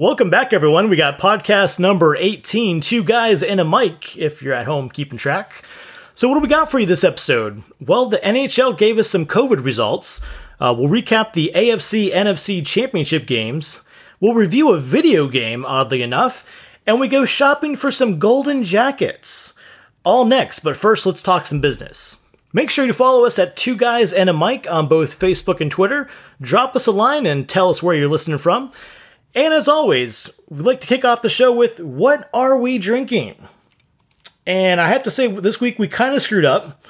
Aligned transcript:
Welcome 0.00 0.30
back, 0.30 0.52
everyone. 0.52 0.88
We 0.88 0.96
got 0.96 1.18
podcast 1.18 1.80
number 1.80 2.14
18, 2.14 2.80
Two 2.80 3.02
Guys 3.02 3.42
and 3.42 3.58
a 3.58 3.64
Mic, 3.64 4.16
if 4.16 4.40
you're 4.40 4.54
at 4.54 4.66
home 4.66 4.90
keeping 4.90 5.18
track. 5.18 5.64
So, 6.14 6.28
what 6.28 6.36
do 6.36 6.40
we 6.40 6.46
got 6.46 6.70
for 6.70 6.78
you 6.78 6.86
this 6.86 7.02
episode? 7.02 7.64
Well, 7.80 8.06
the 8.06 8.18
NHL 8.18 8.78
gave 8.78 8.96
us 8.96 9.10
some 9.10 9.26
COVID 9.26 9.64
results. 9.64 10.20
Uh, 10.60 10.72
we'll 10.78 10.88
recap 10.88 11.32
the 11.32 11.50
AFC 11.52 12.12
NFC 12.12 12.64
Championship 12.64 13.26
games. 13.26 13.82
We'll 14.20 14.34
review 14.34 14.70
a 14.70 14.78
video 14.78 15.26
game, 15.26 15.64
oddly 15.66 16.02
enough. 16.02 16.48
And 16.86 17.00
we 17.00 17.08
go 17.08 17.24
shopping 17.24 17.74
for 17.74 17.90
some 17.90 18.20
golden 18.20 18.62
jackets. 18.62 19.52
All 20.04 20.24
next, 20.24 20.60
but 20.60 20.76
first, 20.76 21.06
let's 21.06 21.24
talk 21.24 21.44
some 21.44 21.60
business. 21.60 22.22
Make 22.52 22.70
sure 22.70 22.86
you 22.86 22.92
follow 22.92 23.24
us 23.24 23.36
at 23.36 23.56
Two 23.56 23.74
Guys 23.76 24.12
and 24.12 24.30
a 24.30 24.32
Mic 24.32 24.70
on 24.70 24.86
both 24.86 25.18
Facebook 25.18 25.60
and 25.60 25.72
Twitter. 25.72 26.08
Drop 26.40 26.76
us 26.76 26.86
a 26.86 26.92
line 26.92 27.26
and 27.26 27.48
tell 27.48 27.68
us 27.68 27.82
where 27.82 27.96
you're 27.96 28.06
listening 28.06 28.38
from. 28.38 28.70
And 29.34 29.54
as 29.54 29.68
always, 29.68 30.30
we'd 30.48 30.64
like 30.64 30.80
to 30.80 30.86
kick 30.86 31.04
off 31.04 31.22
the 31.22 31.28
show 31.28 31.52
with 31.52 31.80
What 31.80 32.28
Are 32.32 32.56
We 32.56 32.78
Drinking? 32.78 33.36
And 34.46 34.80
I 34.80 34.88
have 34.88 35.02
to 35.04 35.10
say, 35.10 35.26
this 35.26 35.60
week 35.60 35.78
we 35.78 35.88
kind 35.88 36.14
of 36.14 36.22
screwed 36.22 36.44
up. 36.44 36.82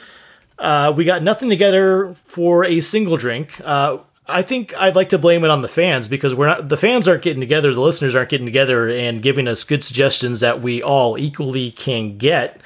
Uh, 0.59 0.93
we 0.97 1.05
got 1.05 1.23
nothing 1.23 1.49
together 1.49 2.15
for 2.15 2.65
a 2.65 2.81
single 2.81 3.17
drink. 3.17 3.61
Uh, 3.65 3.99
I 4.29 4.43
think 4.43 4.77
I'd 4.77 4.95
like 4.95 5.09
to 5.11 5.19
blame 5.19 5.43
it 5.45 5.51
on 5.51 5.63
the 5.63 5.69
fans 5.69 6.07
because 6.07 6.35
we're 6.35 6.49
not 6.49 6.69
the 6.69 6.77
fans 6.77 7.09
aren't 7.09 7.23
getting 7.23 7.41
together, 7.41 7.73
the 7.73 7.81
listeners 7.81 8.15
aren't 8.15 8.29
getting 8.29 8.47
together 8.47 8.89
and 8.89 9.23
giving 9.23 9.49
us 9.49 9.65
good 9.65 9.83
suggestions 9.83 10.41
that 10.41 10.61
we 10.61 10.83
all 10.83 11.17
equally 11.17 11.71
can 11.71 12.19
get. 12.19 12.61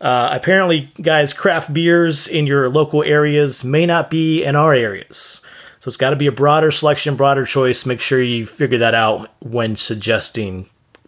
Uh, 0.00 0.28
apparently, 0.32 0.92
guys, 1.00 1.32
craft 1.32 1.72
beers 1.72 2.28
in 2.28 2.46
your 2.46 2.68
local 2.68 3.02
areas 3.02 3.64
may 3.64 3.86
not 3.86 4.10
be 4.10 4.44
in 4.44 4.54
our 4.54 4.74
areas. 4.74 5.40
So 5.84 5.90
it's 5.90 5.98
got 5.98 6.10
to 6.10 6.16
be 6.16 6.26
a 6.26 6.32
broader 6.32 6.72
selection, 6.72 7.14
broader 7.14 7.44
choice. 7.44 7.84
Make 7.84 8.00
sure 8.00 8.22
you 8.22 8.46
figure 8.46 8.78
that 8.78 8.94
out 8.94 9.30
when 9.40 9.76
suggesting, 9.76 10.64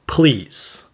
please. 0.07 0.85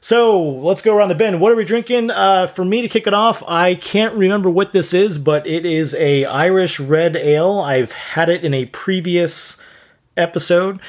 So 0.00 0.42
let's 0.42 0.82
go 0.82 0.96
around 0.96 1.10
the 1.10 1.14
bend. 1.14 1.40
What 1.40 1.52
are 1.52 1.54
we 1.54 1.64
drinking? 1.64 2.10
Uh, 2.10 2.48
for 2.48 2.64
me 2.64 2.82
to 2.82 2.88
kick 2.88 3.06
it 3.06 3.14
off, 3.14 3.40
I 3.46 3.76
can't 3.76 4.16
remember 4.16 4.50
what 4.50 4.72
this 4.72 4.92
is, 4.92 5.20
but 5.20 5.46
it 5.46 5.64
is 5.64 5.94
a 5.94 6.24
Irish 6.24 6.80
red 6.80 7.14
ale. 7.14 7.60
I've 7.60 7.92
had 7.92 8.28
it 8.28 8.44
in 8.44 8.54
a 8.54 8.66
previous 8.66 9.56
episode. 10.16 10.80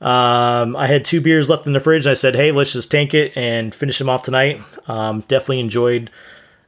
Um, 0.00 0.76
I 0.76 0.86
had 0.86 1.04
two 1.04 1.20
beers 1.20 1.50
left 1.50 1.66
in 1.66 1.74
the 1.74 1.80
fridge. 1.80 2.06
And 2.06 2.12
I 2.12 2.14
said, 2.14 2.34
"Hey, 2.34 2.50
let's 2.50 2.72
just 2.72 2.90
tank 2.90 3.12
it 3.12 3.36
and 3.36 3.74
finish 3.74 3.98
them 3.98 4.08
off 4.08 4.24
tonight." 4.24 4.62
Um, 4.88 5.22
definitely 5.28 5.60
enjoyed 5.60 6.10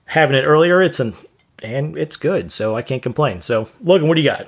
having 0.04 0.36
it 0.36 0.44
earlier. 0.44 0.82
It's 0.82 1.00
an 1.00 1.14
and 1.62 1.96
it's 1.96 2.16
good, 2.16 2.52
so 2.52 2.76
I 2.76 2.82
can't 2.82 3.02
complain. 3.02 3.40
So, 3.40 3.70
Logan, 3.82 4.08
what 4.08 4.16
do 4.16 4.20
you 4.20 4.28
got? 4.28 4.46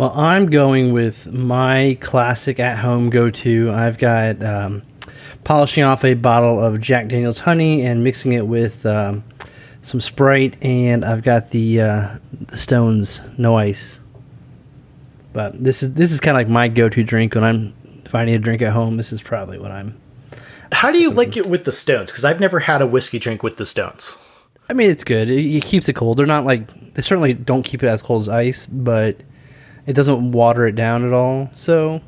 Well, 0.00 0.18
I'm 0.18 0.46
going 0.46 0.94
with 0.94 1.30
my 1.30 1.98
classic 2.00 2.58
at 2.58 2.78
home 2.78 3.10
go 3.10 3.28
to. 3.28 3.70
I've 3.70 3.98
got 3.98 4.42
um, 4.42 4.80
polishing 5.44 5.84
off 5.84 6.06
a 6.06 6.14
bottle 6.14 6.64
of 6.64 6.80
Jack 6.80 7.08
Daniels 7.08 7.40
honey 7.40 7.82
and 7.82 8.02
mixing 8.02 8.32
it 8.32 8.46
with 8.46 8.86
um, 8.86 9.22
some 9.82 10.00
Sprite, 10.00 10.56
and 10.64 11.04
I've 11.04 11.22
got 11.22 11.50
the, 11.50 11.82
uh, 11.82 12.18
the 12.32 12.56
Stones 12.56 13.20
no 13.36 13.58
ice. 13.58 13.98
But 15.34 15.62
this 15.62 15.82
is 15.82 15.92
this 15.92 16.12
is 16.12 16.18
kind 16.18 16.34
of 16.34 16.40
like 16.40 16.48
my 16.48 16.68
go 16.68 16.88
to 16.88 17.04
drink 17.04 17.34
when 17.34 17.44
I'm 17.44 17.74
if 18.06 18.14
I 18.14 18.24
need 18.24 18.36
a 18.36 18.38
drink 18.38 18.62
at 18.62 18.72
home. 18.72 18.96
This 18.96 19.12
is 19.12 19.20
probably 19.20 19.58
what 19.58 19.70
I'm. 19.70 20.00
How 20.72 20.90
do 20.90 20.96
you 20.96 21.10
like 21.10 21.36
it 21.36 21.44
with 21.44 21.64
the 21.64 21.72
Stones? 21.72 22.10
Because 22.10 22.24
I've 22.24 22.40
never 22.40 22.60
had 22.60 22.80
a 22.80 22.86
whiskey 22.86 23.18
drink 23.18 23.42
with 23.42 23.58
the 23.58 23.66
Stones. 23.66 24.16
I 24.70 24.72
mean, 24.72 24.90
it's 24.90 25.04
good. 25.04 25.28
It, 25.28 25.56
it 25.56 25.64
keeps 25.64 25.90
it 25.90 25.92
cold. 25.92 26.16
They're 26.16 26.24
not 26.24 26.46
like 26.46 26.94
they 26.94 27.02
certainly 27.02 27.34
don't 27.34 27.64
keep 27.64 27.82
it 27.82 27.88
as 27.88 28.00
cold 28.00 28.22
as 28.22 28.30
ice, 28.30 28.64
but 28.64 29.20
it 29.90 29.96
doesn't 29.96 30.30
water 30.30 30.68
it 30.68 30.76
down 30.76 31.04
at 31.04 31.12
all, 31.12 31.50
so 31.56 32.00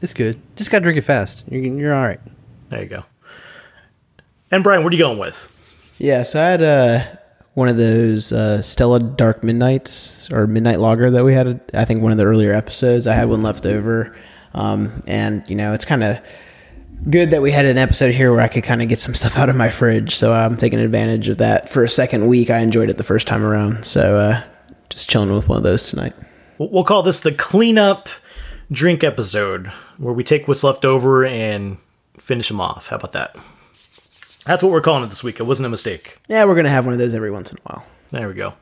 it's 0.00 0.14
good. 0.14 0.40
Just 0.54 0.70
gotta 0.70 0.84
drink 0.84 0.96
it 0.96 1.02
fast. 1.02 1.42
You're, 1.50 1.60
you're 1.60 1.92
all 1.92 2.04
right. 2.04 2.20
There 2.68 2.80
you 2.80 2.88
go. 2.88 3.04
And 4.52 4.62
Brian, 4.62 4.84
what 4.84 4.92
are 4.92 4.96
you 4.96 5.02
going 5.02 5.18
with? 5.18 5.96
Yeah, 5.98 6.22
so 6.22 6.40
I 6.40 6.46
had 6.46 6.62
uh, 6.62 7.04
one 7.54 7.68
of 7.68 7.78
those 7.78 8.30
uh, 8.30 8.62
Stella 8.62 9.00
Dark 9.00 9.42
Midnights 9.42 10.30
or 10.30 10.46
Midnight 10.46 10.78
Lager 10.78 11.10
that 11.10 11.24
we 11.24 11.34
had. 11.34 11.60
I 11.74 11.84
think 11.84 12.00
one 12.00 12.12
of 12.12 12.18
the 12.18 12.24
earlier 12.24 12.52
episodes. 12.52 13.08
I 13.08 13.14
had 13.14 13.28
one 13.28 13.42
left 13.42 13.66
over, 13.66 14.16
um, 14.54 15.02
and 15.08 15.42
you 15.50 15.56
know 15.56 15.74
it's 15.74 15.84
kind 15.84 16.04
of 16.04 16.20
good 17.10 17.32
that 17.32 17.42
we 17.42 17.50
had 17.50 17.64
an 17.64 17.76
episode 17.76 18.14
here 18.14 18.30
where 18.30 18.40
I 18.40 18.46
could 18.46 18.62
kind 18.62 18.82
of 18.82 18.88
get 18.88 19.00
some 19.00 19.16
stuff 19.16 19.36
out 19.36 19.48
of 19.48 19.56
my 19.56 19.68
fridge. 19.68 20.14
So 20.14 20.32
I'm 20.32 20.56
taking 20.56 20.78
advantage 20.78 21.28
of 21.28 21.38
that 21.38 21.68
for 21.68 21.82
a 21.82 21.88
second 21.88 22.28
week. 22.28 22.50
I 22.50 22.60
enjoyed 22.60 22.88
it 22.88 22.98
the 22.98 23.02
first 23.04 23.26
time 23.26 23.44
around, 23.44 23.84
so 23.84 24.16
uh, 24.16 24.42
just 24.90 25.10
chilling 25.10 25.34
with 25.34 25.48
one 25.48 25.58
of 25.58 25.64
those 25.64 25.90
tonight. 25.90 26.12
We'll 26.58 26.84
call 26.84 27.02
this 27.02 27.20
the 27.20 27.32
cleanup 27.32 28.08
drink 28.70 29.04
episode, 29.04 29.66
where 29.98 30.14
we 30.14 30.24
take 30.24 30.48
what's 30.48 30.64
left 30.64 30.84
over 30.84 31.24
and 31.24 31.78
finish 32.18 32.48
them 32.48 32.60
off. 32.60 32.88
How 32.88 32.96
about 32.96 33.12
that? 33.12 33.36
That's 34.44 34.62
what 34.62 34.72
we're 34.72 34.80
calling 34.80 35.04
it 35.04 35.08
this 35.08 35.24
week. 35.24 35.40
It 35.40 35.42
wasn't 35.42 35.66
a 35.66 35.70
mistake. 35.70 36.18
Yeah, 36.28 36.44
we're 36.44 36.54
gonna 36.54 36.70
have 36.70 36.84
one 36.84 36.92
of 36.92 36.98
those 36.98 37.14
every 37.14 37.30
once 37.30 37.50
in 37.52 37.58
a 37.58 37.60
while. 37.62 37.84
There 38.10 38.28
we 38.28 38.34
go. 38.34 38.54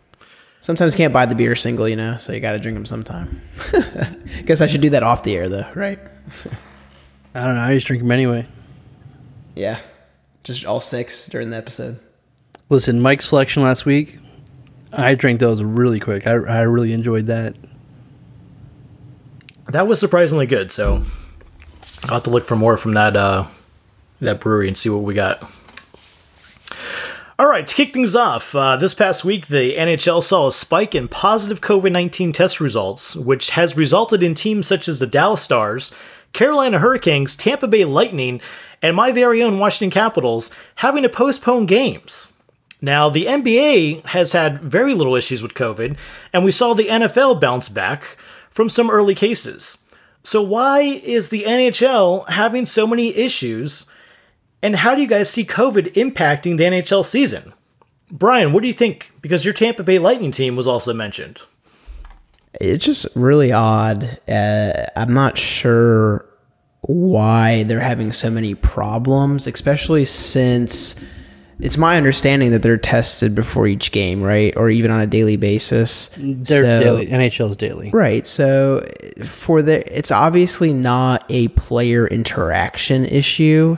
Sometimes 0.60 0.94
you 0.94 0.96
can't 0.96 1.12
buy 1.12 1.26
the 1.26 1.34
beer 1.34 1.54
single, 1.54 1.86
you 1.86 1.96
know, 1.96 2.16
so 2.16 2.32
you 2.32 2.40
got 2.40 2.52
to 2.52 2.58
drink 2.58 2.74
them 2.74 2.86
sometime. 2.86 3.42
Guess 4.46 4.62
I 4.62 4.66
should 4.66 4.80
do 4.80 4.88
that 4.90 5.02
off 5.02 5.22
the 5.22 5.36
air, 5.36 5.46
though, 5.46 5.70
right? 5.74 5.98
I 7.34 7.44
don't 7.44 7.56
know. 7.56 7.60
I 7.60 7.74
just 7.74 7.86
drink 7.86 8.02
them 8.02 8.10
anyway. 8.10 8.46
Yeah, 9.54 9.78
just 10.42 10.64
all 10.64 10.80
six 10.80 11.26
during 11.26 11.50
the 11.50 11.58
episode. 11.58 12.00
Listen, 12.70 13.02
Mike's 13.02 13.28
selection 13.28 13.62
last 13.62 13.84
week, 13.84 14.16
I 14.90 15.14
drank 15.14 15.38
those 15.38 15.62
really 15.62 16.00
quick. 16.00 16.26
I, 16.26 16.32
I 16.32 16.60
really 16.62 16.94
enjoyed 16.94 17.26
that. 17.26 17.56
That 19.68 19.86
was 19.86 20.00
surprisingly 20.00 20.46
good. 20.46 20.72
So 20.72 21.02
I'll 22.04 22.14
have 22.14 22.24
to 22.24 22.30
look 22.30 22.44
for 22.44 22.56
more 22.56 22.76
from 22.76 22.94
that 22.94 23.16
uh, 23.16 23.46
that 24.20 24.40
brewery 24.40 24.68
and 24.68 24.76
see 24.76 24.88
what 24.88 25.02
we 25.02 25.14
got. 25.14 25.42
All 27.36 27.48
right, 27.48 27.66
to 27.66 27.74
kick 27.74 27.92
things 27.92 28.14
off, 28.14 28.54
uh, 28.54 28.76
this 28.76 28.94
past 28.94 29.24
week 29.24 29.48
the 29.48 29.74
NHL 29.74 30.22
saw 30.22 30.46
a 30.46 30.52
spike 30.52 30.94
in 30.94 31.08
positive 31.08 31.60
COVID 31.60 31.90
19 31.90 32.32
test 32.32 32.60
results, 32.60 33.16
which 33.16 33.50
has 33.50 33.76
resulted 33.76 34.22
in 34.22 34.34
teams 34.34 34.68
such 34.68 34.86
as 34.86 35.00
the 35.00 35.06
Dallas 35.06 35.42
Stars, 35.42 35.92
Carolina 36.32 36.78
Hurricanes, 36.78 37.34
Tampa 37.34 37.66
Bay 37.66 37.84
Lightning, 37.84 38.40
and 38.80 38.94
my 38.94 39.10
very 39.10 39.42
own 39.42 39.58
Washington 39.58 39.90
Capitals 39.90 40.50
having 40.76 41.02
to 41.02 41.08
postpone 41.08 41.66
games. 41.66 42.32
Now, 42.80 43.08
the 43.08 43.24
NBA 43.24 44.04
has 44.06 44.30
had 44.30 44.60
very 44.60 44.94
little 44.94 45.16
issues 45.16 45.42
with 45.42 45.54
COVID, 45.54 45.96
and 46.32 46.44
we 46.44 46.52
saw 46.52 46.72
the 46.72 46.86
NFL 46.86 47.40
bounce 47.40 47.68
back 47.68 48.16
from 48.54 48.68
some 48.68 48.88
early 48.88 49.16
cases. 49.16 49.78
So, 50.22 50.40
why 50.40 50.80
is 50.80 51.28
the 51.28 51.42
NHL 51.42 52.28
having 52.30 52.64
so 52.64 52.86
many 52.86 53.14
issues? 53.14 53.86
And 54.62 54.76
how 54.76 54.94
do 54.94 55.02
you 55.02 55.08
guys 55.08 55.28
see 55.28 55.44
COVID 55.44 55.92
impacting 55.94 56.56
the 56.56 56.64
NHL 56.64 57.04
season? 57.04 57.52
Brian, 58.10 58.52
what 58.52 58.62
do 58.62 58.68
you 58.68 58.72
think? 58.72 59.12
Because 59.20 59.44
your 59.44 59.52
Tampa 59.52 59.82
Bay 59.82 59.98
Lightning 59.98 60.30
team 60.30 60.56
was 60.56 60.66
also 60.66 60.94
mentioned. 60.94 61.42
It's 62.60 62.86
just 62.86 63.06
really 63.16 63.52
odd. 63.52 64.18
Uh, 64.28 64.86
I'm 64.96 65.12
not 65.12 65.36
sure 65.36 66.24
why 66.82 67.64
they're 67.64 67.80
having 67.80 68.12
so 68.12 68.30
many 68.30 68.54
problems, 68.54 69.46
especially 69.46 70.04
since 70.04 71.04
it's 71.60 71.78
my 71.78 71.96
understanding 71.96 72.50
that 72.50 72.62
they're 72.62 72.76
tested 72.76 73.34
before 73.34 73.66
each 73.66 73.92
game, 73.92 74.22
right? 74.22 74.54
Or 74.56 74.70
even 74.70 74.90
on 74.90 75.00
a 75.00 75.06
daily 75.06 75.36
basis. 75.36 76.10
They're 76.18 76.62
So- 76.64 76.80
daily. 76.80 77.06
NHL's 77.10 77.56
daily. 77.56 77.90
Right. 77.92 78.26
So 78.26 78.84
for 79.24 79.62
the 79.62 79.96
it's 79.96 80.10
obviously 80.10 80.72
not 80.72 81.24
a 81.28 81.48
player 81.48 82.06
interaction 82.06 83.04
issue. 83.04 83.76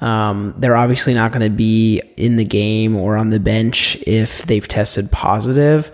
Um, 0.00 0.54
they're 0.56 0.76
obviously 0.76 1.12
not 1.12 1.30
going 1.30 1.42
to 1.48 1.54
be 1.54 2.00
in 2.16 2.36
the 2.36 2.44
game 2.44 2.96
or 2.96 3.16
on 3.18 3.28
the 3.30 3.38
bench 3.40 3.98
if 4.06 4.46
they've 4.46 4.66
tested 4.66 5.10
positive. 5.12 5.90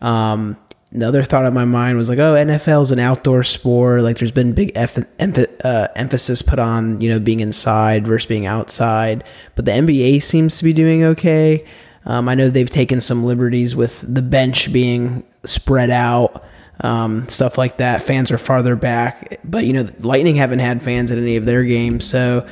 Um, 0.00 0.56
the 0.92 1.06
other 1.06 1.22
thought 1.22 1.44
on 1.44 1.54
my 1.54 1.64
mind 1.64 1.98
was 1.98 2.08
like, 2.08 2.18
oh, 2.18 2.34
NFL 2.34 2.82
is 2.82 2.90
an 2.90 2.98
outdoor 2.98 3.44
sport. 3.44 4.02
Like, 4.02 4.18
there's 4.18 4.32
been 4.32 4.54
big 4.54 4.72
eff- 4.74 4.96
emph- 5.18 5.60
uh, 5.64 5.88
emphasis 5.94 6.42
put 6.42 6.58
on 6.58 7.00
you 7.00 7.10
know 7.10 7.20
being 7.20 7.40
inside 7.40 8.06
versus 8.06 8.26
being 8.26 8.46
outside. 8.46 9.24
But 9.54 9.66
the 9.66 9.72
NBA 9.72 10.22
seems 10.22 10.58
to 10.58 10.64
be 10.64 10.72
doing 10.72 11.04
okay. 11.04 11.64
Um, 12.06 12.28
I 12.28 12.34
know 12.34 12.50
they've 12.50 12.68
taken 12.68 13.00
some 13.00 13.24
liberties 13.24 13.76
with 13.76 14.00
the 14.02 14.22
bench 14.22 14.72
being 14.72 15.24
spread 15.44 15.90
out, 15.90 16.44
um, 16.80 17.28
stuff 17.28 17.58
like 17.58 17.76
that. 17.76 18.02
Fans 18.02 18.30
are 18.30 18.38
farther 18.38 18.74
back, 18.74 19.38
but 19.44 19.64
you 19.64 19.72
know, 19.74 19.86
Lightning 20.00 20.36
haven't 20.36 20.60
had 20.60 20.82
fans 20.82 21.12
at 21.12 21.18
any 21.18 21.36
of 21.36 21.44
their 21.44 21.62
games, 21.62 22.04
so 22.04 22.48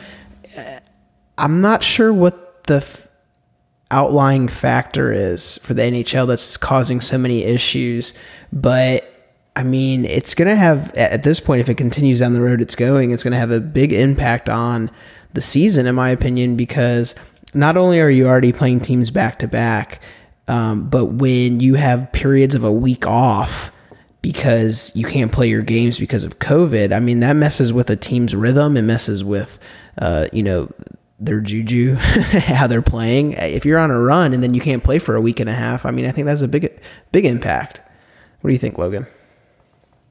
uh, 0.57 0.81
I'm 1.39 1.61
not 1.61 1.83
sure 1.83 2.13
what 2.13 2.65
the 2.65 2.77
f- 2.77 3.08
outlying 3.91 4.49
factor 4.49 5.13
is 5.13 5.59
for 5.59 5.75
the 5.75 5.83
NHL 5.83 6.27
that's 6.27 6.57
causing 6.57 7.01
so 7.01 7.19
many 7.19 7.45
issues. 7.45 8.13
But 8.53 9.13
I 9.57 9.63
mean, 9.63 10.05
it's 10.05 10.35
going 10.35 10.49
to 10.49 10.57
have, 10.57 10.95
at 10.95 11.25
this 11.25 11.41
point, 11.41 11.61
if 11.61 11.69
it 11.69 11.75
continues 11.75 12.21
down 12.21 12.33
the 12.33 12.41
road 12.41 12.61
it's 12.61 12.75
going, 12.77 13.11
it's 13.11 13.25
going 13.25 13.33
to 13.33 13.39
have 13.39 13.51
a 13.51 13.61
big 13.61 13.93
impact 13.93 14.49
on 14.49 14.91
the 15.33 15.41
season, 15.41 15.87
in 15.87 15.95
my 15.95 16.11
opinion, 16.11 16.57
because 16.57 17.15
not 17.55 17.77
only 17.77 18.01
are 18.01 18.11
you 18.11 18.27
already 18.27 18.53
playing 18.53 18.81
teams 18.81 19.11
back 19.11 19.39
to 19.41 19.49
back, 19.49 20.01
um, 20.47 20.89
but 20.89 21.07
when 21.07 21.61
you 21.61 21.75
have 21.75 22.13
periods 22.13 22.55
of 22.55 22.63
a 22.63 22.73
week 22.73 23.07
off, 23.07 23.73
because 24.23 24.95
you 24.95 25.05
can't 25.05 25.33
play 25.33 25.49
your 25.49 25.63
games 25.63 25.99
because 25.99 26.25
of 26.25 26.39
COVID. 26.39 26.93
I 26.93 27.01
mean, 27.01 27.21
that 27.21 27.35
messes 27.35 27.73
with 27.73 27.89
a 27.89 27.97
team's 27.97 28.35
rhythm. 28.35 28.77
It 28.77 28.83
messes 28.83 29.23
with, 29.23 29.59
uh, 29.99 30.27
you 30.33 30.43
know, 30.43 30.71
their 31.21 31.41
juju, 31.41 31.95
how 31.95 32.67
they're 32.67 32.83
playing. 32.83 33.33
If 33.33 33.65
you're 33.65 33.79
on 33.79 33.91
a 33.91 34.01
run 34.01 34.33
and 34.33 34.43
then 34.43 34.55
you 34.55 34.61
can't 34.61 34.85
play 34.85 34.99
for 34.99 35.17
a 35.17 35.21
week 35.21 35.41
and 35.41 35.49
a 35.49 35.55
half, 35.55 35.85
I 35.85 35.91
mean, 35.91 36.07
I 36.07 36.11
think 36.11 36.27
that's 36.27 36.43
a 36.43 36.49
big, 36.49 36.81
big 37.13 37.25
impact. 37.25 37.81
What 38.41 38.49
do 38.49 38.53
you 38.53 38.59
think, 38.59 38.79
Logan? 38.79 39.07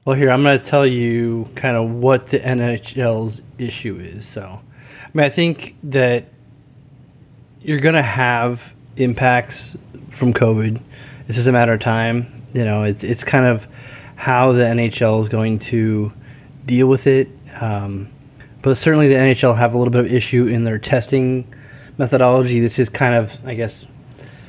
Well, 0.04 0.16
here 0.16 0.30
I'm 0.30 0.42
going 0.42 0.58
to 0.58 0.64
tell 0.64 0.86
you 0.86 1.46
kind 1.54 1.76
of 1.76 1.90
what 1.90 2.28
the 2.28 2.40
NHL's 2.40 3.42
issue 3.58 3.98
is. 3.98 4.26
So, 4.26 4.42
I 4.42 5.10
mean, 5.14 5.24
I 5.24 5.30
think 5.30 5.76
that 5.82 6.26
you're 7.60 7.80
going 7.80 7.94
to 7.94 8.02
have 8.02 8.74
impacts 8.96 9.76
from 10.10 10.32
COVID. 10.32 10.80
It's 11.26 11.36
just 11.36 11.48
a 11.48 11.52
matter 11.52 11.74
of 11.74 11.80
time. 11.80 12.42
You 12.54 12.64
know, 12.64 12.84
it's 12.84 13.04
it's 13.04 13.24
kind 13.24 13.46
of 13.46 13.66
how 14.16 14.52
the 14.52 14.64
NHL 14.64 15.20
is 15.20 15.28
going 15.28 15.58
to 15.58 16.12
deal 16.64 16.86
with 16.86 17.06
it. 17.06 17.28
Um, 17.60 18.08
but 18.68 18.76
certainly, 18.76 19.08
the 19.08 19.14
NHL 19.14 19.56
have 19.56 19.72
a 19.72 19.78
little 19.78 19.90
bit 19.90 20.04
of 20.04 20.12
issue 20.12 20.46
in 20.46 20.64
their 20.64 20.78
testing 20.78 21.50
methodology. 21.96 22.60
This 22.60 22.78
is 22.78 22.90
kind 22.90 23.14
of, 23.14 23.34
I 23.46 23.54
guess, 23.54 23.86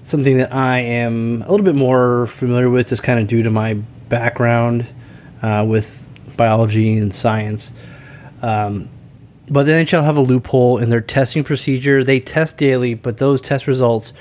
something 0.03 0.39
that 0.39 0.53
I 0.53 0.79
am 0.79 1.41
a 1.43 1.49
little 1.49 1.65
bit 1.65 1.73
more 1.73 2.27
familiar 2.27 2.69
with, 2.69 2.89
just 2.89 3.01
kind 3.01 3.17
of 3.17 3.27
due 3.27 3.43
to 3.43 3.49
my 3.49 3.75
background 4.09 4.85
uh, 5.41 5.65
with 5.65 6.05
biology 6.35 6.97
and 6.97 7.13
science. 7.13 7.71
Um, 8.41 8.89
but 9.47 9.63
the 9.63 9.71
NHL 9.71 10.03
have 10.03 10.17
a 10.17 10.21
loophole 10.21 10.79
in 10.79 10.89
their 10.89 10.99
testing 10.99 11.45
procedure. 11.45 12.03
They 12.03 12.19
test 12.19 12.57
daily, 12.57 12.95
but 12.95 13.19
those 13.19 13.39
test 13.39 13.67
results 13.67 14.11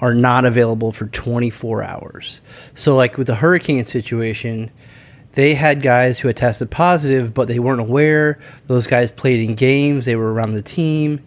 are 0.00 0.12
not 0.12 0.44
available 0.44 0.90
for 0.90 1.06
24 1.06 1.84
hours. 1.84 2.40
So, 2.74 2.96
like 2.96 3.16
with 3.16 3.28
the 3.28 3.36
hurricane 3.36 3.84
situation, 3.84 4.72
they 5.36 5.52
had 5.52 5.82
guys 5.82 6.18
who 6.18 6.28
had 6.28 6.36
tested 6.38 6.70
positive, 6.70 7.34
but 7.34 7.46
they 7.46 7.58
weren't 7.58 7.80
aware. 7.80 8.38
Those 8.68 8.86
guys 8.86 9.10
played 9.10 9.40
in 9.40 9.54
games, 9.54 10.06
they 10.06 10.16
were 10.16 10.32
around 10.32 10.52
the 10.52 10.62
team, 10.62 11.20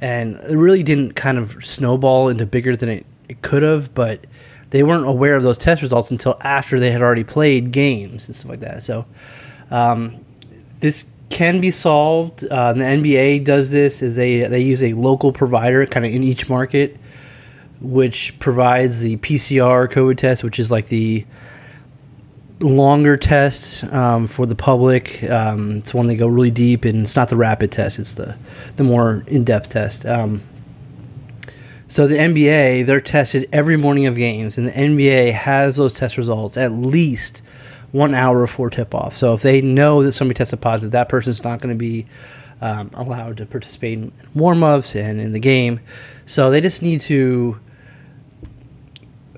and 0.00 0.36
it 0.36 0.56
really 0.56 0.82
didn't 0.82 1.12
kind 1.12 1.36
of 1.36 1.62
snowball 1.62 2.30
into 2.30 2.46
bigger 2.46 2.74
than 2.74 2.88
it, 2.88 3.06
it 3.28 3.42
could 3.42 3.62
have, 3.62 3.92
but 3.92 4.24
they 4.70 4.82
weren't 4.82 5.06
aware 5.06 5.36
of 5.36 5.42
those 5.42 5.58
test 5.58 5.82
results 5.82 6.10
until 6.10 6.38
after 6.40 6.80
they 6.80 6.90
had 6.90 7.02
already 7.02 7.22
played 7.22 7.70
games 7.70 8.26
and 8.28 8.34
stuff 8.34 8.48
like 8.48 8.60
that. 8.60 8.82
So, 8.82 9.04
um, 9.70 10.24
this 10.80 11.10
can 11.28 11.60
be 11.60 11.70
solved. 11.70 12.44
Uh, 12.44 12.72
the 12.72 12.80
NBA 12.80 13.44
does 13.44 13.70
this 13.70 14.00
is 14.00 14.16
they 14.16 14.40
they 14.48 14.62
use 14.62 14.82
a 14.82 14.94
local 14.94 15.32
provider 15.32 15.84
kind 15.84 16.06
of 16.06 16.12
in 16.12 16.24
each 16.24 16.48
market, 16.48 16.96
which 17.82 18.38
provides 18.38 19.00
the 19.00 19.18
PCR 19.18 19.86
COVID 19.92 20.16
test, 20.16 20.42
which 20.42 20.58
is 20.58 20.70
like 20.70 20.88
the 20.88 21.26
longer 22.60 23.16
test 23.16 23.84
um, 23.84 24.26
for 24.26 24.46
the 24.46 24.54
public. 24.54 25.22
Um, 25.24 25.78
it's 25.78 25.92
one 25.92 26.06
they 26.06 26.16
go 26.16 26.26
really 26.26 26.50
deep, 26.50 26.84
and 26.84 27.02
it's 27.02 27.16
not 27.16 27.28
the 27.28 27.36
rapid 27.36 27.72
test; 27.72 27.98
it's 27.98 28.14
the 28.14 28.36
the 28.76 28.84
more 28.84 29.24
in 29.26 29.44
depth 29.44 29.70
test. 29.70 30.06
Um, 30.06 30.42
so 31.88 32.06
the 32.06 32.16
NBA 32.16 32.86
they're 32.86 33.00
tested 33.00 33.48
every 33.52 33.76
morning 33.76 34.06
of 34.06 34.16
games, 34.16 34.58
and 34.58 34.66
the 34.66 34.72
NBA 34.72 35.32
has 35.32 35.76
those 35.76 35.92
test 35.92 36.16
results 36.16 36.56
at 36.56 36.72
least 36.72 37.42
one 37.92 38.14
hour 38.14 38.40
before 38.40 38.70
tip 38.70 38.94
off. 38.94 39.16
So 39.16 39.34
if 39.34 39.42
they 39.42 39.60
know 39.60 40.02
that 40.02 40.12
somebody 40.12 40.36
tested 40.36 40.60
positive, 40.60 40.90
that 40.92 41.08
person's 41.08 41.44
not 41.44 41.60
going 41.60 41.72
to 41.72 41.78
be 41.78 42.06
um, 42.60 42.90
allowed 42.94 43.36
to 43.36 43.46
participate 43.46 43.98
in 43.98 44.12
warm 44.34 44.64
ups 44.64 44.96
and 44.96 45.20
in 45.20 45.32
the 45.32 45.38
game. 45.38 45.78
So 46.26 46.50
they 46.50 46.60
just 46.60 46.82
need 46.82 47.02
to 47.02 47.60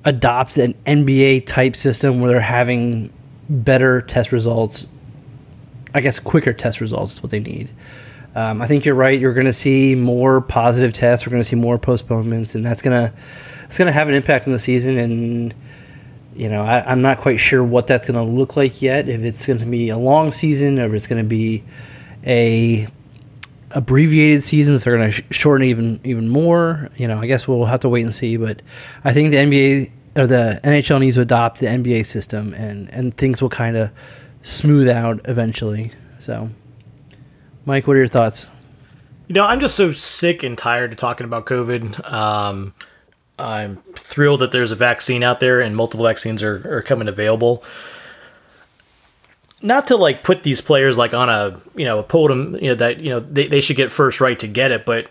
adopt 0.06 0.56
an 0.56 0.72
NBA 0.86 1.46
type 1.46 1.76
system 1.76 2.20
where 2.20 2.30
they're 2.30 2.40
having 2.40 3.12
better 3.50 4.00
test 4.00 4.32
results. 4.32 4.86
I 5.92 6.00
guess 6.00 6.18
quicker 6.18 6.52
test 6.52 6.80
results 6.80 7.14
is 7.14 7.22
what 7.22 7.30
they 7.30 7.40
need. 7.40 7.68
Um, 8.34 8.62
I 8.62 8.66
think 8.66 8.84
you're 8.84 8.94
right. 8.94 9.18
You're 9.18 9.34
going 9.34 9.46
to 9.46 9.52
see 9.52 9.94
more 9.94 10.40
positive 10.40 10.92
tests. 10.92 11.26
We're 11.26 11.30
going 11.30 11.42
to 11.42 11.48
see 11.48 11.56
more 11.56 11.78
postponements, 11.78 12.54
and 12.54 12.64
that's 12.64 12.82
going 12.82 13.08
to 13.08 13.16
it's 13.64 13.78
going 13.78 13.86
to 13.86 13.92
have 13.92 14.08
an 14.08 14.14
impact 14.14 14.46
on 14.46 14.52
the 14.52 14.58
season. 14.58 14.98
And 14.98 15.54
you 16.34 16.50
know, 16.50 16.62
I, 16.62 16.92
am 16.92 17.00
not 17.00 17.18
quite 17.18 17.38
sure 17.38 17.64
what 17.64 17.86
that's 17.86 18.06
going 18.06 18.26
to 18.26 18.32
look 18.32 18.56
like 18.56 18.82
yet. 18.82 19.08
If 19.08 19.22
it's 19.22 19.46
going 19.46 19.58
to 19.58 19.66
be 19.66 19.88
a 19.88 19.96
long 19.96 20.32
season, 20.32 20.78
or 20.78 20.84
if 20.84 20.92
it's 20.92 21.06
going 21.06 21.22
to 21.22 21.28
be 21.28 21.64
a 22.24 22.86
abbreviated 23.70 24.44
season, 24.44 24.76
if 24.76 24.84
they're 24.84 24.98
going 24.98 25.12
to 25.12 25.12
sh- 25.12 25.24
shorten 25.30 25.66
even 25.66 25.98
even 26.04 26.28
more, 26.28 26.90
you 26.96 27.08
know, 27.08 27.18
I 27.18 27.26
guess 27.26 27.48
we'll 27.48 27.64
have 27.64 27.80
to 27.80 27.88
wait 27.88 28.02
and 28.02 28.14
see. 28.14 28.36
But 28.36 28.60
I 29.02 29.14
think 29.14 29.30
the 29.30 29.38
NBA 29.38 29.92
or 30.16 30.26
the 30.26 30.60
NHL 30.64 31.00
needs 31.00 31.16
to 31.16 31.22
adopt 31.22 31.60
the 31.60 31.66
NBA 31.66 32.06
system, 32.06 32.54
and 32.54 32.88
and 32.90 33.16
things 33.16 33.42
will 33.42 33.50
kind 33.50 33.76
of 33.76 33.90
smooth 34.42 34.88
out 34.88 35.20
eventually. 35.26 35.92
So, 36.18 36.50
Mike, 37.64 37.86
what 37.86 37.94
are 37.96 38.00
your 38.00 38.08
thoughts? 38.08 38.50
You 39.28 39.34
know, 39.34 39.44
I'm 39.44 39.60
just 39.60 39.74
so 39.74 39.92
sick 39.92 40.42
and 40.42 40.56
tired 40.56 40.92
of 40.92 40.98
talking 40.98 41.24
about 41.24 41.46
COVID. 41.46 42.12
Um, 42.12 42.74
I'm 43.38 43.82
thrilled 43.94 44.40
that 44.40 44.52
there's 44.52 44.70
a 44.70 44.76
vaccine 44.76 45.22
out 45.22 45.40
there 45.40 45.60
and 45.60 45.76
multiple 45.76 46.06
vaccines 46.06 46.42
are, 46.42 46.76
are 46.76 46.82
coming 46.82 47.08
available. 47.08 47.62
Not 49.62 49.88
to 49.88 49.96
like 49.96 50.22
put 50.22 50.42
these 50.42 50.60
players 50.60 50.96
like 50.96 51.12
on 51.12 51.28
a 51.28 51.60
you 51.74 51.84
know 51.84 51.98
a 51.98 52.02
podium 52.02 52.54
you 52.56 52.68
know 52.68 52.74
that 52.76 53.00
you 53.00 53.10
know 53.10 53.20
they, 53.20 53.48
they 53.48 53.60
should 53.60 53.76
get 53.76 53.90
first 53.90 54.20
right 54.20 54.38
to 54.38 54.46
get 54.46 54.70
it, 54.70 54.86
but 54.86 55.10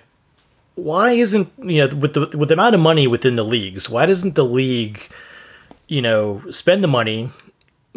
why 0.75 1.11
isn't 1.11 1.51
you 1.57 1.87
know 1.87 1.95
with 1.95 2.13
the 2.13 2.37
with 2.37 2.49
the 2.49 2.53
amount 2.53 2.75
of 2.75 2.81
money 2.81 3.07
within 3.07 3.35
the 3.35 3.45
leagues, 3.45 3.89
why 3.89 4.05
doesn't 4.05 4.35
the 4.35 4.45
league 4.45 5.01
you 5.87 6.01
know 6.01 6.43
spend 6.51 6.83
the 6.83 6.87
money, 6.87 7.31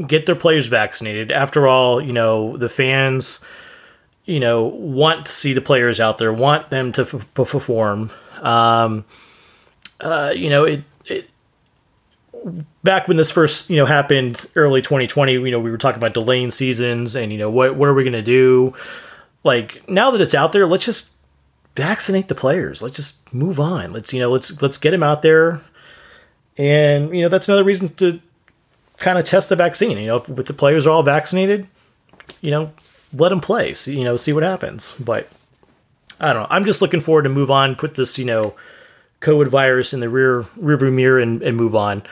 get 0.07 0.27
their 0.27 0.37
players 0.37 0.67
vaccinated? 0.67 1.31
After 1.31 1.67
all, 1.67 2.01
you 2.01 2.13
know 2.13 2.57
the 2.57 2.69
fans 2.69 3.41
you 4.25 4.41
know 4.41 4.65
want 4.65 5.27
to 5.27 5.33
see 5.33 5.53
the 5.53 5.61
players 5.61 6.01
out 6.01 6.19
there, 6.19 6.33
want 6.33 6.71
them 6.71 6.93
to 6.93 7.03
f- 7.03 7.35
perform. 7.35 8.11
Um, 8.41 9.05
uh, 10.01 10.33
you 10.35 10.49
know, 10.49 10.65
it, 10.65 10.85
it 11.07 11.29
back 12.85 13.09
when 13.09 13.17
this 13.17 13.31
first 13.31 13.71
you 13.71 13.77
know 13.77 13.87
happened 13.87 14.47
early 14.55 14.81
2020 14.81 15.33
you 15.33 15.51
know 15.51 15.59
we 15.59 15.71
were 15.71 15.79
talking 15.79 15.99
about 15.99 16.15
delaying 16.15 16.51
seasons 16.51 17.17
and 17.17 17.33
you 17.33 17.39
know 17.39 17.51
what 17.51 17.75
what 17.75 17.89
are 17.89 17.95
we 17.95 18.05
going 18.05 18.13
to 18.13 18.23
do 18.23 18.73
like 19.45 19.87
now 19.89 20.11
that 20.11 20.21
it's 20.21 20.35
out 20.35 20.53
there 20.53 20.67
let's 20.67 20.85
just 20.85 21.18
vaccinate 21.75 22.29
the 22.29 22.35
players. 22.35 22.83
Let's 22.83 22.97
just 22.97 23.33
move 23.33 23.61
on. 23.61 23.93
Let's 23.93 24.13
you 24.13 24.21
know 24.21 24.31
let's 24.31 24.61
let's 24.63 24.79
get 24.79 24.93
them 24.93 25.03
out 25.03 25.23
there. 25.23 25.61
And 26.57 27.15
you 27.15 27.23
know 27.23 27.29
that's 27.29 27.49
another 27.49 27.65
reason 27.65 27.95
to 27.97 28.21
kind 28.97 29.19
of 29.19 29.25
test 29.25 29.49
the 29.49 29.57
vaccine. 29.57 29.97
You 29.99 30.07
know 30.07 30.17
if, 30.17 30.29
if 30.29 30.47
the 30.47 30.55
players 30.55 30.87
are 30.87 30.91
all 30.91 31.03
vaccinated 31.03 31.67
you 32.41 32.51
know 32.51 32.73
let 33.13 33.31
them 33.31 33.41
play. 33.41 33.75
See 33.75 33.99
you 33.99 34.05
know 34.05 34.17
see 34.17 34.33
what 34.33 34.43
happens. 34.43 34.95
But 34.99 35.29
i 36.21 36.33
don't 36.33 36.43
know. 36.43 36.49
I'm 36.51 36.65
just 36.65 36.83
looking 36.83 37.01
forward 37.01 37.23
to 37.23 37.29
move 37.29 37.51
on 37.51 37.75
put 37.75 37.95
this 37.95 38.19
you 38.19 38.25
know 38.25 38.55
COVID 39.21 39.49
virus 39.49 39.93
in 39.93 40.01
the 40.01 40.09
rear 40.09 40.43
rearview 40.59 40.93
mirror 40.93 41.19
and, 41.19 41.43
and 41.43 41.57
move 41.57 41.75
on. 41.75 42.03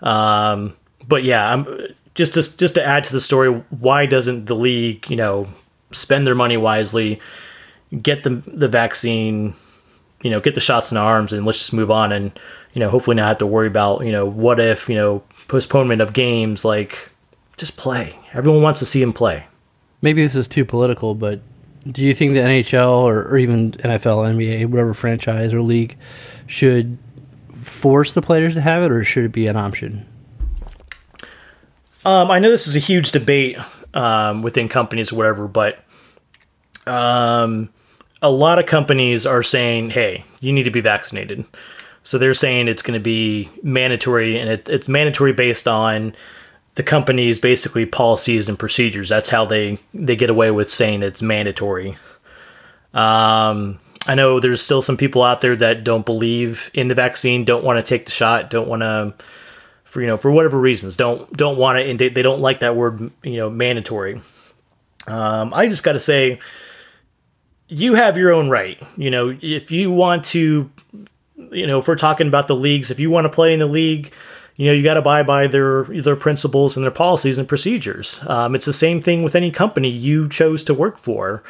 Um, 0.00 0.76
but 1.06 1.24
yeah, 1.24 1.52
I'm 1.52 1.94
just 2.14 2.34
to 2.34 2.56
just 2.56 2.74
to 2.74 2.84
add 2.84 3.04
to 3.04 3.12
the 3.12 3.20
story. 3.20 3.50
Why 3.70 4.06
doesn't 4.06 4.46
the 4.46 4.56
league, 4.56 5.08
you 5.10 5.16
know, 5.16 5.48
spend 5.92 6.26
their 6.26 6.34
money 6.34 6.56
wisely, 6.56 7.20
get 8.00 8.22
the 8.22 8.42
the 8.46 8.68
vaccine, 8.68 9.54
you 10.22 10.30
know, 10.30 10.40
get 10.40 10.54
the 10.54 10.60
shots 10.60 10.90
in 10.90 10.96
the 10.96 11.00
arms, 11.00 11.32
and 11.32 11.44
let's 11.44 11.58
just 11.58 11.72
move 11.72 11.90
on 11.90 12.12
and 12.12 12.38
you 12.72 12.80
know, 12.80 12.88
hopefully 12.88 13.16
not 13.16 13.28
have 13.28 13.38
to 13.38 13.46
worry 13.46 13.66
about 13.66 14.04
you 14.04 14.12
know 14.12 14.24
what 14.24 14.58
if 14.58 14.88
you 14.88 14.94
know 14.94 15.22
postponement 15.48 16.00
of 16.00 16.12
games. 16.12 16.64
Like, 16.64 17.10
just 17.56 17.76
play. 17.76 18.18
Everyone 18.32 18.62
wants 18.62 18.80
to 18.80 18.86
see 18.86 19.02
him 19.02 19.12
play. 19.12 19.46
Maybe 20.00 20.22
this 20.22 20.34
is 20.34 20.48
too 20.48 20.64
political, 20.64 21.14
but 21.14 21.40
do 21.86 22.02
you 22.02 22.14
think 22.14 22.32
the 22.34 22.40
NHL 22.40 23.02
or, 23.02 23.22
or 23.22 23.38
even 23.38 23.72
NFL, 23.72 24.34
NBA, 24.34 24.66
whatever 24.66 24.94
franchise 24.94 25.52
or 25.52 25.62
league 25.62 25.96
should 26.46 26.98
force 27.62 28.12
the 28.12 28.22
players 28.22 28.54
to 28.54 28.60
have 28.60 28.82
it, 28.82 28.90
or 28.90 29.04
should 29.04 29.24
it 29.24 29.32
be 29.32 29.46
an 29.46 29.56
option? 29.56 30.06
Um, 32.04 32.30
I 32.30 32.38
know 32.40 32.50
this 32.50 32.66
is 32.66 32.74
a 32.74 32.80
huge 32.80 33.12
debate 33.12 33.58
um, 33.94 34.42
within 34.42 34.68
companies 34.68 35.12
or 35.12 35.16
whatever, 35.16 35.46
but 35.46 35.84
um, 36.86 37.68
a 38.22 38.30
lot 38.30 38.58
of 38.58 38.66
companies 38.66 39.26
are 39.26 39.42
saying, 39.42 39.90
"Hey, 39.90 40.24
you 40.40 40.52
need 40.52 40.62
to 40.62 40.70
be 40.70 40.80
vaccinated." 40.80 41.44
So 42.04 42.18
they're 42.18 42.34
saying 42.34 42.68
it's 42.68 42.82
going 42.82 42.98
to 42.98 43.02
be 43.02 43.50
mandatory, 43.62 44.38
and 44.38 44.48
it, 44.48 44.68
it's 44.68 44.88
mandatory 44.88 45.32
based 45.32 45.68
on 45.68 46.14
the 46.74 46.82
company's 46.82 47.38
basically 47.38 47.84
policies 47.84 48.48
and 48.48 48.58
procedures. 48.58 49.08
That's 49.08 49.28
how 49.28 49.44
they 49.44 49.78
they 49.92 50.16
get 50.16 50.30
away 50.30 50.50
with 50.50 50.70
saying 50.70 51.02
it's 51.02 51.20
mandatory. 51.22 51.98
Um, 52.94 53.78
I 54.06 54.14
know 54.14 54.40
there's 54.40 54.62
still 54.62 54.82
some 54.82 54.96
people 54.96 55.22
out 55.22 55.40
there 55.40 55.56
that 55.56 55.84
don't 55.84 56.04
believe 56.04 56.70
in 56.74 56.88
the 56.88 56.94
vaccine, 56.94 57.44
don't 57.44 57.64
want 57.64 57.78
to 57.78 57.88
take 57.88 58.04
the 58.04 58.10
shot, 58.10 58.50
don't 58.50 58.68
want 58.68 58.82
to, 58.82 59.14
for 59.84 60.00
you 60.00 60.06
know, 60.06 60.16
for 60.16 60.30
whatever 60.30 60.58
reasons, 60.58 60.96
don't 60.96 61.32
don't 61.36 61.56
want 61.56 61.78
it, 61.78 61.88
and 61.88 61.98
they, 61.98 62.08
they 62.08 62.22
don't 62.22 62.40
like 62.40 62.60
that 62.60 62.74
word, 62.76 63.10
you 63.22 63.36
know, 63.36 63.50
mandatory. 63.50 64.20
Um, 65.06 65.52
I 65.54 65.68
just 65.68 65.82
got 65.82 65.92
to 65.92 66.00
say, 66.00 66.40
you 67.72 67.94
have 67.94 68.18
your 68.18 68.32
own 68.32 68.50
right. 68.50 68.80
You 68.98 69.10
know, 69.10 69.36
if 69.40 69.70
you 69.70 69.90
want 69.90 70.26
to, 70.26 70.70
you 71.50 71.66
know, 71.66 71.78
if 71.78 71.88
we're 71.88 71.96
talking 71.96 72.28
about 72.28 72.46
the 72.46 72.54
leagues, 72.54 72.90
if 72.90 73.00
you 73.00 73.10
want 73.10 73.24
to 73.24 73.30
play 73.30 73.54
in 73.54 73.58
the 73.58 73.66
league, 73.66 74.12
you 74.56 74.66
know, 74.66 74.72
you 74.72 74.82
got 74.82 74.94
to 74.94 75.00
abide 75.00 75.26
by 75.26 75.46
their 75.46 75.84
their 75.84 76.16
principles 76.16 76.76
and 76.76 76.84
their 76.84 76.90
policies 76.90 77.38
and 77.38 77.48
procedures. 77.48 78.20
Um, 78.26 78.54
it's 78.54 78.66
the 78.66 78.74
same 78.74 79.00
thing 79.00 79.22
with 79.22 79.34
any 79.34 79.50
company 79.50 79.88
you 79.88 80.28
chose 80.28 80.62
to 80.64 80.74
work 80.74 80.98
for. 80.98 81.42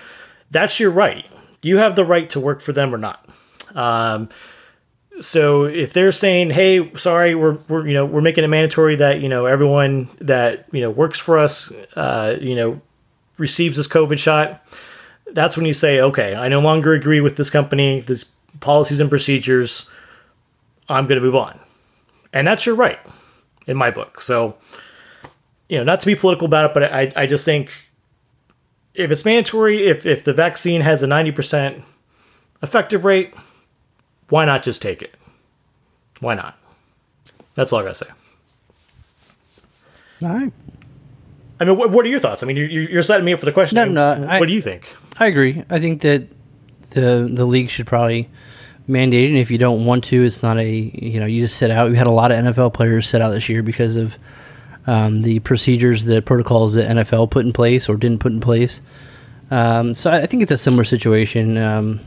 That's 0.50 0.78
your 0.78 0.92
right. 0.92 1.26
You 1.60 1.78
have 1.78 1.96
the 1.96 2.04
right 2.04 2.30
to 2.30 2.40
work 2.40 2.60
for 2.60 2.72
them 2.72 2.94
or 2.94 2.98
not. 2.98 3.28
Um, 3.74 4.28
so 5.20 5.64
if 5.64 5.92
they're 5.92 6.12
saying, 6.12 6.50
"Hey, 6.50 6.94
sorry, 6.94 7.34
we're, 7.34 7.58
we're 7.68 7.86
you 7.86 7.94
know 7.94 8.06
we're 8.06 8.20
making 8.20 8.44
it 8.44 8.48
mandatory 8.48 8.94
that 8.96 9.20
you 9.20 9.28
know 9.28 9.46
everyone 9.46 10.08
that 10.20 10.66
you 10.70 10.80
know 10.80 10.90
works 10.90 11.18
for 11.18 11.36
us, 11.36 11.72
uh, 11.96 12.36
you 12.40 12.54
know, 12.54 12.80
receives 13.38 13.76
this 13.76 13.88
COVID 13.88 14.18
shot," 14.18 14.64
that's 15.32 15.56
when 15.56 15.66
you 15.66 15.72
say, 15.74 16.00
"Okay, 16.00 16.34
I 16.34 16.48
no 16.48 16.60
longer 16.60 16.92
agree 16.92 17.20
with 17.20 17.36
this 17.36 17.50
company, 17.50 18.00
this 18.00 18.30
policies 18.60 19.00
and 19.00 19.10
procedures. 19.10 19.90
I'm 20.88 21.06
going 21.06 21.20
to 21.20 21.24
move 21.24 21.36
on," 21.36 21.58
and 22.32 22.46
that's 22.46 22.66
your 22.66 22.74
right 22.74 23.00
in 23.66 23.76
my 23.76 23.90
book. 23.90 24.20
So, 24.20 24.56
you 25.68 25.78
know, 25.78 25.84
not 25.84 26.00
to 26.00 26.06
be 26.06 26.14
political 26.14 26.46
about 26.46 26.70
it, 26.70 26.74
but 26.74 26.84
I 26.84 27.12
I 27.16 27.26
just 27.26 27.44
think 27.44 27.70
if 28.94 29.10
it's 29.10 29.24
mandatory, 29.24 29.86
if 29.86 30.06
if 30.06 30.24
the 30.24 30.32
vaccine 30.32 30.80
has 30.82 31.02
a 31.02 31.06
ninety 31.06 31.32
percent 31.32 31.82
effective 32.62 33.04
rate 33.04 33.34
why 34.32 34.46
not 34.46 34.62
just 34.62 34.80
take 34.80 35.02
it? 35.02 35.14
Why 36.20 36.32
not? 36.32 36.58
That's 37.54 37.70
all 37.70 37.80
I 37.80 37.82
gotta 37.82 37.94
say. 37.96 38.06
All 40.22 40.28
right. 40.30 40.52
I 41.62 41.64
mean, 41.64 41.76
what, 41.78 41.90
what 41.90 42.04
are 42.04 42.08
your 42.08 42.18
thoughts? 42.18 42.42
I 42.42 42.46
mean, 42.46 42.56
you're, 42.56 42.66
you're 42.66 43.02
setting 43.02 43.24
me 43.24 43.32
up 43.32 43.40
for 43.40 43.46
the 43.46 43.52
question. 43.52 43.76
No, 43.76 43.82
I 43.82 43.86
mean, 43.86 43.94
no, 43.94 44.26
what 44.26 44.42
I- 44.42 44.46
do 44.46 44.52
you 44.52 44.60
think? 44.60 44.94
I 45.18 45.26
agree. 45.26 45.62
I 45.70 45.78
think 45.78 46.02
that 46.02 46.24
the 46.90 47.28
the 47.32 47.44
league 47.44 47.70
should 47.70 47.86
probably 47.86 48.28
mandate 48.86 49.24
it. 49.24 49.28
And 49.28 49.38
if 49.38 49.50
you 49.50 49.58
don't 49.58 49.84
want 49.86 50.04
to, 50.04 50.24
it's 50.24 50.42
not 50.42 50.58
a 50.58 50.68
you 50.68 51.20
know 51.20 51.26
you 51.26 51.42
just 51.42 51.56
sit 51.56 51.70
out. 51.70 51.90
We 51.90 51.96
had 51.96 52.06
a 52.08 52.12
lot 52.12 52.32
of 52.32 52.44
NFL 52.44 52.74
players 52.74 53.08
sit 53.08 53.22
out 53.22 53.30
this 53.30 53.48
year 53.48 53.62
because 53.62 53.96
of 53.96 54.16
um, 54.86 55.22
the 55.22 55.38
procedures, 55.40 56.04
the 56.04 56.20
protocols 56.20 56.74
that 56.74 56.88
NFL 56.90 57.30
put 57.30 57.46
in 57.46 57.52
place 57.52 57.88
or 57.88 57.96
didn't 57.96 58.18
put 58.18 58.32
in 58.32 58.40
place. 58.40 58.80
Um, 59.50 59.94
so 59.94 60.10
I 60.10 60.22
I 60.22 60.26
think 60.26 60.42
it's 60.42 60.52
a 60.52 60.56
similar 60.58 60.84
situation. 60.84 61.56
Um, 61.58 62.00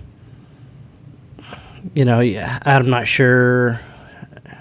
you 1.94 2.06
know, 2.06 2.20
I'm 2.20 2.90
not 2.90 3.08
sure. 3.08 3.80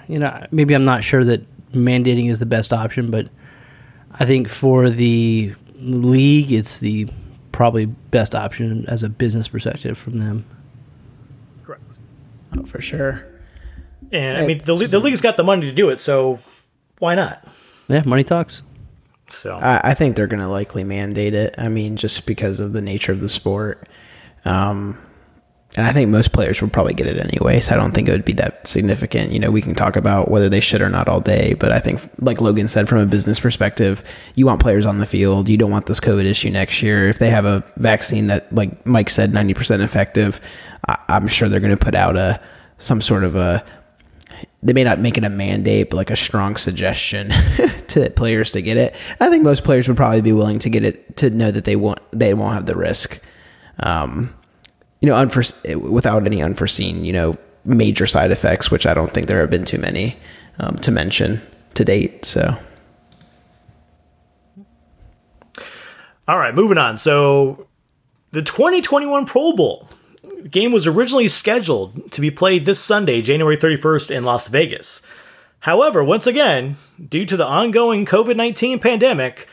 You 0.07 0.19
know, 0.19 0.45
maybe 0.51 0.75
I'm 0.75 0.85
not 0.85 1.03
sure 1.03 1.23
that 1.25 1.43
mandating 1.73 2.29
is 2.29 2.39
the 2.39 2.45
best 2.45 2.71
option, 2.71 3.09
but 3.09 3.27
I 4.19 4.25
think 4.25 4.47
for 4.47 4.89
the 4.89 5.53
league, 5.79 6.51
it's 6.51 6.79
the 6.79 7.07
probably 7.51 7.85
best 7.85 8.35
option 8.35 8.85
as 8.87 9.03
a 9.03 9.09
business 9.09 9.47
perspective 9.47 9.97
from 9.97 10.19
them. 10.19 10.45
Correct. 11.63 11.83
Oh, 12.57 12.63
for 12.63 12.81
sure. 12.81 13.25
And 14.11 14.37
I 14.37 14.45
mean, 14.45 14.59
the, 14.59 14.75
the 14.75 14.99
league's 14.99 15.21
got 15.21 15.37
the 15.37 15.43
money 15.43 15.65
to 15.67 15.71
do 15.71 15.89
it, 15.89 15.99
so 15.99 16.39
why 16.99 17.15
not? 17.15 17.45
Yeah, 17.87 18.03
money 18.05 18.23
talks. 18.23 18.61
So 19.29 19.55
I, 19.55 19.81
I 19.83 19.93
think 19.93 20.15
they're 20.15 20.27
going 20.27 20.41
to 20.41 20.47
likely 20.47 20.83
mandate 20.83 21.33
it. 21.33 21.55
I 21.57 21.69
mean, 21.69 21.95
just 21.95 22.25
because 22.27 22.59
of 22.59 22.73
the 22.73 22.81
nature 22.81 23.11
of 23.11 23.21
the 23.21 23.29
sport. 23.29 23.87
Um, 24.45 25.01
and 25.77 25.85
I 25.85 25.91
think 25.91 26.09
most 26.09 26.31
players 26.31 26.61
will 26.61 26.69
probably 26.69 26.93
get 26.93 27.07
it 27.07 27.17
anyway, 27.17 27.59
so 27.59 27.73
I 27.73 27.77
don't 27.77 27.91
think 27.91 28.07
it 28.07 28.11
would 28.11 28.25
be 28.25 28.33
that 28.33 28.67
significant. 28.67 29.31
You 29.31 29.39
know, 29.39 29.51
we 29.51 29.61
can 29.61 29.75
talk 29.75 29.95
about 29.95 30.31
whether 30.31 30.49
they 30.49 30.59
should 30.59 30.81
or 30.81 30.89
not 30.89 31.07
all 31.07 31.19
day, 31.19 31.53
but 31.53 31.71
I 31.71 31.79
think, 31.79 32.01
like 32.19 32.41
Logan 32.41 32.67
said, 32.67 32.87
from 32.87 32.99
a 32.99 33.05
business 33.05 33.39
perspective, 33.39 34.03
you 34.35 34.45
want 34.45 34.61
players 34.61 34.85
on 34.85 34.99
the 34.99 35.05
field. 35.05 35.49
You 35.49 35.57
don't 35.57 35.71
want 35.71 35.85
this 35.85 35.99
COVID 35.99 36.25
issue 36.25 36.49
next 36.49 36.81
year. 36.81 37.09
If 37.09 37.19
they 37.19 37.29
have 37.29 37.45
a 37.45 37.63
vaccine 37.77 38.27
that, 38.27 38.51
like 38.53 38.85
Mike 38.85 39.09
said, 39.09 39.33
ninety 39.33 39.53
percent 39.53 39.81
effective, 39.81 40.39
I, 40.87 40.97
I'm 41.09 41.27
sure 41.27 41.49
they're 41.49 41.59
going 41.59 41.77
to 41.77 41.83
put 41.83 41.95
out 41.95 42.15
a 42.15 42.41
some 42.77 43.01
sort 43.01 43.23
of 43.23 43.35
a 43.35 43.63
they 44.63 44.73
may 44.73 44.83
not 44.83 44.99
make 44.99 45.17
it 45.17 45.23
a 45.23 45.29
mandate, 45.29 45.91
but 45.91 45.97
like 45.97 46.09
a 46.09 46.15
strong 46.15 46.55
suggestion 46.55 47.29
to 47.87 48.09
players 48.15 48.51
to 48.53 48.61
get 48.61 48.77
it. 48.77 48.95
I 49.19 49.29
think 49.29 49.43
most 49.43 49.63
players 49.63 49.87
would 49.87 49.97
probably 49.97 50.21
be 50.21 50.33
willing 50.33 50.59
to 50.59 50.69
get 50.69 50.83
it 50.83 51.17
to 51.17 51.29
know 51.29 51.51
that 51.51 51.65
they 51.65 51.75
won't 51.75 51.99
they 52.11 52.33
won't 52.33 52.55
have 52.55 52.65
the 52.65 52.75
risk, 52.75 53.23
um, 53.79 54.33
you 55.05 55.75
know, 55.75 55.89
without 55.89 56.25
any 56.25 56.41
unforeseen, 56.41 57.05
you 57.05 57.13
know, 57.13 57.37
major 57.63 58.05
side 58.05 58.31
effects, 58.31 58.69
which 58.69 58.85
I 58.85 58.93
don't 58.93 59.11
think 59.11 59.27
there 59.27 59.41
have 59.41 59.49
been 59.49 59.65
too 59.65 59.79
many 59.79 60.17
um, 60.59 60.75
to 60.77 60.91
mention 60.91 61.41
to 61.73 61.85
date. 61.85 62.25
So 62.25 62.57
All 66.27 66.39
right, 66.39 66.55
moving 66.55 66.79
on. 66.79 66.97
So, 66.97 67.67
the 68.31 68.41
2021 68.41 69.25
Pro 69.25 69.53
Bowl 69.53 69.87
game 70.49 70.71
was 70.71 70.87
originally 70.87 71.27
scheduled 71.27 72.11
to 72.11 72.21
be 72.21 72.31
played 72.31 72.65
this 72.65 72.79
Sunday, 72.79 73.21
January 73.21 73.57
31st, 73.57 74.09
in 74.09 74.23
Las 74.23 74.47
Vegas. 74.47 75.03
However, 75.61 76.03
once 76.03 76.25
again, 76.25 76.77
due 77.09 77.25
to 77.27 77.37
the 77.37 77.45
ongoing 77.45 78.05
COVID 78.05 78.35
19 78.35 78.79
pandemic, 78.79 79.47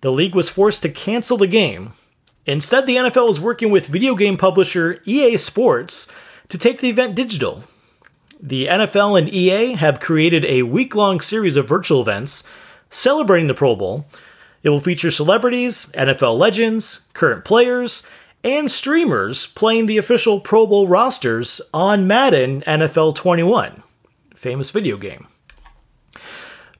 the 0.00 0.10
league 0.10 0.34
was 0.34 0.48
forced 0.48 0.80
to 0.82 0.88
cancel 0.88 1.36
the 1.36 1.46
game. 1.46 1.92
Instead, 2.46 2.86
the 2.86 2.96
NFL 2.96 3.30
is 3.30 3.40
working 3.40 3.70
with 3.70 3.86
video 3.86 4.14
game 4.14 4.36
publisher 4.36 5.00
EA 5.04 5.36
Sports 5.36 6.08
to 6.48 6.58
take 6.58 6.80
the 6.80 6.90
event 6.90 7.14
digital. 7.14 7.64
The 8.40 8.66
NFL 8.66 9.18
and 9.18 9.32
EA 9.32 9.72
have 9.74 10.00
created 10.00 10.44
a 10.44 10.62
week 10.62 10.94
long 10.94 11.20
series 11.20 11.56
of 11.56 11.68
virtual 11.68 12.02
events 12.02 12.44
celebrating 12.90 13.46
the 13.46 13.54
Pro 13.54 13.74
Bowl. 13.74 14.06
It 14.62 14.68
will 14.68 14.80
feature 14.80 15.10
celebrities, 15.10 15.90
NFL 15.96 16.38
legends, 16.38 17.02
current 17.14 17.44
players, 17.44 18.06
and 18.42 18.70
streamers 18.70 19.46
playing 19.46 19.86
the 19.86 19.96
official 19.96 20.40
Pro 20.40 20.66
Bowl 20.66 20.86
rosters 20.86 21.62
on 21.72 22.06
Madden 22.06 22.60
NFL 22.62 23.14
21, 23.14 23.82
famous 24.34 24.70
video 24.70 24.98
game. 24.98 25.26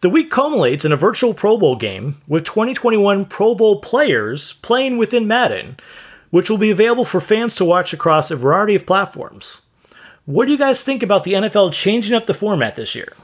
The 0.04 0.10
week 0.10 0.30
culminates 0.30 0.84
in 0.84 0.92
a 0.92 0.98
virtual 0.98 1.32
Pro 1.32 1.56
Bowl 1.56 1.76
game 1.76 2.20
with 2.28 2.44
2021 2.44 3.24
Pro 3.24 3.54
Bowl 3.54 3.80
players 3.80 4.52
playing 4.52 4.98
within 4.98 5.26
Madden, 5.26 5.78
which 6.28 6.50
will 6.50 6.58
be 6.58 6.70
available 6.70 7.06
for 7.06 7.22
fans 7.22 7.56
to 7.56 7.64
watch 7.64 7.94
across 7.94 8.30
a 8.30 8.36
variety 8.36 8.74
of 8.74 8.84
platforms. 8.84 9.62
What 10.26 10.44
do 10.44 10.52
you 10.52 10.58
guys 10.58 10.84
think 10.84 11.02
about 11.02 11.24
the 11.24 11.32
NFL 11.32 11.72
changing 11.72 12.14
up 12.14 12.26
the 12.26 12.34
format 12.34 12.76
this 12.76 12.94
year? 12.94 13.14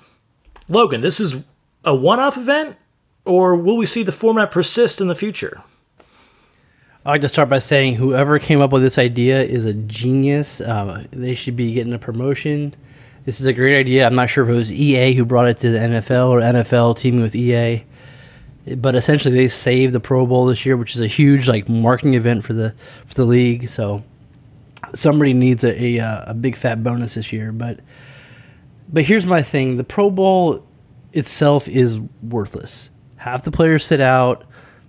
Logan, 0.70 1.02
this 1.02 1.20
is 1.20 1.44
a 1.84 1.94
one 1.94 2.18
off 2.18 2.38
event, 2.38 2.78
or 3.26 3.54
will 3.54 3.76
we 3.76 3.84
see 3.84 4.02
the 4.02 4.10
format 4.10 4.50
persist 4.50 5.02
in 5.02 5.08
the 5.08 5.14
future? 5.14 5.60
I'd 7.04 7.10
like 7.10 7.20
to 7.20 7.28
start 7.28 7.50
by 7.50 7.58
saying 7.58 7.96
whoever 7.96 8.38
came 8.38 8.62
up 8.62 8.72
with 8.72 8.80
this 8.80 8.96
idea 8.96 9.42
is 9.42 9.66
a 9.66 9.75
genius. 9.75 10.62
Uh, 10.62 11.04
they 11.10 11.34
should 11.34 11.56
be 11.56 11.75
getting 11.75 11.92
a 11.92 11.99
promotion. 11.99 12.75
This 13.30 13.40
is 13.40 13.46
a 13.46 13.52
great 13.52 13.78
idea. 13.78 14.08
I'm 14.08 14.16
not 14.16 14.28
sure 14.28 14.42
if 14.42 14.50
it 14.50 14.56
was 14.56 14.72
EA 14.72 15.14
who 15.14 15.25
brought 15.25 15.46
it 15.46 15.58
to 15.58 15.70
the 15.70 15.78
NFL 15.78 16.30
or 16.30 16.40
NFL 16.40 16.99
teaming 16.99 17.22
with 17.22 17.37
EA, 17.37 17.84
but 18.75 18.96
essentially 18.96 19.32
they 19.32 19.46
saved 19.46 19.92
the 19.92 20.00
Pro 20.00 20.26
Bowl 20.26 20.46
this 20.46 20.66
year, 20.66 20.76
which 20.76 20.96
is 20.96 21.00
a 21.00 21.06
huge 21.06 21.46
like 21.46 21.68
marketing 21.68 22.14
event 22.14 22.42
for 22.42 22.54
the 22.54 22.75
for 23.06 23.14
the 23.14 23.25
league. 23.25 23.68
So 23.68 24.02
somebody 24.96 25.32
needs 25.32 25.62
a 25.62 25.80
a, 25.80 26.00
uh, 26.00 26.32
a 26.32 26.34
big 26.34 26.56
fat 26.56 26.82
bonus 26.82 27.14
this 27.14 27.32
year. 27.32 27.52
But 27.52 27.78
but 28.92 29.04
here's 29.04 29.26
my 29.26 29.42
thing: 29.42 29.76
the 29.76 29.84
Pro 29.84 30.10
Bowl 30.10 30.66
itself 31.12 31.68
is 31.68 32.00
worthless. 32.00 32.90
Half 33.14 33.44
the 33.44 33.52
players 33.52 33.87
sit 33.87 34.00
out. 34.00 34.44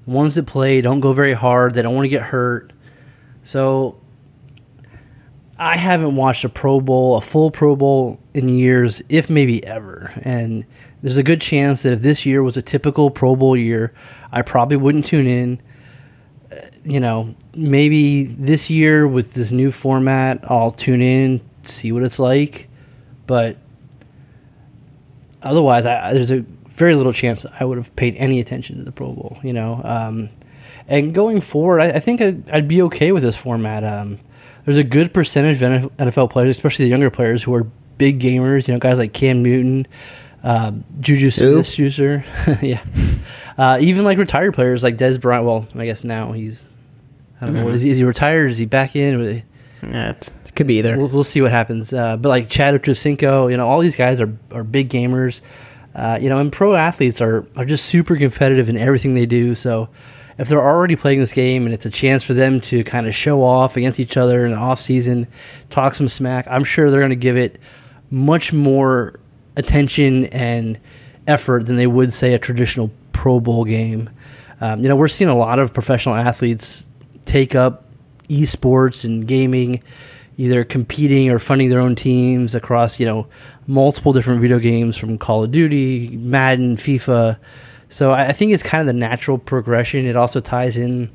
The 0.06 0.10
ones 0.10 0.34
that 0.34 0.48
play 0.48 0.82
don't 0.82 1.00
go 1.00 1.14
very 1.14 1.34
hard. 1.34 1.76
They 1.76 1.84
don't 1.84 1.94
want 1.94 2.06
to 2.06 2.10
get 2.10 2.24
hurt. 2.24 2.74
So 3.44 4.01
I 5.62 5.78
haven't 5.78 6.16
watched 6.16 6.44
a 6.44 6.50
Pro 6.50 6.82
Bowl, 6.82 7.16
a 7.16 7.22
full 7.22 7.52
Pro 7.52 7.76
Bowl 7.76 8.20
in 8.34 8.50
years, 8.50 9.04
if 9.10 9.30
maybe 9.30 9.64
ever. 9.64 10.12
And 10.24 10.66
there's 11.04 11.18
a 11.18 11.24
good 11.24 11.40
chance 11.40 11.84
that 11.84 11.94
if 11.94 12.02
this 12.02 12.26
year 12.26 12.42
was 12.42 12.58
a 12.58 12.64
typical 12.64 13.12
Pro 13.12 13.36
Bowl 13.36 13.56
year, 13.56 13.94
I 14.32 14.42
probably 14.42 14.78
wouldn't 14.78 15.06
tune 15.06 15.28
in. 15.28 15.62
You 16.84 17.00
know, 17.00 17.36
maybe 17.56 18.24
this 18.24 18.72
year 18.72 19.08
with 19.08 19.36
this 19.36 19.52
new 19.52 19.70
format, 19.70 20.40
I'll 20.50 20.72
tune 20.72 21.04
in, 21.04 21.42
see 21.62 21.92
what 21.92 22.02
it's 22.02 22.18
like. 22.18 22.68
But 23.28 23.58
otherwise, 25.44 25.86
I, 25.86 26.12
there's 26.12 26.32
a 26.32 26.40
very 26.70 26.96
little 26.96 27.14
chance 27.14 27.46
I 27.60 27.66
would 27.66 27.78
have 27.78 27.96
paid 27.96 28.16
any 28.16 28.40
attention 28.40 28.80
to 28.80 28.84
the 28.84 28.92
Pro 28.92 29.14
Bowl. 29.14 29.38
You 29.44 29.54
know, 29.54 29.80
um, 29.84 30.30
and 30.88 31.14
going 31.14 31.40
forward, 31.40 31.82
I, 31.82 31.90
I 31.90 32.00
think 32.00 32.20
I'd, 32.20 32.50
I'd 32.50 32.68
be 32.68 32.82
okay 32.82 33.12
with 33.12 33.22
this 33.22 33.38
format. 33.38 33.84
Um, 33.84 34.18
there's 34.66 34.78
a 34.78 34.84
good 34.84 35.14
percentage 35.14 35.62
of 35.62 35.92
NFL 35.98 36.30
players, 36.30 36.58
especially 36.58 36.86
the 36.86 36.90
younger 36.90 37.10
players, 37.10 37.44
who 37.44 37.54
are 37.54 37.64
big 37.98 38.20
gamers. 38.20 38.68
You 38.68 38.74
know, 38.74 38.80
guys 38.80 38.98
like 38.98 39.14
Cam 39.14 39.44
Newton, 39.44 39.88
uh, 40.44 40.72
Juju 41.00 41.30
Smith-Schuster, 41.30 42.24
yeah, 42.62 42.84
uh, 43.58 43.78
even 43.82 44.04
like 44.04 44.18
retired 44.18 44.54
players 44.54 44.84
like 44.84 44.98
Dez 44.98 45.20
Bryant. 45.20 45.46
Well, 45.46 45.68
I 45.76 45.86
guess 45.86 46.04
now 46.04 46.32
he's. 46.32 46.66
I 47.40 47.46
don't 47.46 47.56
know. 47.56 47.70
Is 47.70 47.82
he, 47.82 47.90
is 47.90 47.98
he 47.98 48.04
retired? 48.04 48.52
Is 48.52 48.60
he 48.60 48.68
back 48.68 48.96
in? 48.96 49.44
Yeah, 49.82 50.12
it 50.12 50.32
could 50.56 50.68
be 50.68 50.76
either. 50.76 50.96
We'll, 50.96 51.08
we'll 51.08 51.24
see 51.24 51.42
what 51.42 51.52
happens. 51.52 51.92
Uh, 51.92 52.18
but 52.18 52.30
like 52.30 52.50
Chad 52.50 52.76
Ochocinco, 52.76 53.50
you 53.50 53.58
know, 53.58 53.68
all 53.68 53.80
these 53.80 53.96
guys 53.96 54.22
are, 54.22 54.32
are 54.52 54.64
big 54.64 54.90
gamers. 54.90 55.42
Uh, 55.96 56.20
you 56.22 56.30
know, 56.30 56.38
and 56.38 56.54
pro 56.54 56.76
athletes 56.76 57.20
are, 57.20 57.46
are 57.56 57.66
just 57.66 57.86
super 57.86 58.16
competitive 58.16 58.70
in 58.70 58.78
everything 58.78 59.16
they 59.16 59.26
do. 59.26 59.56
So 59.56 59.90
if 60.38 60.48
they're 60.48 60.64
already 60.64 60.96
playing 60.96 61.20
this 61.20 61.34
game 61.34 61.66
and 61.66 61.74
it's 61.74 61.86
a 61.86 61.90
chance 61.90 62.24
for 62.24 62.34
them 62.34 62.62
to 62.62 62.84
kind 62.84 63.08
of 63.08 63.16
show 63.16 63.44
off 63.44 63.78
against 63.78 64.00
each 64.00 64.18
other 64.18 64.46
in 64.46 64.52
the 64.52 64.58
off 64.58 64.80
season, 64.80 65.28
talk 65.70 65.96
some 65.96 66.08
smack, 66.08 66.48
I'm 66.50 66.64
sure 66.64 66.90
they're 66.90 67.00
going 67.00 67.10
to 67.10 67.16
give 67.16 67.38
it 67.38 67.60
much 68.10 68.54
more 68.54 69.20
attention 69.56 70.26
and 70.28 70.80
effort 71.28 71.66
than 71.66 71.76
they 71.76 71.88
would 71.88 72.14
say 72.14 72.34
a 72.34 72.40
traditional 72.40 72.92
Pro 73.14 73.40
Bowl 73.40 73.66
game. 73.66 74.10
Um, 74.60 74.82
you 74.82 74.90
know, 74.90 74.96
we're 74.96 75.08
seeing 75.08 75.30
a 75.30 75.38
lot 75.38 75.60
of 75.60 75.74
professional 75.74 76.16
athletes 76.16 76.86
take 77.26 77.56
up 77.56 77.86
esports 78.30 79.04
and 79.06 79.28
gaming, 79.28 79.82
either 80.38 80.64
competing 80.64 81.30
or 81.30 81.40
funding 81.40 81.70
their 81.70 81.80
own 81.80 81.96
teams 81.96 82.56
across 82.56 83.00
you 83.00 83.06
know 83.06 83.28
multiple 83.68 84.14
different 84.14 84.42
video 84.42 84.60
games 84.60 84.98
from 84.98 85.18
Call 85.18 85.44
of 85.44 85.52
Duty, 85.52 86.10
Madden, 86.18 86.78
FIFA. 86.78 87.38
So 87.92 88.14
I 88.14 88.32
think 88.32 88.54
it's 88.54 88.64
kind 88.64 88.80
of 88.80 88.88
the 88.88 88.98
natural 88.98 89.38
progression. 89.38 90.06
It 90.06 90.16
also 90.16 90.40
ties 90.40 90.78
in 90.78 91.12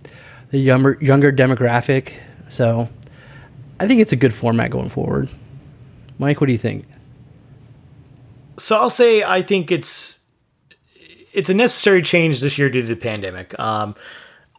the 0.51 0.59
younger 0.59 0.99
younger 1.01 1.33
demographic. 1.33 2.13
So 2.49 2.89
I 3.81 3.89
think 3.89 4.03
it's 4.03 4.13
a 4.13 4.17
good 4.17 4.35
format 4.35 4.71
going 4.71 4.91
forward. 4.91 5.31
Mike, 6.19 6.41
what 6.41 6.47
do 6.49 6.53
you 6.53 6.59
think? 6.59 6.85
So 8.59 8.77
I'll 8.77 8.91
say 8.91 9.23
I 9.23 9.41
think 9.41 9.73
it's 9.73 10.21
it's 11.33 11.49
a 11.49 11.55
necessary 11.55 12.03
change 12.03 12.41
this 12.41 12.59
year 12.59 12.69
due 12.69 12.83
to 12.83 12.87
the 12.87 12.95
pandemic. 12.95 13.59
Um, 13.59 13.97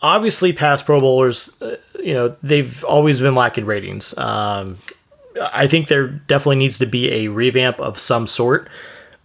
obviously, 0.01 0.53
past 0.53 0.87
Pro 0.87 0.99
Bowlers, 0.99 1.55
uh, 1.61 1.75
you 1.99 2.15
know, 2.15 2.35
they've 2.41 2.83
always 2.83 3.19
been 3.19 3.35
lacking 3.35 3.65
ratings. 3.65 4.17
Um, 4.17 4.79
I 5.39 5.67
think 5.67 5.87
there 5.87 6.07
definitely 6.07 6.57
needs 6.57 6.79
to 6.79 6.87
be 6.87 7.11
a 7.11 7.27
revamp 7.27 7.79
of 7.79 7.99
some 7.99 8.25
sort 8.25 8.69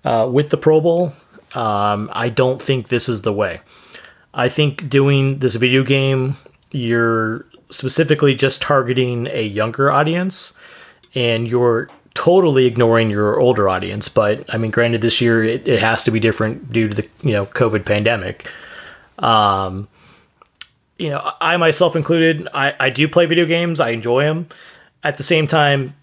uh, 0.05 0.29
with 0.31 0.51
the 0.51 0.59
Pro 0.59 0.79
Bowl. 0.79 1.15
Um, 1.55 2.11
I 2.13 2.29
don't 2.29 2.61
think 2.61 2.89
this 2.89 3.09
is 3.09 3.23
the 3.23 3.33
way. 3.33 3.61
I 4.35 4.49
think 4.49 4.89
doing 4.89 5.41
this 5.41 5.55
video 5.55 5.85
game, 5.85 6.37
you're 6.71 7.45
specifically 7.71 8.35
just 8.35 8.63
targeting 8.63 9.27
a 9.29 9.43
younger 9.43 9.91
audience 9.91 10.55
and 11.15 11.47
you're 11.49 11.89
totally 12.15 12.67
ignoring 12.67 13.11
your 13.11 13.39
older 13.39 13.69
audience. 13.69 14.09
But 14.09 14.45
I 14.53 14.59
mean, 14.59 14.71
granted, 14.71 15.03
this 15.03 15.21
year 15.21 15.43
it, 15.43 15.67
it 15.69 15.81
has 15.81 16.05
to 16.05 16.11
be 16.11 16.21
different 16.21 16.73
due 16.73 16.89
to 16.89 16.95
the 16.95 17.09
you 17.23 17.33
know 17.33 17.47
COVID 17.47 17.85
pandemic. 17.85 18.49
Um, 19.19 19.89
you 20.99 21.11
know, 21.11 21.33
I 21.41 21.57
myself 21.57 21.97
included, 21.97 22.49
I, 22.55 22.75
I 22.79 22.91
do 22.91 23.09
play 23.09 23.27
video 23.27 23.45
games. 23.45 23.81
I 23.81 23.91
enjoy 23.91 24.25
them. 24.25 24.49
At 25.03 25.17
the 25.17 25.23
same 25.23 25.49
time, 25.49 25.97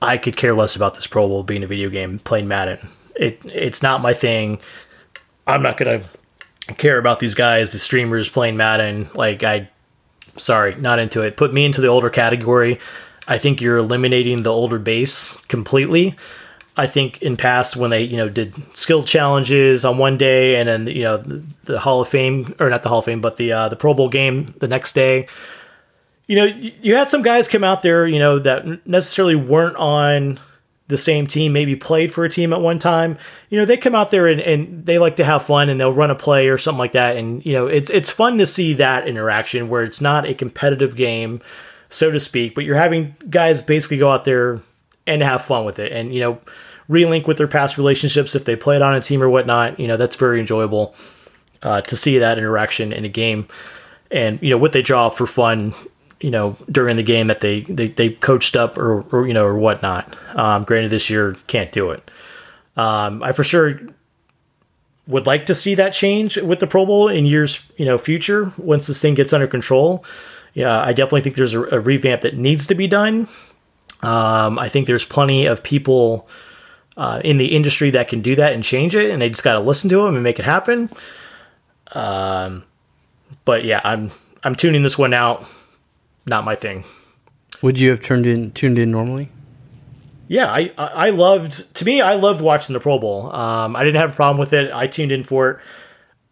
I 0.00 0.16
could 0.16 0.36
care 0.36 0.54
less 0.54 0.76
about 0.76 0.94
this 0.94 1.06
Pro 1.06 1.26
Bowl 1.26 1.42
being 1.42 1.64
a 1.64 1.66
video 1.66 1.90
game, 1.90 2.20
playing 2.20 2.46
Madden. 2.46 2.88
It 3.20 3.40
it's 3.44 3.82
not 3.82 4.00
my 4.00 4.12
thing. 4.12 4.58
I'm 5.46 5.62
not 5.62 5.76
gonna 5.76 6.02
care 6.78 6.98
about 6.98 7.20
these 7.20 7.34
guys, 7.34 7.72
the 7.72 7.78
streamers 7.78 8.28
playing 8.28 8.56
Madden. 8.56 9.08
Like 9.14 9.44
I, 9.44 9.68
sorry, 10.36 10.74
not 10.76 10.98
into 10.98 11.22
it. 11.22 11.36
Put 11.36 11.52
me 11.52 11.64
into 11.64 11.80
the 11.80 11.88
older 11.88 12.10
category. 12.10 12.80
I 13.28 13.38
think 13.38 13.60
you're 13.60 13.76
eliminating 13.76 14.42
the 14.42 14.52
older 14.52 14.78
base 14.78 15.34
completely. 15.48 16.16
I 16.76 16.86
think 16.86 17.20
in 17.20 17.36
past 17.36 17.76
when 17.76 17.90
they 17.90 18.02
you 18.02 18.16
know 18.16 18.28
did 18.28 18.54
skill 18.76 19.04
challenges 19.04 19.84
on 19.84 19.98
one 19.98 20.16
day 20.16 20.56
and 20.56 20.68
then 20.68 20.86
you 20.86 21.02
know 21.02 21.18
the, 21.18 21.44
the 21.64 21.80
Hall 21.80 22.00
of 22.00 22.08
Fame 22.08 22.54
or 22.58 22.70
not 22.70 22.82
the 22.82 22.88
Hall 22.88 23.00
of 23.00 23.04
Fame 23.04 23.20
but 23.20 23.36
the 23.36 23.52
uh, 23.52 23.68
the 23.68 23.76
Pro 23.76 23.92
Bowl 23.92 24.08
game 24.08 24.46
the 24.60 24.68
next 24.68 24.94
day 24.94 25.28
you 26.30 26.36
know, 26.36 26.44
you 26.44 26.94
had 26.94 27.10
some 27.10 27.22
guys 27.22 27.48
come 27.48 27.64
out 27.64 27.82
there, 27.82 28.06
you 28.06 28.20
know, 28.20 28.38
that 28.38 28.86
necessarily 28.86 29.34
weren't 29.34 29.74
on 29.74 30.38
the 30.90 30.98
same 30.98 31.26
team, 31.26 31.52
maybe 31.54 31.74
played 31.74 32.12
for 32.12 32.24
a 32.24 32.28
team 32.28 32.52
at 32.52 32.60
one 32.60 32.78
time. 32.78 33.16
You 33.48 33.58
know, 33.58 33.64
they 33.64 33.78
come 33.78 33.94
out 33.94 34.10
there 34.10 34.26
and, 34.26 34.40
and 34.40 34.84
they 34.84 34.98
like 34.98 35.16
to 35.16 35.24
have 35.24 35.44
fun 35.44 35.70
and 35.70 35.80
they'll 35.80 35.92
run 35.92 36.10
a 36.10 36.14
play 36.14 36.48
or 36.48 36.58
something 36.58 36.78
like 36.78 36.92
that. 36.92 37.16
And, 37.16 37.44
you 37.46 37.54
know, 37.54 37.66
it's 37.66 37.88
it's 37.90 38.10
fun 38.10 38.36
to 38.38 38.46
see 38.46 38.74
that 38.74 39.08
interaction 39.08 39.68
where 39.68 39.82
it's 39.82 40.00
not 40.00 40.26
a 40.26 40.34
competitive 40.34 40.96
game, 40.96 41.40
so 41.88 42.10
to 42.10 42.20
speak, 42.20 42.54
but 42.54 42.64
you're 42.64 42.76
having 42.76 43.16
guys 43.30 43.62
basically 43.62 43.96
go 43.96 44.10
out 44.10 44.26
there 44.26 44.60
and 45.06 45.22
have 45.22 45.42
fun 45.42 45.64
with 45.64 45.78
it 45.78 45.90
and, 45.92 46.14
you 46.14 46.20
know, 46.20 46.38
relink 46.88 47.26
with 47.26 47.38
their 47.38 47.48
past 47.48 47.78
relationships 47.78 48.34
if 48.34 48.44
they 48.44 48.56
played 48.56 48.82
on 48.82 48.94
a 48.94 49.00
team 49.00 49.22
or 49.22 49.30
whatnot. 49.30 49.80
You 49.80 49.88
know, 49.88 49.96
that's 49.96 50.16
very 50.16 50.38
enjoyable 50.40 50.94
uh, 51.62 51.80
to 51.82 51.96
see 51.96 52.18
that 52.18 52.36
interaction 52.36 52.92
in 52.92 53.04
a 53.04 53.08
game. 53.08 53.48
And, 54.10 54.42
you 54.42 54.50
know, 54.50 54.58
what 54.58 54.72
they 54.72 54.82
draw 54.82 55.06
up 55.06 55.14
for 55.14 55.26
fun 55.26 55.72
you 56.20 56.30
know 56.30 56.56
during 56.70 56.96
the 56.96 57.02
game 57.02 57.26
that 57.28 57.40
they 57.40 57.62
they, 57.62 57.86
they 57.86 58.10
coached 58.10 58.56
up 58.56 58.76
or, 58.78 59.02
or 59.14 59.26
you 59.26 59.34
know 59.34 59.44
or 59.44 59.56
whatnot. 59.56 60.16
Um, 60.36 60.64
granted, 60.64 60.90
this 60.90 61.10
year 61.10 61.36
can't 61.46 61.72
do 61.72 61.90
it. 61.90 62.10
Um, 62.76 63.22
I 63.22 63.32
for 63.32 63.44
sure 63.44 63.80
would 65.06 65.26
like 65.26 65.46
to 65.46 65.54
see 65.54 65.74
that 65.74 65.92
change 65.92 66.36
with 66.36 66.60
the 66.60 66.66
Pro 66.66 66.86
Bowl 66.86 67.08
in 67.08 67.26
years 67.26 67.62
you 67.76 67.84
know 67.84 67.98
future 67.98 68.52
once 68.56 68.86
this 68.86 69.00
thing 69.00 69.14
gets 69.14 69.32
under 69.32 69.46
control. 69.46 70.04
Yeah, 70.52 70.80
I 70.80 70.92
definitely 70.92 71.22
think 71.22 71.36
there's 71.36 71.54
a, 71.54 71.62
a 71.76 71.80
revamp 71.80 72.22
that 72.22 72.36
needs 72.36 72.66
to 72.66 72.74
be 72.74 72.88
done. 72.88 73.28
Um, 74.02 74.58
I 74.58 74.68
think 74.68 74.86
there's 74.86 75.04
plenty 75.04 75.46
of 75.46 75.62
people 75.62 76.28
uh, 76.96 77.20
in 77.24 77.38
the 77.38 77.54
industry 77.54 77.90
that 77.90 78.08
can 78.08 78.20
do 78.20 78.34
that 78.36 78.52
and 78.52 78.64
change 78.64 78.94
it, 78.94 79.10
and 79.10 79.22
they 79.22 79.28
just 79.28 79.44
got 79.44 79.54
to 79.54 79.60
listen 79.60 79.88
to 79.90 80.02
them 80.02 80.14
and 80.14 80.24
make 80.24 80.38
it 80.38 80.44
happen. 80.44 80.90
Um, 81.92 82.64
but 83.44 83.64
yeah, 83.64 83.80
I'm 83.84 84.10
I'm 84.42 84.54
tuning 84.54 84.82
this 84.82 84.98
one 84.98 85.14
out 85.14 85.46
not 86.26 86.44
my 86.44 86.54
thing. 86.54 86.84
Would 87.62 87.78
you 87.78 87.90
have 87.90 88.00
turned 88.00 88.26
in 88.26 88.52
tuned 88.52 88.78
in 88.78 88.90
normally? 88.90 89.30
Yeah, 90.28 90.46
I 90.46 90.72
I 90.78 91.10
loved. 91.10 91.74
To 91.76 91.84
me, 91.84 92.00
I 92.00 92.14
loved 92.14 92.40
watching 92.40 92.72
the 92.72 92.80
Pro 92.80 92.98
Bowl. 92.98 93.34
Um, 93.34 93.74
I 93.74 93.82
didn't 93.82 94.00
have 94.00 94.12
a 94.12 94.16
problem 94.16 94.38
with 94.38 94.52
it. 94.52 94.72
I 94.72 94.86
tuned 94.86 95.12
in 95.12 95.24
for 95.24 95.50
it. 95.50 95.58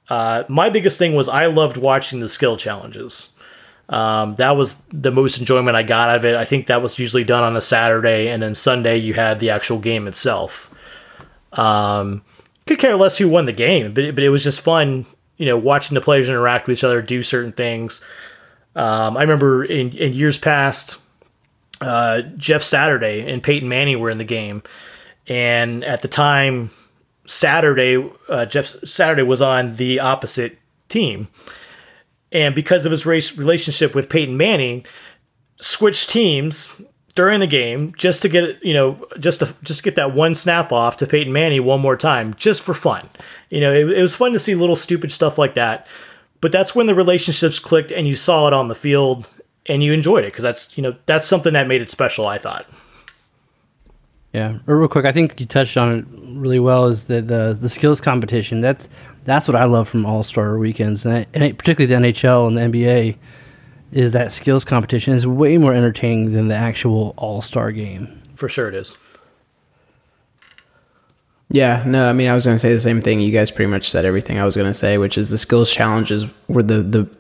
Uh, 0.09 0.45
my 0.49 0.71
biggest 0.71 0.99
thing 0.99 1.15
was 1.15 1.29
I 1.29 1.47
loved 1.47 1.77
watching 1.77 2.21
the 2.21 2.29
skill 2.29 2.57
challenges. 2.57 3.35
Um, 3.89 4.37
that 4.37 4.57
was 4.57 4.83
the 4.93 5.11
most 5.11 5.39
enjoyment 5.39 5.77
I 5.77 5.83
got 5.83 6.11
out 6.11 6.17
of 6.17 6.25
it. 6.25 6.37
I 6.37 6.45
think 6.45 6.67
that 6.67 6.83
was 6.83 6.99
usually 6.99 7.25
done 7.25 7.43
on 7.43 7.57
a 7.57 7.61
Saturday, 7.61 8.29
and 8.29 8.43
then 8.43 8.55
Sunday 8.55 8.99
you 8.99 9.15
had 9.15 9.41
the 9.41 9.51
actual 9.51 9.79
game 9.79 10.07
itself. 10.07 10.73
Um, 11.53 12.23
could 12.67 12.79
care 12.79 12.97
less 12.97 13.19
who 13.19 13.29
won 13.29 13.47
the 13.47 13.53
game, 13.53 13.95
but 13.95 14.15
but 14.15 14.23
it 14.23 14.29
was 14.29 14.45
just 14.45 14.61
fun, 14.61 15.07
you 15.39 15.47
know, 15.47 15.57
watching 15.57 15.95
the 15.95 16.01
players 16.01 16.29
interact 16.29 16.69
with 16.69 16.79
each 16.79 16.85
other, 16.85 17.03
do 17.03 17.23
certain 17.23 17.53
things. 17.53 18.05
Um, 18.79 19.17
I 19.17 19.23
remember 19.23 19.65
in, 19.65 19.91
in 19.97 20.13
years 20.13 20.39
past, 20.39 20.99
uh, 21.81 22.23
Jeff 22.37 22.63
Saturday 22.63 23.29
and 23.29 23.43
Peyton 23.43 23.69
Manning 23.69 23.99
were 23.99 24.09
in 24.09 24.19
the 24.19 24.25
game, 24.25 24.63
and 25.27 25.83
at 25.83 26.01
the 26.01 26.09
time, 26.09 26.71
Saturday 27.27 28.09
uh, 28.29 28.47
Jeff 28.47 28.77
Saturday 28.85 29.25
was 29.25 29.43
on 29.43 29.77
the 29.77 29.99
opposite 29.99 30.59
team, 30.89 31.27
and 32.31 32.55
because 32.55 32.87
of 32.87 32.93
his 32.93 33.05
race 33.05 33.37
relationship 33.37 33.97
with 33.97 34.09
Peyton 34.09 34.37
Manning, 34.37 34.87
switched 35.61 36.09
teams 36.09 36.81
during 37.17 37.41
the 37.41 37.49
game 37.49 37.93
just 37.99 38.23
to 38.23 38.29
get 38.29 38.65
you 38.65 38.75
know 38.75 39.05
just 39.19 39.41
to 39.41 39.53
just 39.65 39.83
get 39.83 39.97
that 39.97 40.15
one 40.15 40.37
snap 40.37 40.71
off 40.71 40.97
to 40.99 41.07
Peyton 41.07 41.33
Manning 41.33 41.65
one 41.65 41.81
more 41.81 41.97
time 41.97 42.33
just 42.35 42.63
for 42.63 42.75
fun. 42.75 43.09
You 43.51 43.61
know, 43.61 43.73
it, 43.73 43.91
it 43.91 44.03
was 44.03 44.15
fun 44.15 44.33
to 44.35 44.39
see 44.39 44.55
little 44.55 44.77
stupid 44.77 45.11
stuff 45.11 45.37
like 45.37 45.55
that 45.55 45.89
but 46.41 46.53
that's 46.53 46.75
when 46.75 46.87
the 46.87 46.95
relationships 46.95 47.59
clicked 47.59 47.91
and 47.91 48.07
you 48.07 48.15
saw 48.15 48.47
it 48.47 48.53
on 48.53 48.69
the 48.69 48.75
field 48.75 49.29
and 49.67 49.83
you 49.83 49.93
enjoyed 49.93 50.25
it 50.25 50.29
because 50.29 50.43
that's 50.43 50.77
you 50.77 50.83
know 50.83 50.97
that's 51.07 51.27
something 51.27 51.53
that 51.53 51.67
made 51.67 51.83
it 51.83 51.91
special 51.91 52.27
i 52.27 52.39
thought. 52.39 52.67
Yeah 54.33 54.59
real 54.67 54.89
quick 54.89 55.05
i 55.05 55.13
think 55.13 55.39
you 55.41 55.47
touched 55.47 55.77
on 55.77 55.99
it 55.99 56.05
really 56.39 56.59
well 56.59 56.87
is 56.87 57.05
the 57.05 57.21
the, 57.21 57.57
the 57.59 57.69
skills 57.69 58.01
competition. 58.01 58.61
That's 58.61 58.89
that's 59.25 59.47
what 59.49 59.57
i 59.57 59.65
love 59.65 59.89
from 59.89 60.07
all-star 60.07 60.59
weekends 60.59 61.05
and, 61.05 61.27
particularly 61.59 61.87
the 61.87 62.01
nhl 62.13 62.47
and 62.47 62.57
the 62.57 62.63
nba 62.63 63.17
is 63.91 64.13
that 64.13 64.31
skills 64.31 64.65
competition 64.65 65.15
is 65.15 65.27
way 65.27 65.57
more 65.57 65.73
entertaining 65.73 66.33
than 66.33 66.49
the 66.49 66.55
actual 66.55 67.15
all-star 67.17 67.73
game. 67.73 68.21
For 68.37 68.49
sure 68.49 68.69
it 68.69 68.75
is 68.75 68.97
yeah, 71.51 71.83
no, 71.87 72.09
I 72.09 72.13
mean, 72.13 72.29
I 72.29 72.35
was 72.35 72.45
going 72.45 72.57
to 72.57 72.59
say 72.59 72.73
the 72.73 72.81
same 72.81 73.01
thing. 73.01 73.21
You 73.21 73.33
guys 73.33 73.51
pretty 73.51 73.71
much 73.71 73.91
said 73.91 74.05
everything 74.05 74.39
I 74.39 74.45
was 74.45 74.55
going 74.55 74.67
to 74.67 74.75
say, 74.75 74.99
which 74.99 75.17
is 75.17 75.31
the 75.31 75.39
skills 75.39 75.73
challenges 75.73 76.27
were 76.49 76.63
the, 76.63 76.83
the 76.83 77.19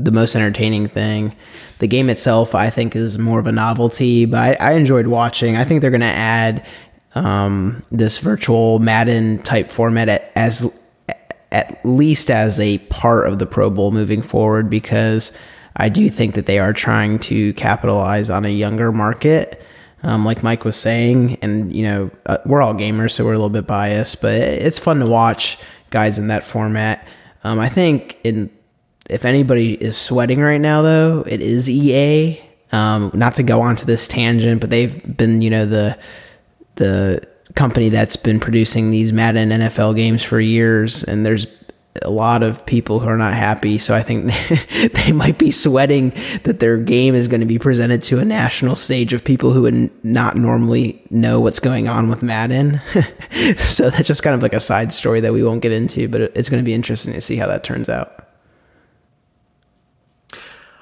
the 0.00 0.12
most 0.12 0.36
entertaining 0.36 0.86
thing. 0.86 1.34
The 1.80 1.88
game 1.88 2.08
itself, 2.08 2.54
I 2.54 2.70
think, 2.70 2.94
is 2.94 3.18
more 3.18 3.40
of 3.40 3.48
a 3.48 3.52
novelty, 3.52 4.26
but 4.26 4.60
I, 4.60 4.70
I 4.70 4.72
enjoyed 4.74 5.08
watching. 5.08 5.56
I 5.56 5.64
think 5.64 5.80
they're 5.80 5.90
going 5.90 6.00
to 6.02 6.06
add 6.06 6.64
um, 7.16 7.84
this 7.90 8.18
virtual 8.18 8.78
Madden 8.78 9.42
type 9.42 9.70
format 9.70 10.08
as 10.36 10.84
at 11.50 11.84
least 11.84 12.30
as 12.30 12.60
a 12.60 12.78
part 12.78 13.26
of 13.26 13.38
the 13.38 13.46
Pro 13.46 13.70
Bowl 13.70 13.90
moving 13.90 14.22
forward 14.22 14.70
because 14.70 15.36
I 15.76 15.88
do 15.88 16.08
think 16.10 16.34
that 16.34 16.46
they 16.46 16.58
are 16.58 16.72
trying 16.72 17.18
to 17.20 17.52
capitalize 17.54 18.30
on 18.30 18.44
a 18.44 18.50
younger 18.50 18.92
market 18.92 19.62
um, 20.02 20.24
like 20.24 20.42
Mike 20.42 20.64
was 20.64 20.76
saying. 20.76 21.38
And, 21.42 21.72
you 21.72 21.82
know, 21.82 22.10
uh, 22.26 22.38
we're 22.46 22.62
all 22.62 22.74
gamers, 22.74 23.12
so 23.12 23.24
we're 23.24 23.32
a 23.32 23.36
little 23.36 23.48
bit 23.48 23.66
biased, 23.66 24.20
but 24.20 24.34
it's 24.34 24.78
fun 24.78 24.98
to 25.00 25.06
watch 25.06 25.58
guys 25.90 26.18
in 26.18 26.28
that 26.28 26.44
format. 26.44 27.06
Um, 27.44 27.58
I 27.58 27.68
think 27.68 28.18
in 28.24 28.50
if 29.08 29.24
anybody 29.24 29.72
is 29.72 29.96
sweating 29.96 30.40
right 30.40 30.60
now, 30.60 30.82
though, 30.82 31.24
it 31.26 31.40
is 31.40 31.68
EA. 31.68 32.40
Um, 32.72 33.10
not 33.14 33.36
to 33.36 33.42
go 33.42 33.62
on 33.62 33.76
to 33.76 33.86
this 33.86 34.06
tangent, 34.06 34.60
but 34.60 34.68
they've 34.68 35.16
been, 35.16 35.40
you 35.40 35.50
know, 35.50 35.64
the 35.64 35.98
the 36.74 37.26
company 37.54 37.88
that's 37.88 38.16
been 38.16 38.38
producing 38.38 38.90
these 38.90 39.12
Madden 39.12 39.48
NFL 39.48 39.96
games 39.96 40.22
for 40.22 40.38
years, 40.38 41.02
and 41.02 41.24
there's 41.24 41.46
a 42.02 42.10
lot 42.10 42.42
of 42.42 42.64
people 42.66 43.00
who 43.00 43.08
are 43.08 43.16
not 43.16 43.34
happy. 43.34 43.78
So 43.78 43.94
I 43.94 44.02
think 44.02 44.32
they 44.94 45.12
might 45.12 45.38
be 45.38 45.50
sweating 45.50 46.12
that 46.44 46.60
their 46.60 46.76
game 46.76 47.14
is 47.14 47.28
going 47.28 47.40
to 47.40 47.46
be 47.46 47.58
presented 47.58 48.02
to 48.04 48.18
a 48.18 48.24
national 48.24 48.76
stage 48.76 49.12
of 49.12 49.24
people 49.24 49.52
who 49.52 49.62
would 49.62 50.04
not 50.04 50.36
normally 50.36 51.02
know 51.10 51.40
what's 51.40 51.60
going 51.60 51.88
on 51.88 52.08
with 52.08 52.22
Madden. 52.22 52.80
so 53.56 53.90
that's 53.90 54.06
just 54.06 54.22
kind 54.22 54.34
of 54.34 54.42
like 54.42 54.52
a 54.52 54.60
side 54.60 54.92
story 54.92 55.20
that 55.20 55.32
we 55.32 55.42
won't 55.42 55.62
get 55.62 55.72
into, 55.72 56.08
but 56.08 56.20
it's 56.20 56.48
going 56.48 56.62
to 56.62 56.66
be 56.66 56.74
interesting 56.74 57.12
to 57.14 57.20
see 57.20 57.36
how 57.36 57.46
that 57.46 57.64
turns 57.64 57.88
out. 57.88 58.24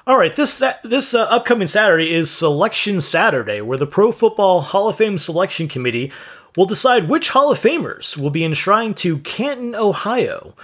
All 0.07 0.17
right, 0.17 0.33
this 0.33 0.63
this 0.85 1.13
uh, 1.13 1.23
upcoming 1.23 1.67
Saturday 1.67 2.13
is 2.13 2.31
Selection 2.31 3.01
Saturday, 3.01 3.59
where 3.59 3.77
the 3.77 3.85
Pro 3.85 4.13
Football 4.13 4.61
Hall 4.61 4.87
of 4.87 4.95
Fame 4.95 5.17
Selection 5.17 5.67
Committee 5.67 6.13
will 6.55 6.65
decide 6.65 7.09
which 7.09 7.31
Hall 7.31 7.51
of 7.51 7.59
Famers 7.59 8.17
will 8.17 8.29
be 8.29 8.45
enshrined 8.45 8.95
to 8.97 9.19
Canton, 9.19 9.75
Ohio. 9.75 10.55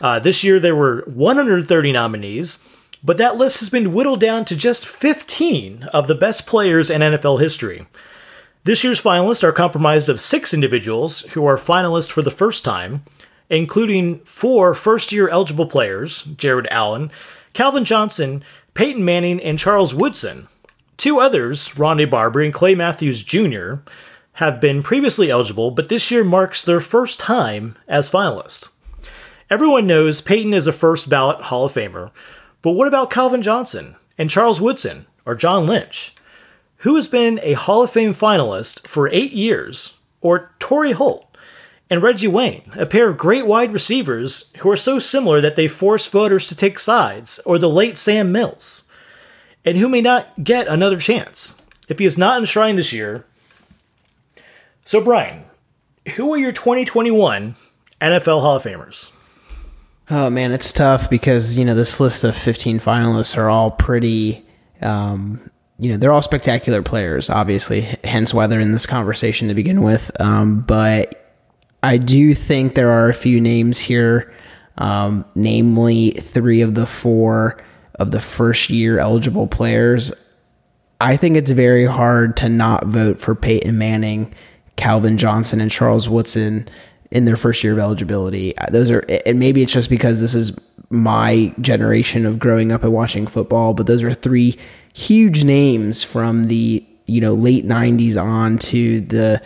Uh, 0.00 0.18
this 0.18 0.42
year 0.42 0.58
there 0.58 0.76
were 0.76 1.02
130 1.06 1.92
nominees, 1.92 2.66
but 3.02 3.16
that 3.16 3.36
list 3.36 3.60
has 3.60 3.70
been 3.70 3.92
whittled 3.92 4.20
down 4.20 4.44
to 4.46 4.56
just 4.56 4.86
15 4.86 5.84
of 5.92 6.06
the 6.06 6.14
best 6.14 6.46
players 6.46 6.90
in 6.90 7.00
NFL 7.00 7.40
history. 7.40 7.86
This 8.64 8.82
year's 8.82 9.02
finalists 9.02 9.42
are 9.42 9.52
comprised 9.52 10.08
of 10.08 10.20
six 10.20 10.54
individuals 10.54 11.20
who 11.32 11.44
are 11.44 11.58
finalists 11.58 12.10
for 12.10 12.22
the 12.22 12.30
first 12.30 12.64
time, 12.64 13.04
including 13.50 14.20
four 14.20 14.72
first 14.72 15.12
year 15.12 15.28
eligible 15.28 15.66
players 15.66 16.22
Jared 16.22 16.66
Allen, 16.70 17.10
Calvin 17.52 17.84
Johnson, 17.84 18.42
Peyton 18.72 19.04
Manning, 19.04 19.40
and 19.40 19.58
Charles 19.58 19.94
Woodson. 19.94 20.48
Two 20.96 21.20
others, 21.20 21.78
Ronde 21.78 22.10
Barber 22.10 22.40
and 22.40 22.54
Clay 22.54 22.74
Matthews 22.74 23.22
Jr., 23.22 23.74
have 24.34 24.60
been 24.60 24.82
previously 24.82 25.30
eligible, 25.30 25.70
but 25.70 25.88
this 25.88 26.10
year 26.10 26.24
marks 26.24 26.64
their 26.64 26.80
first 26.80 27.20
time 27.20 27.76
as 27.86 28.10
finalists. 28.10 28.70
Everyone 29.50 29.86
knows 29.86 30.22
Peyton 30.22 30.54
is 30.54 30.66
a 30.66 30.72
first 30.72 31.10
ballot 31.10 31.42
Hall 31.42 31.66
of 31.66 31.74
Famer, 31.74 32.10
but 32.62 32.72
what 32.72 32.88
about 32.88 33.10
Calvin 33.10 33.42
Johnson 33.42 33.94
and 34.16 34.30
Charles 34.30 34.60
Woodson 34.60 35.04
or 35.26 35.34
John 35.34 35.66
Lynch? 35.66 36.14
Who 36.78 36.96
has 36.96 37.08
been 37.08 37.38
a 37.42 37.52
Hall 37.52 37.82
of 37.82 37.90
Fame 37.90 38.14
finalist 38.14 38.86
for 38.86 39.08
eight 39.08 39.32
years, 39.32 39.98
or 40.22 40.52
Torry 40.58 40.92
Holt 40.92 41.36
and 41.90 42.02
Reggie 42.02 42.26
Wayne, 42.26 42.72
a 42.74 42.86
pair 42.86 43.10
of 43.10 43.18
great 43.18 43.46
wide 43.46 43.72
receivers 43.72 44.50
who 44.58 44.70
are 44.70 44.76
so 44.76 44.98
similar 44.98 45.42
that 45.42 45.56
they 45.56 45.68
force 45.68 46.06
voters 46.06 46.46
to 46.48 46.56
take 46.56 46.78
sides, 46.78 47.38
or 47.40 47.58
the 47.58 47.68
late 47.68 47.98
Sam 47.98 48.32
Mills, 48.32 48.88
and 49.64 49.76
who 49.76 49.88
may 49.90 50.00
not 50.00 50.42
get 50.42 50.66
another 50.68 50.98
chance. 50.98 51.60
If 51.86 51.98
he 51.98 52.06
is 52.06 52.16
not 52.16 52.38
enshrined 52.38 52.78
this 52.78 52.94
year. 52.94 53.26
So, 54.86 55.02
Brian, 55.02 55.44
who 56.16 56.32
are 56.32 56.38
your 56.38 56.52
2021 56.52 57.56
NFL 58.00 58.40
Hall 58.40 58.56
of 58.56 58.62
Famers? 58.62 59.10
Oh 60.10 60.28
man, 60.28 60.52
it's 60.52 60.72
tough 60.72 61.08
because 61.08 61.56
you 61.56 61.64
know 61.64 61.74
this 61.74 61.98
list 61.98 62.24
of 62.24 62.36
15 62.36 62.78
finalists 62.78 63.36
are 63.36 63.48
all 63.48 63.70
pretty. 63.70 64.44
Um, 64.82 65.50
you 65.78 65.90
know, 65.90 65.96
they're 65.96 66.12
all 66.12 66.22
spectacular 66.22 66.82
players, 66.82 67.30
obviously. 67.30 67.80
Hence 68.04 68.32
why 68.32 68.46
they're 68.46 68.60
in 68.60 68.72
this 68.72 68.86
conversation 68.86 69.48
to 69.48 69.54
begin 69.54 69.82
with. 69.82 70.10
Um, 70.20 70.60
but 70.60 71.36
I 71.82 71.96
do 71.96 72.34
think 72.34 72.74
there 72.74 72.90
are 72.90 73.08
a 73.08 73.14
few 73.14 73.40
names 73.40 73.78
here, 73.78 74.32
um, 74.78 75.24
namely 75.34 76.10
three 76.12 76.60
of 76.60 76.74
the 76.74 76.86
four 76.86 77.62
of 77.98 78.10
the 78.10 78.20
first 78.20 78.70
year 78.70 78.98
eligible 78.98 79.46
players. 79.46 80.12
I 81.00 81.16
think 81.16 81.36
it's 81.36 81.50
very 81.50 81.86
hard 81.86 82.36
to 82.38 82.48
not 82.48 82.86
vote 82.86 83.20
for 83.20 83.34
Peyton 83.34 83.76
Manning, 83.76 84.34
Calvin 84.76 85.18
Johnson, 85.18 85.60
and 85.60 85.70
Charles 85.70 86.08
Woodson 86.08 86.68
in 87.10 87.24
their 87.24 87.36
first 87.36 87.62
year 87.62 87.72
of 87.72 87.78
eligibility. 87.78 88.54
Those 88.70 88.90
are, 88.90 89.04
and 89.26 89.38
maybe 89.38 89.62
it's 89.62 89.72
just 89.72 89.90
because 89.90 90.20
this 90.20 90.34
is 90.34 90.58
my 90.90 91.54
generation 91.60 92.26
of 92.26 92.38
growing 92.38 92.72
up 92.72 92.82
and 92.82 92.92
watching 92.92 93.26
football, 93.26 93.74
but 93.74 93.86
those 93.86 94.02
are 94.02 94.12
three 94.12 94.58
huge 94.94 95.44
names 95.44 96.02
from 96.02 96.44
the 96.44 96.84
you 97.06 97.20
know 97.20 97.34
late 97.34 97.66
90s 97.66 98.20
on 98.20 98.58
to 98.58 99.00
the 99.00 99.42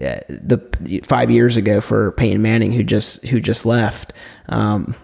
uh, 0.00 0.20
the 0.28 1.02
five 1.04 1.30
years 1.30 1.56
ago 1.56 1.80
for 1.80 2.12
Peyton 2.12 2.42
Manning, 2.42 2.72
who 2.72 2.82
just 2.82 3.24
who 3.26 3.40
just 3.40 3.66
left. 3.66 4.12
Um, 4.48 4.94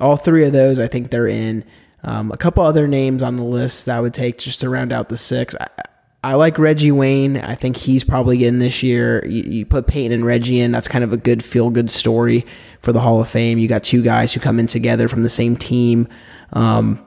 all 0.00 0.16
three 0.16 0.44
of 0.44 0.52
those, 0.52 0.78
I 0.78 0.88
think 0.88 1.10
they're 1.10 1.28
in. 1.28 1.64
Um, 2.02 2.30
a 2.32 2.36
couple 2.36 2.62
other 2.62 2.86
names 2.86 3.22
on 3.22 3.36
the 3.36 3.44
list 3.44 3.86
that 3.86 3.96
I 3.96 4.00
would 4.00 4.12
take 4.12 4.38
just 4.38 4.60
to 4.60 4.68
round 4.68 4.92
out 4.92 5.08
the 5.08 5.16
six. 5.16 5.54
I, 5.58 5.68
I 6.24 6.34
like 6.36 6.58
Reggie 6.58 6.90
Wayne. 6.90 7.36
I 7.36 7.54
think 7.54 7.76
he's 7.76 8.02
probably 8.02 8.46
in 8.46 8.58
this 8.58 8.82
year. 8.82 9.22
You, 9.26 9.42
you, 9.42 9.66
put 9.66 9.86
Peyton 9.86 10.10
and 10.10 10.24
Reggie 10.24 10.58
in. 10.58 10.72
That's 10.72 10.88
kind 10.88 11.04
of 11.04 11.12
a 11.12 11.18
good 11.18 11.44
feel 11.44 11.68
good 11.68 11.90
story 11.90 12.46
for 12.80 12.92
the 12.92 13.00
Hall 13.00 13.20
of 13.20 13.28
Fame. 13.28 13.58
You 13.58 13.68
got 13.68 13.82
two 13.82 14.02
guys 14.02 14.32
who 14.32 14.40
come 14.40 14.58
in 14.58 14.66
together 14.66 15.06
from 15.06 15.22
the 15.22 15.28
same 15.28 15.54
team. 15.54 16.08
Um, 16.54 17.03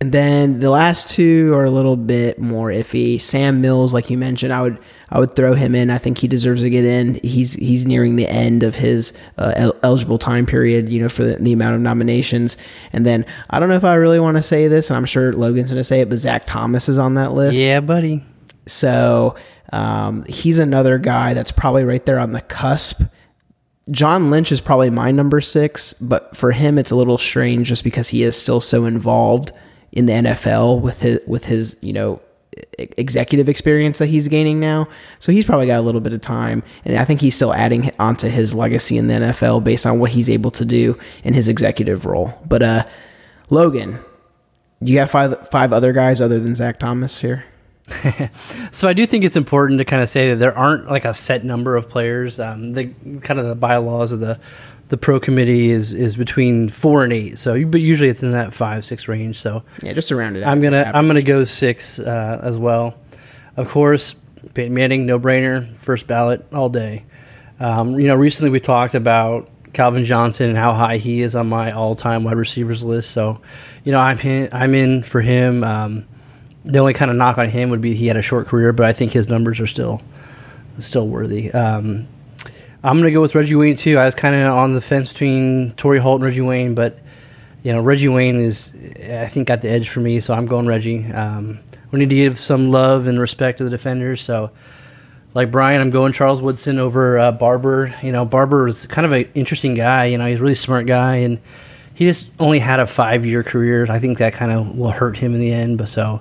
and 0.00 0.12
then 0.12 0.60
the 0.60 0.70
last 0.70 1.08
two 1.08 1.52
are 1.54 1.64
a 1.64 1.70
little 1.70 1.96
bit 1.96 2.38
more 2.38 2.68
iffy. 2.68 3.20
Sam 3.20 3.60
Mills, 3.60 3.92
like 3.92 4.10
you 4.10 4.16
mentioned, 4.16 4.52
I 4.52 4.62
would 4.62 4.78
I 5.10 5.18
would 5.18 5.34
throw 5.34 5.54
him 5.54 5.74
in. 5.74 5.90
I 5.90 5.98
think 5.98 6.18
he 6.18 6.28
deserves 6.28 6.62
to 6.62 6.70
get 6.70 6.84
in. 6.84 7.18
He's 7.24 7.54
he's 7.54 7.84
nearing 7.84 8.14
the 8.14 8.28
end 8.28 8.62
of 8.62 8.76
his 8.76 9.12
uh, 9.38 9.54
el- 9.56 9.76
eligible 9.82 10.18
time 10.18 10.46
period, 10.46 10.88
you 10.88 11.02
know, 11.02 11.08
for 11.08 11.24
the, 11.24 11.36
the, 11.36 11.52
amount 11.52 11.74
of 11.74 11.80
nominations. 11.80 12.56
And 12.92 13.04
then 13.04 13.26
I 13.50 13.58
don't 13.58 13.68
know 13.68 13.74
if 13.74 13.82
I 13.82 13.94
really 13.96 14.20
want 14.20 14.36
to 14.36 14.42
say 14.42 14.68
this, 14.68 14.88
and 14.88 14.96
I'm 14.96 15.04
sure 15.04 15.32
Logan's 15.32 15.70
going 15.70 15.80
to 15.80 15.84
say 15.84 16.00
it, 16.00 16.08
but 16.08 16.18
Zach 16.18 16.46
Thomas 16.46 16.88
is 16.88 16.98
on 16.98 17.14
that 17.14 17.32
list. 17.32 17.56
Yeah, 17.56 17.80
buddy. 17.80 18.24
So 18.66 19.34
um, 19.72 20.24
he's 20.28 20.58
another 20.58 20.98
guy 20.98 21.34
that's 21.34 21.50
probably 21.50 21.82
right 21.82 22.04
there 22.06 22.20
on 22.20 22.30
the 22.30 22.42
cusp. 22.42 23.02
John 23.90 24.30
Lynch 24.30 24.52
is 24.52 24.60
probably 24.60 24.90
my 24.90 25.10
number 25.10 25.40
six, 25.40 25.94
but 25.94 26.36
for 26.36 26.52
him, 26.52 26.78
it's 26.78 26.92
a 26.92 26.96
little 26.96 27.18
strange 27.18 27.66
just 27.66 27.82
because 27.82 28.10
he 28.10 28.22
is 28.22 28.36
still 28.36 28.60
so 28.60 28.84
involved 28.84 29.50
in 29.98 30.06
the 30.06 30.12
NFL 30.12 30.80
with 30.80 31.00
his 31.00 31.20
with 31.26 31.44
his 31.44 31.76
you 31.80 31.92
know 31.92 32.20
executive 32.78 33.48
experience 33.48 33.98
that 33.98 34.06
he's 34.06 34.28
gaining 34.28 34.60
now. 34.60 34.88
So 35.18 35.32
he's 35.32 35.44
probably 35.44 35.66
got 35.66 35.80
a 35.80 35.82
little 35.82 36.00
bit 36.00 36.12
of 36.12 36.20
time, 36.20 36.62
and 36.84 36.96
I 36.96 37.04
think 37.04 37.20
he's 37.20 37.34
still 37.34 37.52
adding 37.52 37.90
onto 37.98 38.28
his 38.28 38.54
legacy 38.54 38.96
in 38.96 39.08
the 39.08 39.14
NFL 39.14 39.64
based 39.64 39.86
on 39.86 39.98
what 39.98 40.12
he's 40.12 40.30
able 40.30 40.52
to 40.52 40.64
do 40.64 40.96
in 41.24 41.34
his 41.34 41.48
executive 41.48 42.06
role. 42.06 42.38
But 42.46 42.62
uh, 42.62 42.84
Logan, 43.50 43.98
do 44.84 44.92
you 44.92 45.00
have 45.00 45.10
five 45.10 45.48
five 45.48 45.72
other 45.72 45.92
guys 45.92 46.20
other 46.20 46.38
than 46.38 46.54
Zach 46.54 46.78
Thomas 46.78 47.20
here? 47.20 47.44
so 48.70 48.86
I 48.86 48.92
do 48.92 49.04
think 49.04 49.24
it's 49.24 49.36
important 49.36 49.78
to 49.78 49.84
kind 49.84 50.02
of 50.02 50.08
say 50.08 50.30
that 50.30 50.36
there 50.36 50.56
aren't 50.56 50.88
like 50.88 51.06
a 51.06 51.14
set 51.14 51.44
number 51.44 51.74
of 51.74 51.88
players. 51.88 52.38
Um, 52.38 52.74
the 52.74 52.92
kind 53.22 53.40
of 53.40 53.46
the 53.46 53.56
bylaws 53.56 54.12
of 54.12 54.20
the 54.20 54.38
the 54.88 54.96
pro 54.96 55.20
committee 55.20 55.70
is 55.70 55.92
is 55.92 56.16
between 56.16 56.68
four 56.68 57.04
and 57.04 57.12
eight. 57.12 57.38
So, 57.38 57.64
but 57.66 57.80
usually 57.80 58.08
it's 58.08 58.22
in 58.22 58.32
that 58.32 58.52
five 58.52 58.84
six 58.84 59.08
range. 59.08 59.38
So 59.38 59.62
yeah, 59.82 59.92
just 59.92 60.12
around 60.12 60.36
it. 60.36 60.44
I'm 60.44 60.60
gonna 60.60 60.78
average. 60.78 60.94
I'm 60.94 61.06
gonna 61.06 61.22
go 61.22 61.44
six 61.44 61.98
uh, 61.98 62.40
as 62.42 62.58
well. 62.58 62.94
Of 63.56 63.68
course, 63.68 64.14
Peyton 64.54 64.74
Manning, 64.74 65.06
no 65.06 65.18
brainer, 65.18 65.74
first 65.76 66.06
ballot 66.06 66.46
all 66.52 66.68
day. 66.68 67.04
Um, 67.60 67.98
you 67.98 68.06
know, 68.06 68.14
recently 68.14 68.50
we 68.50 68.60
talked 68.60 68.94
about 68.94 69.50
Calvin 69.72 70.04
Johnson 70.04 70.50
and 70.50 70.58
how 70.58 70.72
high 70.72 70.98
he 70.98 71.20
is 71.20 71.34
on 71.34 71.48
my 71.48 71.72
all 71.72 71.94
time 71.94 72.24
wide 72.24 72.36
receivers 72.36 72.84
list. 72.84 73.10
So, 73.10 73.40
you 73.84 73.92
know, 73.92 73.98
I'm 73.98 74.18
in, 74.20 74.48
I'm 74.52 74.74
in 74.74 75.02
for 75.02 75.20
him. 75.20 75.64
Um, 75.64 76.06
the 76.64 76.78
only 76.78 76.94
kind 76.94 77.10
of 77.10 77.16
knock 77.16 77.38
on 77.38 77.48
him 77.48 77.70
would 77.70 77.80
be 77.80 77.94
he 77.94 78.06
had 78.06 78.16
a 78.16 78.22
short 78.22 78.46
career, 78.46 78.72
but 78.72 78.86
I 78.86 78.92
think 78.92 79.12
his 79.12 79.28
numbers 79.28 79.60
are 79.60 79.66
still 79.66 80.00
still 80.78 81.08
worthy. 81.08 81.50
Um, 81.50 82.06
I'm 82.82 82.98
gonna 82.98 83.10
go 83.10 83.20
with 83.20 83.34
Reggie 83.34 83.56
Wayne 83.56 83.76
too. 83.76 83.98
I 83.98 84.04
was 84.04 84.14
kind 84.14 84.36
of 84.36 84.52
on 84.52 84.74
the 84.74 84.80
fence 84.80 85.12
between 85.12 85.72
Torry 85.72 85.98
Holt 85.98 86.20
and 86.20 86.24
Reggie 86.24 86.42
Wayne, 86.42 86.74
but 86.74 86.98
you 87.62 87.72
know 87.72 87.80
Reggie 87.80 88.08
Wayne 88.08 88.36
is 88.36 88.72
I 88.96 89.26
think 89.26 89.48
got 89.48 89.62
the 89.62 89.68
edge 89.68 89.88
for 89.88 90.00
me, 90.00 90.20
so 90.20 90.32
I'm 90.32 90.46
going 90.46 90.66
Reggie. 90.66 91.10
Um, 91.12 91.58
we 91.90 91.98
need 91.98 92.10
to 92.10 92.14
give 92.14 92.38
some 92.38 92.70
love 92.70 93.06
and 93.08 93.18
respect 93.18 93.58
to 93.58 93.64
the 93.64 93.70
defenders. 93.70 94.22
So, 94.22 94.50
like 95.34 95.50
Brian, 95.50 95.80
I'm 95.80 95.90
going 95.90 96.12
Charles 96.12 96.40
Woodson 96.40 96.78
over 96.78 97.18
uh, 97.18 97.32
Barber. 97.32 97.92
You 98.00 98.12
know, 98.12 98.24
Barber 98.24 98.68
is 98.68 98.86
kind 98.86 99.04
of 99.04 99.12
an 99.12 99.28
interesting 99.34 99.74
guy. 99.74 100.06
You 100.06 100.18
know, 100.18 100.26
he's 100.26 100.38
a 100.38 100.42
really 100.42 100.54
smart 100.54 100.86
guy, 100.86 101.16
and 101.16 101.40
he 101.94 102.04
just 102.04 102.30
only 102.38 102.60
had 102.60 102.78
a 102.78 102.86
five 102.86 103.26
year 103.26 103.42
career. 103.42 103.86
I 103.90 103.98
think 103.98 104.18
that 104.18 104.34
kind 104.34 104.52
of 104.52 104.78
will 104.78 104.92
hurt 104.92 105.16
him 105.16 105.34
in 105.34 105.40
the 105.40 105.52
end. 105.52 105.78
But 105.78 105.88
so, 105.88 106.20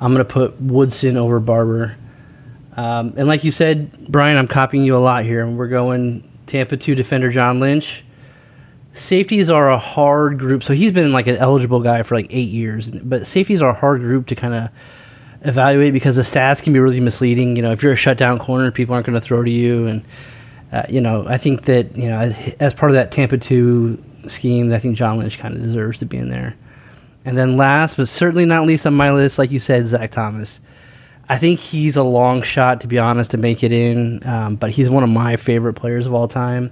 I'm 0.00 0.12
gonna 0.12 0.24
put 0.24 0.60
Woodson 0.60 1.16
over 1.16 1.40
Barber. 1.40 1.96
Um, 2.78 3.14
and 3.16 3.26
like 3.26 3.42
you 3.42 3.50
said, 3.50 4.08
Brian, 4.08 4.38
I'm 4.38 4.46
copying 4.46 4.84
you 4.84 4.96
a 4.96 4.98
lot 4.98 5.24
here. 5.24 5.42
And 5.42 5.58
we're 5.58 5.66
going 5.66 6.22
Tampa 6.46 6.76
2 6.76 6.94
defender 6.94 7.28
John 7.28 7.58
Lynch. 7.58 8.04
Safeties 8.92 9.50
are 9.50 9.68
a 9.68 9.78
hard 9.78 10.38
group. 10.38 10.62
So 10.62 10.74
he's 10.74 10.92
been 10.92 11.12
like 11.12 11.26
an 11.26 11.36
eligible 11.38 11.80
guy 11.80 12.04
for 12.04 12.14
like 12.14 12.28
eight 12.30 12.50
years. 12.50 12.92
But 12.92 13.26
safeties 13.26 13.60
are 13.62 13.70
a 13.70 13.74
hard 13.74 14.00
group 14.00 14.28
to 14.28 14.36
kind 14.36 14.54
of 14.54 14.70
evaluate 15.42 15.92
because 15.92 16.14
the 16.14 16.22
stats 16.22 16.62
can 16.62 16.72
be 16.72 16.78
really 16.78 17.00
misleading. 17.00 17.56
You 17.56 17.62
know, 17.62 17.72
if 17.72 17.82
you're 17.82 17.92
a 17.92 17.96
shutdown 17.96 18.38
corner, 18.38 18.70
people 18.70 18.94
aren't 18.94 19.06
going 19.06 19.20
to 19.20 19.20
throw 19.20 19.42
to 19.42 19.50
you. 19.50 19.88
And, 19.88 20.04
uh, 20.70 20.84
you 20.88 21.00
know, 21.00 21.26
I 21.26 21.36
think 21.36 21.62
that, 21.62 21.96
you 21.96 22.08
know, 22.08 22.32
as 22.60 22.74
part 22.74 22.92
of 22.92 22.94
that 22.94 23.10
Tampa 23.10 23.38
2 23.38 24.00
scheme, 24.28 24.72
I 24.72 24.78
think 24.78 24.96
John 24.96 25.18
Lynch 25.18 25.36
kind 25.40 25.56
of 25.56 25.62
deserves 25.62 25.98
to 25.98 26.06
be 26.06 26.16
in 26.16 26.28
there. 26.28 26.54
And 27.24 27.36
then 27.36 27.56
last, 27.56 27.96
but 27.96 28.06
certainly 28.06 28.46
not 28.46 28.66
least 28.66 28.86
on 28.86 28.94
my 28.94 29.10
list, 29.10 29.36
like 29.36 29.50
you 29.50 29.58
said, 29.58 29.88
Zach 29.88 30.12
Thomas. 30.12 30.60
I 31.28 31.36
think 31.36 31.60
he's 31.60 31.96
a 31.96 32.02
long 32.02 32.42
shot, 32.42 32.80
to 32.80 32.86
be 32.86 32.98
honest, 32.98 33.32
to 33.32 33.36
make 33.36 33.62
it 33.62 33.72
in. 33.72 34.26
Um, 34.26 34.56
but 34.56 34.70
he's 34.70 34.88
one 34.88 35.04
of 35.04 35.10
my 35.10 35.36
favorite 35.36 35.74
players 35.74 36.06
of 36.06 36.14
all 36.14 36.28
time. 36.28 36.70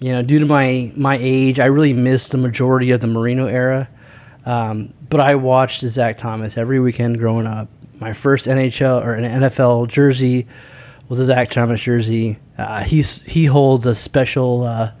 You 0.00 0.12
know, 0.12 0.22
due 0.22 0.38
to 0.38 0.46
my 0.46 0.92
my 0.96 1.18
age, 1.20 1.60
I 1.60 1.66
really 1.66 1.92
missed 1.92 2.30
the 2.30 2.38
majority 2.38 2.90
of 2.90 3.00
the 3.00 3.06
Marino 3.06 3.46
era. 3.46 3.88
Um, 4.46 4.94
but 5.08 5.20
I 5.20 5.34
watched 5.34 5.80
Zach 5.82 6.18
Thomas 6.18 6.56
every 6.56 6.80
weekend 6.80 7.18
growing 7.18 7.46
up. 7.46 7.68
My 7.98 8.12
first 8.12 8.46
NHL 8.46 9.04
or 9.04 9.12
an 9.14 9.42
NFL 9.42 9.88
jersey 9.88 10.46
was 11.08 11.18
a 11.18 11.24
Zach 11.24 11.50
Thomas 11.50 11.80
jersey. 11.80 12.38
Uh, 12.56 12.82
he's 12.82 13.22
he 13.24 13.44
holds 13.44 13.84
a 13.84 13.94
special 13.94 14.64
uh, 14.64 14.92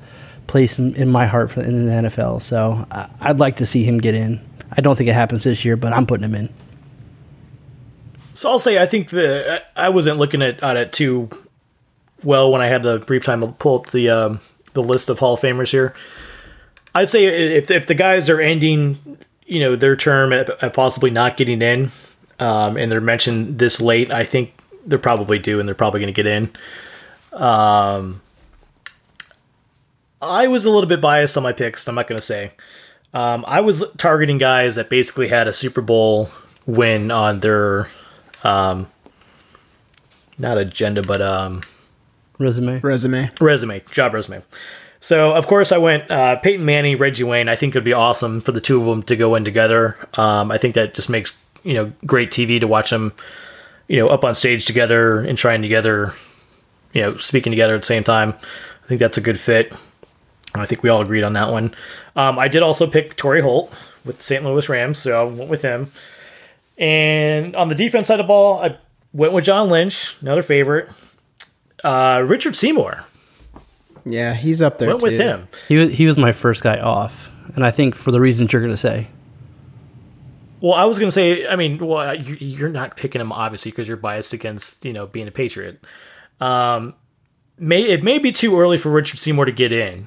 place 0.46 0.78
in, 0.78 0.94
in, 0.96 1.08
my 1.08 1.26
heart 1.26 1.50
for, 1.50 1.62
in 1.62 1.86
the 1.86 1.92
NFL. 1.92 2.42
So 2.42 2.86
uh, 2.90 3.06
I'd 3.20 3.40
like 3.40 3.56
to 3.56 3.66
see 3.66 3.84
him 3.84 3.98
get 3.98 4.14
in. 4.14 4.40
I 4.72 4.80
don't 4.80 4.96
think 4.96 5.08
it 5.08 5.14
happens 5.14 5.44
this 5.44 5.64
year, 5.64 5.76
but 5.76 5.92
I'm 5.92 6.06
putting 6.06 6.24
him 6.24 6.34
in. 6.34 6.48
So 8.40 8.48
I'll 8.48 8.58
say 8.58 8.78
I 8.78 8.86
think 8.86 9.10
the 9.10 9.62
I 9.76 9.90
wasn't 9.90 10.16
looking 10.16 10.40
at, 10.40 10.62
at 10.62 10.78
it 10.78 10.94
too 10.94 11.28
well 12.24 12.50
when 12.50 12.62
I 12.62 12.68
had 12.68 12.82
the 12.82 12.98
brief 12.98 13.26
time 13.26 13.42
to 13.42 13.48
pull 13.48 13.80
up 13.80 13.90
the 13.90 14.08
um, 14.08 14.40
the 14.72 14.82
list 14.82 15.10
of 15.10 15.18
Hall 15.18 15.34
of 15.34 15.40
Famers 15.40 15.72
here. 15.72 15.92
I'd 16.94 17.10
say 17.10 17.26
if 17.26 17.70
if 17.70 17.86
the 17.86 17.94
guys 17.94 18.30
are 18.30 18.40
ending, 18.40 19.18
you 19.44 19.60
know, 19.60 19.76
their 19.76 19.94
term 19.94 20.32
at, 20.32 20.48
at 20.62 20.72
possibly 20.72 21.10
not 21.10 21.36
getting 21.36 21.60
in, 21.60 21.92
um, 22.38 22.78
and 22.78 22.90
they're 22.90 23.02
mentioned 23.02 23.58
this 23.58 23.78
late, 23.78 24.10
I 24.10 24.24
think 24.24 24.54
they're 24.86 24.98
probably 24.98 25.38
due 25.38 25.60
and 25.60 25.68
they're 25.68 25.74
probably 25.74 26.00
going 26.00 26.14
to 26.14 26.22
get 26.22 26.26
in. 26.26 26.50
Um, 27.34 28.22
I 30.22 30.48
was 30.48 30.64
a 30.64 30.70
little 30.70 30.88
bit 30.88 31.02
biased 31.02 31.36
on 31.36 31.42
my 31.42 31.52
picks. 31.52 31.86
I'm 31.86 31.94
not 31.94 32.08
going 32.08 32.18
to 32.18 32.26
say. 32.26 32.52
Um, 33.12 33.44
I 33.46 33.60
was 33.60 33.84
targeting 33.98 34.38
guys 34.38 34.76
that 34.76 34.88
basically 34.88 35.28
had 35.28 35.46
a 35.46 35.52
Super 35.52 35.82
Bowl 35.82 36.30
win 36.64 37.10
on 37.10 37.40
their, 37.40 37.88
um, 38.44 38.86
not 40.38 40.58
agenda, 40.58 41.02
but 41.02 41.20
um, 41.20 41.62
resume. 42.38 42.80
Resume. 42.80 43.30
Resume. 43.40 43.82
Job 43.90 44.14
resume. 44.14 44.42
So 45.00 45.32
of 45.34 45.46
course 45.46 45.72
I 45.72 45.78
went 45.78 46.10
uh, 46.10 46.36
Peyton 46.36 46.64
Manning, 46.64 46.98
Reggie 46.98 47.24
Wayne. 47.24 47.48
I 47.48 47.56
think 47.56 47.72
it'd 47.72 47.84
be 47.84 47.92
awesome 47.92 48.40
for 48.40 48.52
the 48.52 48.60
two 48.60 48.78
of 48.78 48.86
them 48.86 49.02
to 49.04 49.16
go 49.16 49.34
in 49.34 49.44
together. 49.44 49.96
Um, 50.14 50.50
I 50.50 50.58
think 50.58 50.74
that 50.74 50.94
just 50.94 51.08
makes 51.08 51.34
you 51.62 51.74
know 51.74 51.92
great 52.06 52.30
TV 52.30 52.60
to 52.60 52.66
watch 52.66 52.90
them, 52.90 53.12
you 53.88 53.96
know, 53.96 54.06
up 54.06 54.24
on 54.24 54.34
stage 54.34 54.66
together 54.66 55.20
and 55.20 55.38
trying 55.38 55.62
together, 55.62 56.14
you 56.92 57.02
know, 57.02 57.16
speaking 57.16 57.50
together 57.50 57.74
at 57.74 57.82
the 57.82 57.86
same 57.86 58.04
time. 58.04 58.34
I 58.84 58.88
think 58.88 58.98
that's 58.98 59.18
a 59.18 59.22
good 59.22 59.40
fit. 59.40 59.72
I 60.54 60.66
think 60.66 60.82
we 60.82 60.90
all 60.90 61.00
agreed 61.00 61.22
on 61.22 61.34
that 61.34 61.50
one. 61.50 61.74
Um, 62.16 62.38
I 62.38 62.48
did 62.48 62.62
also 62.62 62.86
pick 62.88 63.16
Torry 63.16 63.40
Holt 63.40 63.72
with 64.04 64.20
St. 64.20 64.42
Louis 64.42 64.68
Rams, 64.68 64.98
so 64.98 65.20
I 65.20 65.24
went 65.24 65.50
with 65.50 65.62
him. 65.62 65.92
And 66.80 67.54
on 67.54 67.68
the 67.68 67.74
defense 67.74 68.06
side 68.08 68.18
of 68.18 68.24
the 68.24 68.28
ball, 68.28 68.60
I 68.60 68.78
went 69.12 69.34
with 69.34 69.44
John 69.44 69.68
Lynch, 69.68 70.16
another 70.22 70.42
favorite. 70.42 70.88
Uh, 71.84 72.24
Richard 72.26 72.56
Seymour. 72.56 73.04
Yeah, 74.06 74.34
he's 74.34 74.62
up 74.62 74.78
there. 74.78 74.88
Went 74.88 75.00
too. 75.00 75.06
with 75.06 75.20
him. 75.20 75.48
He 75.68 75.76
was 75.76 75.92
he 75.92 76.06
was 76.06 76.16
my 76.16 76.32
first 76.32 76.62
guy 76.62 76.78
off, 76.78 77.30
and 77.54 77.66
I 77.66 77.70
think 77.70 77.94
for 77.94 78.10
the 78.10 78.20
reasons 78.20 78.52
you're 78.52 78.62
going 78.62 78.72
to 78.72 78.78
say. 78.78 79.08
Well, 80.62 80.74
I 80.74 80.84
was 80.84 80.98
going 80.98 81.08
to 81.08 81.12
say, 81.12 81.46
I 81.46 81.56
mean, 81.56 81.78
well, 81.78 82.14
you, 82.14 82.66
are 82.66 82.68
not 82.68 82.96
picking 82.96 83.20
him 83.20 83.32
obviously 83.32 83.70
because 83.70 83.88
you're 83.88 83.96
biased 83.96 84.32
against 84.32 84.84
you 84.84 84.94
know 84.94 85.06
being 85.06 85.28
a 85.28 85.30
Patriot. 85.30 85.84
Um, 86.40 86.94
may 87.58 87.82
it 87.82 88.02
may 88.02 88.18
be 88.18 88.32
too 88.32 88.58
early 88.58 88.78
for 88.78 88.88
Richard 88.88 89.18
Seymour 89.18 89.44
to 89.44 89.52
get 89.52 89.72
in, 89.72 90.06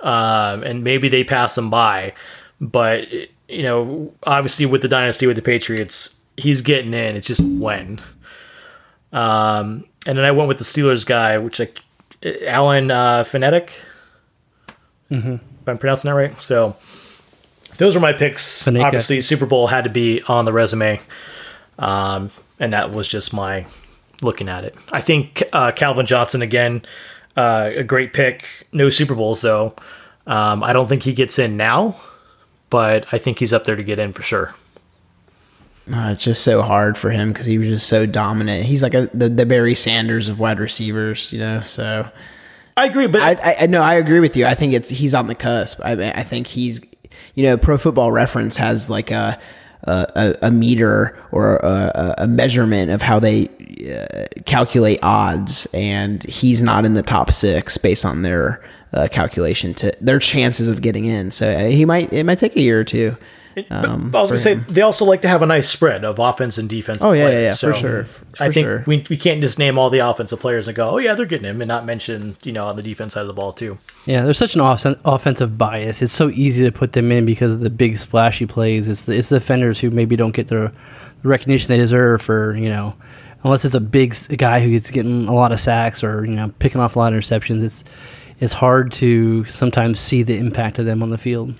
um, 0.00 0.64
and 0.64 0.82
maybe 0.82 1.08
they 1.08 1.22
pass 1.22 1.56
him 1.56 1.70
by, 1.70 2.14
but 2.60 3.06
you 3.48 3.62
know, 3.62 4.12
obviously 4.22 4.66
with 4.66 4.82
the 4.82 4.88
dynasty 4.88 5.26
with 5.26 5.36
the 5.36 5.42
Patriots, 5.42 6.18
he's 6.36 6.60
getting 6.60 6.94
in. 6.94 7.16
It's 7.16 7.26
just 7.26 7.40
when. 7.40 8.00
Um, 9.12 9.84
and 10.06 10.18
then 10.18 10.24
I 10.24 10.30
went 10.30 10.48
with 10.48 10.58
the 10.58 10.64
Steelers 10.64 11.06
guy, 11.06 11.38
which 11.38 11.58
like 11.58 11.80
Alan 12.22 12.90
uh, 12.90 13.24
Phonetic. 13.24 13.80
Mm-hmm. 15.10 15.34
If 15.34 15.68
I'm 15.68 15.78
pronouncing 15.78 16.10
that 16.10 16.14
right. 16.14 16.42
So 16.42 16.76
those 17.78 17.96
are 17.96 18.00
my 18.00 18.12
picks. 18.12 18.64
Faneca. 18.64 18.84
Obviously, 18.84 19.20
Super 19.20 19.46
Bowl 19.46 19.66
had 19.66 19.84
to 19.84 19.90
be 19.90 20.22
on 20.22 20.44
the 20.44 20.52
resume, 20.52 21.00
um, 21.78 22.30
and 22.60 22.72
that 22.72 22.90
was 22.90 23.08
just 23.08 23.32
my 23.32 23.66
looking 24.20 24.48
at 24.48 24.64
it. 24.64 24.74
I 24.92 25.00
think 25.00 25.42
uh, 25.52 25.72
Calvin 25.72 26.04
Johnson 26.06 26.42
again, 26.42 26.82
uh, 27.36 27.70
a 27.74 27.84
great 27.84 28.12
pick. 28.12 28.66
No 28.72 28.90
Super 28.90 29.14
Bowls 29.14 29.42
though. 29.42 29.74
Um, 30.26 30.62
I 30.62 30.72
don't 30.72 30.88
think 30.88 31.04
he 31.04 31.14
gets 31.14 31.38
in 31.38 31.56
now, 31.56 31.96
but 32.70 33.06
I 33.12 33.18
think 33.18 33.38
he's 33.38 33.52
up 33.52 33.64
there 33.64 33.76
to 33.76 33.84
get 33.84 33.98
in 33.98 34.12
for 34.12 34.22
sure. 34.22 34.54
Uh, 35.92 36.10
it's 36.12 36.24
just 36.24 36.42
so 36.42 36.60
hard 36.60 36.98
for 36.98 37.10
him 37.10 37.32
because 37.32 37.46
he 37.46 37.56
was 37.56 37.68
just 37.68 37.86
so 37.86 38.04
dominant. 38.04 38.66
He's 38.66 38.82
like 38.82 38.94
a, 38.94 39.08
the 39.14 39.28
the 39.28 39.46
Barry 39.46 39.74
Sanders 39.74 40.28
of 40.28 40.38
wide 40.38 40.58
receivers, 40.58 41.32
you 41.32 41.38
know. 41.38 41.60
So 41.60 42.08
I 42.76 42.86
agree, 42.86 43.06
but 43.06 43.22
I, 43.22 43.56
I 43.60 43.66
no, 43.66 43.80
I 43.80 43.94
agree 43.94 44.20
with 44.20 44.36
you. 44.36 44.44
I 44.44 44.54
think 44.54 44.74
it's 44.74 44.90
he's 44.90 45.14
on 45.14 45.28
the 45.28 45.34
cusp. 45.34 45.80
I 45.82 46.10
I 46.10 46.24
think 46.24 46.46
he's 46.46 46.82
you 47.34 47.44
know, 47.44 47.56
Pro 47.56 47.78
Football 47.78 48.12
Reference 48.12 48.56
has 48.56 48.90
like 48.90 49.10
a 49.10 49.38
a, 49.84 50.36
a 50.42 50.50
meter 50.50 51.16
or 51.30 51.56
a, 51.58 52.14
a, 52.18 52.26
measurement 52.26 52.90
of 52.90 53.00
how 53.00 53.20
they 53.20 53.48
uh, 53.88 54.26
calculate 54.44 54.98
odds, 55.02 55.68
and 55.72 56.22
he's 56.24 56.60
not 56.60 56.84
in 56.84 56.94
the 56.94 57.02
top 57.02 57.30
six 57.30 57.78
based 57.78 58.04
on 58.04 58.22
their 58.22 58.60
uh, 58.92 59.08
calculation 59.10 59.74
to 59.74 59.94
their 60.00 60.18
chances 60.18 60.68
of 60.68 60.82
getting 60.82 61.04
in. 61.04 61.30
So 61.30 61.48
uh, 61.48 61.66
he 61.66 61.84
might 61.84 62.12
it 62.12 62.24
might 62.24 62.38
take 62.38 62.56
a 62.56 62.60
year 62.60 62.80
or 62.80 62.84
two. 62.84 63.16
Um, 63.70 64.14
I 64.14 64.20
was 64.20 64.30
gonna 64.30 64.38
say 64.38 64.54
they 64.54 64.82
also 64.82 65.04
like 65.04 65.22
to 65.22 65.28
have 65.28 65.42
a 65.42 65.46
nice 65.46 65.68
spread 65.68 66.04
of 66.04 66.18
offense 66.18 66.58
and 66.58 66.68
defense. 66.68 67.02
Oh 67.02 67.12
yeah, 67.12 67.28
yeah, 67.28 67.40
yeah, 67.40 67.52
so 67.52 67.72
for 67.72 67.78
sure. 67.78 68.04
For 68.04 68.24
I 68.38 68.52
think 68.52 68.66
sure. 68.66 68.84
we 68.86 69.04
we 69.10 69.16
can't 69.16 69.40
just 69.40 69.58
name 69.58 69.78
all 69.78 69.90
the 69.90 69.98
offensive 69.98 70.40
players 70.40 70.68
and 70.68 70.76
go, 70.76 70.90
oh 70.90 70.98
yeah, 70.98 71.14
they're 71.14 71.26
getting 71.26 71.46
him, 71.46 71.60
and 71.60 71.68
not 71.68 71.84
mention 71.84 72.36
you 72.44 72.52
know 72.52 72.66
on 72.66 72.76
the 72.76 72.82
defense 72.82 73.14
side 73.14 73.22
of 73.22 73.26
the 73.26 73.32
ball 73.32 73.52
too. 73.52 73.78
Yeah, 74.06 74.22
there's 74.22 74.38
such 74.38 74.54
an 74.54 74.60
off- 74.60 74.84
offensive 75.04 75.58
bias. 75.58 76.02
It's 76.02 76.12
so 76.12 76.30
easy 76.30 76.64
to 76.64 76.72
put 76.72 76.92
them 76.92 77.10
in 77.10 77.24
because 77.24 77.52
of 77.52 77.60
the 77.60 77.70
big 77.70 77.96
splashy 77.96 78.46
plays. 78.46 78.88
It's 78.88 79.02
the, 79.02 79.16
it's 79.16 79.28
the 79.28 79.38
defenders 79.38 79.80
who 79.80 79.90
maybe 79.90 80.16
don't 80.16 80.34
get 80.34 80.48
the, 80.48 80.72
the 81.22 81.28
recognition 81.28 81.68
they 81.68 81.78
deserve 81.78 82.22
for 82.22 82.56
you 82.56 82.68
know, 82.68 82.94
unless 83.42 83.64
it's 83.64 83.74
a 83.74 83.80
big 83.80 84.14
guy 84.36 84.60
who 84.60 84.70
gets 84.70 84.90
getting 84.90 85.26
a 85.28 85.34
lot 85.34 85.52
of 85.52 85.60
sacks 85.60 86.04
or 86.04 86.24
you 86.24 86.34
know 86.34 86.52
picking 86.58 86.80
off 86.80 86.96
a 86.96 86.98
lot 86.98 87.12
of 87.12 87.18
interceptions. 87.18 87.62
It's 87.62 87.84
it's 88.40 88.52
hard 88.52 88.92
to 88.92 89.44
sometimes 89.44 89.98
see 89.98 90.22
the 90.22 90.36
impact 90.36 90.78
of 90.78 90.86
them 90.86 91.02
on 91.02 91.10
the 91.10 91.18
field 91.18 91.54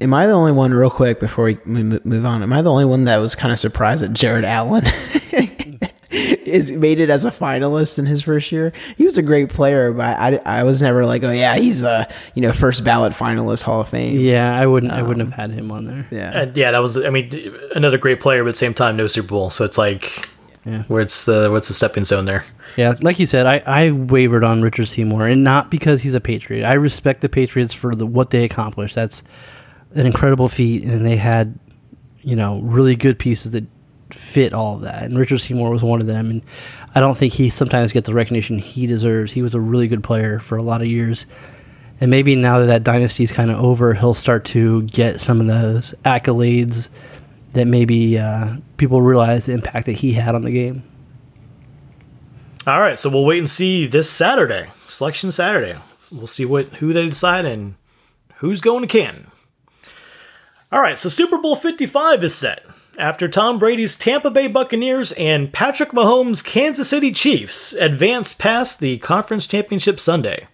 am 0.00 0.14
I 0.14 0.26
the 0.26 0.32
only 0.32 0.52
one, 0.52 0.72
real 0.72 0.90
quick, 0.90 1.20
before 1.20 1.46
we 1.46 1.58
move 1.64 2.24
on? 2.24 2.42
Am 2.42 2.52
I 2.52 2.62
the 2.62 2.70
only 2.70 2.84
one 2.84 3.04
that 3.04 3.18
was 3.18 3.34
kind 3.34 3.52
of 3.52 3.58
surprised 3.58 4.02
that 4.02 4.12
Jared 4.12 4.44
Allen 4.44 4.84
is 6.10 6.72
made 6.72 7.00
it 7.00 7.10
as 7.10 7.24
a 7.24 7.30
finalist 7.30 7.98
in 7.98 8.06
his 8.06 8.22
first 8.22 8.52
year? 8.52 8.72
He 8.96 9.04
was 9.04 9.18
a 9.18 9.22
great 9.22 9.48
player, 9.48 9.92
but 9.92 10.18
I, 10.18 10.60
I 10.60 10.62
was 10.62 10.80
never 10.82 11.04
like, 11.04 11.22
oh 11.22 11.30
yeah, 11.30 11.56
he's 11.56 11.82
a 11.82 12.08
you 12.34 12.42
know 12.42 12.52
first 12.52 12.84
ballot 12.84 13.12
finalist 13.12 13.62
Hall 13.62 13.80
of 13.80 13.88
Fame. 13.88 14.20
Yeah, 14.20 14.56
I 14.56 14.66
wouldn't 14.66 14.92
um, 14.92 14.98
I 14.98 15.02
wouldn't 15.02 15.26
have 15.26 15.34
had 15.34 15.50
him 15.50 15.72
on 15.72 15.86
there. 15.86 16.06
Yeah, 16.10 16.42
and 16.42 16.56
yeah, 16.56 16.70
that 16.70 16.80
was 16.80 16.96
I 16.96 17.10
mean 17.10 17.30
another 17.74 17.98
great 17.98 18.20
player, 18.20 18.44
but 18.44 18.50
at 18.50 18.54
the 18.54 18.58
same 18.58 18.74
time 18.74 18.96
no 18.96 19.08
Super 19.08 19.28
Bowl, 19.28 19.50
so 19.50 19.64
it's 19.64 19.78
like. 19.78 20.28
Yeah. 20.64 20.84
Where 20.84 21.02
it's 21.02 21.26
the 21.26 21.50
what's 21.50 21.68
the 21.68 21.74
stepping 21.74 22.04
stone 22.04 22.24
there? 22.24 22.44
Yeah, 22.76 22.94
like 23.02 23.18
you 23.18 23.26
said, 23.26 23.46
I, 23.46 23.62
I 23.66 23.90
wavered 23.90 24.44
on 24.44 24.62
Richard 24.62 24.86
Seymour, 24.86 25.26
and 25.28 25.44
not 25.44 25.70
because 25.70 26.02
he's 26.02 26.14
a 26.14 26.20
Patriot. 26.20 26.64
I 26.64 26.74
respect 26.74 27.20
the 27.20 27.28
Patriots 27.28 27.74
for 27.74 27.94
the, 27.94 28.06
what 28.06 28.30
they 28.30 28.44
accomplished. 28.44 28.94
That's 28.94 29.22
an 29.94 30.06
incredible 30.06 30.48
feat, 30.48 30.84
and 30.84 31.04
they 31.04 31.16
had, 31.16 31.58
you 32.22 32.34
know, 32.34 32.60
really 32.60 32.96
good 32.96 33.18
pieces 33.18 33.52
that 33.52 33.64
fit 34.10 34.52
all 34.52 34.76
of 34.76 34.82
that. 34.82 35.02
And 35.02 35.18
Richard 35.18 35.38
Seymour 35.38 35.70
was 35.70 35.82
one 35.82 36.00
of 36.00 36.06
them. 36.06 36.30
And 36.30 36.42
I 36.94 37.00
don't 37.00 37.16
think 37.16 37.32
he 37.32 37.50
sometimes 37.50 37.92
gets 37.92 38.06
the 38.06 38.14
recognition 38.14 38.58
he 38.58 38.86
deserves. 38.86 39.32
He 39.32 39.42
was 39.42 39.54
a 39.54 39.60
really 39.60 39.88
good 39.88 40.02
player 40.02 40.38
for 40.38 40.56
a 40.56 40.62
lot 40.62 40.82
of 40.82 40.88
years. 40.88 41.26
And 42.00 42.10
maybe 42.10 42.34
now 42.36 42.58
that 42.60 42.66
that 42.66 42.84
dynasty 42.84 43.24
is 43.24 43.32
kind 43.32 43.50
of 43.50 43.58
over, 43.58 43.94
he'll 43.94 44.14
start 44.14 44.44
to 44.46 44.82
get 44.82 45.20
some 45.20 45.40
of 45.40 45.46
those 45.46 45.94
accolades 46.04 46.90
that 47.54 47.66
maybe 47.66 48.18
uh, 48.18 48.56
people 48.76 49.02
realize 49.02 49.46
the 49.46 49.52
impact 49.52 49.86
that 49.86 49.92
he 49.92 50.12
had 50.12 50.34
on 50.34 50.42
the 50.42 50.50
game. 50.50 50.82
All 52.66 52.80
right, 52.80 52.98
so 52.98 53.10
we'll 53.10 53.24
wait 53.24 53.38
and 53.38 53.50
see 53.50 53.86
this 53.86 54.10
Saturday, 54.10 54.70
Selection 54.88 55.32
Saturday. 55.32 55.76
We'll 56.10 56.26
see 56.26 56.44
what 56.44 56.66
who 56.76 56.92
they 56.92 57.08
decide 57.08 57.44
and 57.44 57.74
who's 58.36 58.60
going 58.60 58.82
to 58.82 58.86
Canton. 58.86 59.30
All 60.72 60.80
right, 60.80 60.98
so 60.98 61.08
Super 61.08 61.38
Bowl 61.38 61.56
55 61.56 62.24
is 62.24 62.34
set. 62.34 62.64
After 62.98 63.28
Tom 63.28 63.58
Brady's 63.58 63.96
Tampa 63.96 64.30
Bay 64.30 64.46
Buccaneers 64.46 65.12
and 65.12 65.52
Patrick 65.52 65.90
Mahomes' 65.90 66.44
Kansas 66.44 66.88
City 66.88 67.12
Chiefs 67.12 67.72
advance 67.72 68.32
past 68.32 68.80
the 68.80 68.98
Conference 68.98 69.46
Championship 69.46 69.98
Sunday. 69.98 70.46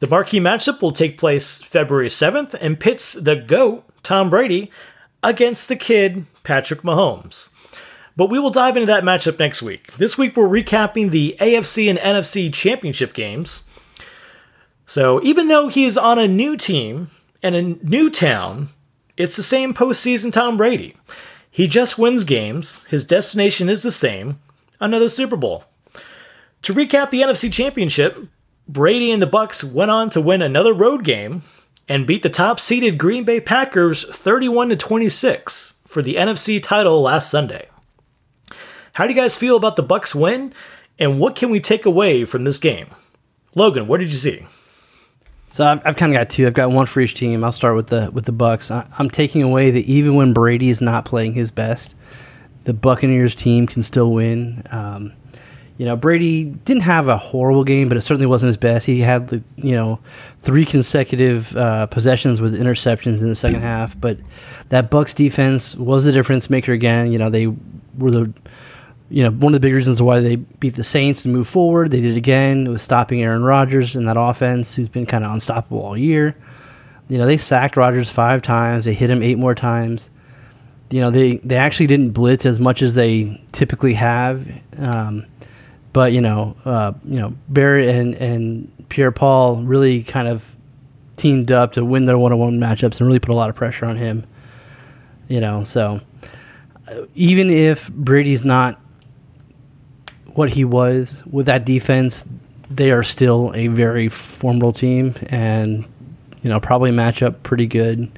The 0.00 0.06
marquee 0.06 0.40
matchup 0.40 0.80
will 0.80 0.92
take 0.92 1.18
place 1.18 1.60
February 1.60 2.08
7th 2.08 2.54
and 2.60 2.80
pits 2.80 3.12
the 3.12 3.36
GOAT, 3.36 3.84
Tom 4.02 4.30
Brady, 4.30 4.70
against 5.22 5.68
the 5.68 5.76
kid, 5.76 6.26
Patrick 6.42 6.82
Mahomes. 6.82 7.50
But 8.16 8.30
we 8.30 8.38
will 8.38 8.50
dive 8.50 8.76
into 8.76 8.86
that 8.86 9.04
matchup 9.04 9.38
next 9.38 9.62
week. 9.62 9.92
This 9.92 10.18
week 10.18 10.36
we're 10.36 10.48
recapping 10.48 11.10
the 11.10 11.36
AFC 11.38 11.88
and 11.88 11.98
NFC 11.98 12.52
championship 12.52 13.14
games. 13.14 13.68
So 14.86 15.22
even 15.22 15.48
though 15.48 15.68
he 15.68 15.84
is 15.84 15.96
on 15.96 16.18
a 16.18 16.26
new 16.26 16.56
team 16.56 17.10
and 17.42 17.54
a 17.54 17.62
new 17.62 18.10
town, 18.10 18.70
it's 19.16 19.36
the 19.36 19.42
same 19.42 19.74
postseason 19.74 20.32
Tom 20.32 20.56
Brady. 20.56 20.96
He 21.50 21.68
just 21.68 21.98
wins 21.98 22.24
games, 22.24 22.84
his 22.86 23.04
destination 23.04 23.68
is 23.68 23.82
the 23.82 23.92
same 23.92 24.40
another 24.80 25.08
Super 25.08 25.36
Bowl. 25.36 25.64
To 26.62 26.74
recap 26.74 27.10
the 27.10 27.22
NFC 27.22 27.52
Championship, 27.52 28.28
Brady 28.68 29.10
and 29.10 29.22
the 29.22 29.26
Bucs 29.26 29.64
went 29.64 29.90
on 29.90 30.10
to 30.10 30.20
win 30.20 30.42
another 30.42 30.72
road 30.72 31.04
game 31.04 31.42
and 31.88 32.06
beat 32.06 32.22
the 32.22 32.30
top-seeded 32.30 32.98
Green 32.98 33.24
Bay 33.24 33.40
Packers 33.40 34.04
31 34.04 34.70
to 34.70 34.76
26 34.76 35.78
for 35.86 36.02
the 36.02 36.16
NFC 36.16 36.62
title 36.62 37.00
last 37.00 37.30
Sunday. 37.30 37.68
How 38.94 39.06
do 39.06 39.12
you 39.12 39.20
guys 39.20 39.36
feel 39.36 39.56
about 39.56 39.76
the 39.76 39.84
Bucs 39.84 40.14
win 40.14 40.52
and 40.98 41.18
what 41.18 41.36
can 41.36 41.50
we 41.50 41.60
take 41.60 41.86
away 41.86 42.24
from 42.24 42.44
this 42.44 42.58
game? 42.58 42.88
Logan, 43.54 43.86
what 43.86 44.00
did 44.00 44.10
you 44.10 44.16
see? 44.16 44.46
So 45.50 45.64
I've, 45.64 45.80
I've 45.86 45.96
kind 45.96 46.14
of 46.14 46.20
got 46.20 46.30
two. 46.30 46.46
I've 46.46 46.54
got 46.54 46.70
one 46.70 46.86
for 46.86 47.00
each 47.00 47.14
team. 47.14 47.42
I'll 47.42 47.52
start 47.52 47.74
with 47.74 47.86
the 47.88 48.10
with 48.12 48.26
the 48.26 48.32
Bucs. 48.32 48.70
I, 48.70 48.86
I'm 48.98 49.08
taking 49.08 49.42
away 49.42 49.70
that 49.70 49.84
even 49.84 50.14
when 50.14 50.32
Brady 50.32 50.68
is 50.68 50.82
not 50.82 51.04
playing 51.04 51.34
his 51.34 51.50
best, 51.50 51.94
the 52.64 52.74
Buccaneers 52.74 53.34
team 53.34 53.66
can 53.66 53.82
still 53.82 54.10
win. 54.10 54.62
Um, 54.70 55.14
you 55.78 55.86
know, 55.86 55.96
Brady 55.96 56.44
didn't 56.44 56.82
have 56.82 57.06
a 57.06 57.16
horrible 57.16 57.62
game, 57.62 57.88
but 57.88 57.96
it 57.96 58.00
certainly 58.00 58.26
wasn't 58.26 58.48
his 58.48 58.56
best. 58.56 58.84
He 58.84 59.00
had 59.00 59.28
the 59.28 59.42
you 59.56 59.74
know 59.74 60.00
three 60.42 60.64
consecutive 60.64 61.56
uh, 61.56 61.86
possessions 61.86 62.40
with 62.40 62.52
interceptions 62.52 63.20
in 63.20 63.28
the 63.28 63.36
second 63.36 63.62
half, 63.62 63.98
but 63.98 64.18
that 64.68 64.90
Bucs 64.90 65.14
defense 65.14 65.76
was 65.76 66.04
the 66.04 66.12
difference 66.12 66.50
maker 66.50 66.72
again. 66.72 67.12
You 67.12 67.18
know, 67.18 67.30
they 67.30 67.46
were 67.96 68.10
the 68.10 68.32
you 69.10 69.22
know, 69.22 69.30
one 69.30 69.54
of 69.54 69.60
the 69.60 69.66
big 69.66 69.74
reasons 69.74 70.02
why 70.02 70.20
they 70.20 70.36
beat 70.36 70.74
the 70.74 70.84
Saints 70.84 71.24
and 71.24 71.32
move 71.32 71.48
forward. 71.48 71.90
They 71.90 72.00
did 72.00 72.16
again 72.16 72.70
with 72.70 72.80
stopping 72.80 73.22
Aaron 73.22 73.42
Rodgers 73.42 73.96
in 73.96 74.04
that 74.04 74.18
offense, 74.18 74.74
who's 74.74 74.88
been 74.88 75.06
kind 75.06 75.24
of 75.24 75.32
unstoppable 75.32 75.80
all 75.80 75.96
year. 75.96 76.36
You 77.08 77.16
know, 77.16 77.24
they 77.24 77.38
sacked 77.38 77.76
Rodgers 77.76 78.10
five 78.10 78.42
times. 78.42 78.84
They 78.84 78.92
hit 78.92 79.08
him 79.08 79.22
eight 79.22 79.38
more 79.38 79.54
times. 79.54 80.10
You 80.90 81.00
know, 81.00 81.10
they, 81.10 81.36
they 81.38 81.56
actually 81.56 81.86
didn't 81.86 82.10
blitz 82.10 82.44
as 82.44 82.60
much 82.60 82.82
as 82.82 82.94
they 82.94 83.40
typically 83.52 83.94
have. 83.94 84.46
Um, 84.76 85.24
but 85.92 86.12
you 86.12 86.20
know, 86.20 86.56
uh, 86.64 86.92
you 87.04 87.18
know, 87.18 87.34
Barrett 87.48 87.88
and 87.88 88.14
and 88.14 88.88
Pierre 88.88 89.12
Paul 89.12 89.56
really 89.56 90.02
kind 90.02 90.28
of 90.28 90.56
teamed 91.16 91.50
up 91.50 91.72
to 91.72 91.84
win 91.84 92.04
their 92.04 92.16
one-on-one 92.16 92.58
matchups 92.58 93.00
and 93.00 93.06
really 93.06 93.18
put 93.18 93.30
a 93.30 93.36
lot 93.36 93.50
of 93.50 93.56
pressure 93.56 93.86
on 93.86 93.96
him. 93.96 94.24
You 95.28 95.40
know, 95.40 95.64
so 95.64 96.00
uh, 96.88 97.02
even 97.14 97.50
if 97.50 97.90
Brady's 97.90 98.44
not 98.44 98.80
what 100.26 100.50
he 100.50 100.64
was 100.64 101.22
with 101.30 101.46
that 101.46 101.64
defense, 101.64 102.24
they 102.70 102.90
are 102.90 103.02
still 103.02 103.52
a 103.54 103.66
very 103.68 104.08
formidable 104.08 104.72
team, 104.72 105.14
and 105.28 105.84
you 106.42 106.50
know 106.50 106.60
probably 106.60 106.90
match 106.90 107.22
up 107.22 107.42
pretty 107.42 107.66
good 107.66 108.10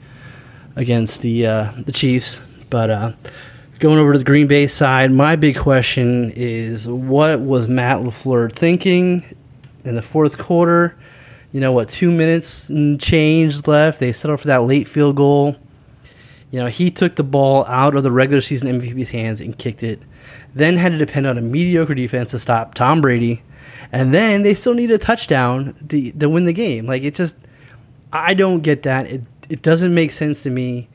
against 0.76 1.22
the 1.22 1.46
uh, 1.46 1.72
the 1.84 1.92
Chiefs. 1.92 2.40
But 2.68 2.90
uh, 2.90 3.12
going 3.80 3.98
over 3.98 4.12
to 4.12 4.18
the 4.18 4.24
Green 4.24 4.46
Bay 4.46 4.66
side, 4.66 5.10
my 5.10 5.36
big 5.36 5.58
question 5.58 6.30
is 6.36 6.86
what 6.86 7.40
was 7.40 7.68
Matt 7.68 8.00
LaFleur 8.00 8.52
thinking 8.52 9.24
in 9.84 9.96
the 9.96 10.02
fourth 10.02 10.38
quarter? 10.38 10.96
You 11.52 11.60
know 11.60 11.72
what, 11.72 11.88
two 11.88 12.12
minutes 12.12 12.70
change 12.98 13.66
left. 13.66 13.98
They 13.98 14.12
settled 14.12 14.40
for 14.40 14.46
that 14.46 14.62
late 14.62 14.86
field 14.86 15.16
goal. 15.16 15.56
You 16.52 16.60
know, 16.60 16.66
he 16.66 16.90
took 16.90 17.16
the 17.16 17.24
ball 17.24 17.64
out 17.66 17.96
of 17.96 18.02
the 18.02 18.12
regular 18.12 18.40
season 18.40 18.80
MVP's 18.80 19.10
hands 19.10 19.40
and 19.40 19.56
kicked 19.56 19.82
it 19.82 20.00
then 20.54 20.76
had 20.76 20.92
to 20.92 20.98
depend 20.98 21.26
on 21.26 21.38
a 21.38 21.40
mediocre 21.40 21.94
defense 21.94 22.32
to 22.32 22.38
stop 22.38 22.74
Tom 22.74 23.00
Brady, 23.00 23.42
and 23.92 24.12
then 24.12 24.42
they 24.42 24.54
still 24.54 24.74
need 24.74 24.90
a 24.90 24.98
touchdown 24.98 25.74
to, 25.88 26.12
to 26.12 26.28
win 26.28 26.44
the 26.44 26.52
game. 26.52 26.86
Like 26.86 27.02
it 27.02 27.14
just, 27.14 27.36
I 28.12 28.34
don't 28.34 28.60
get 28.60 28.82
that. 28.82 29.06
It 29.06 29.22
it 29.48 29.62
doesn't 29.62 29.92
make 29.92 30.10
sense 30.10 30.42
to 30.42 30.50
me. 30.50 30.88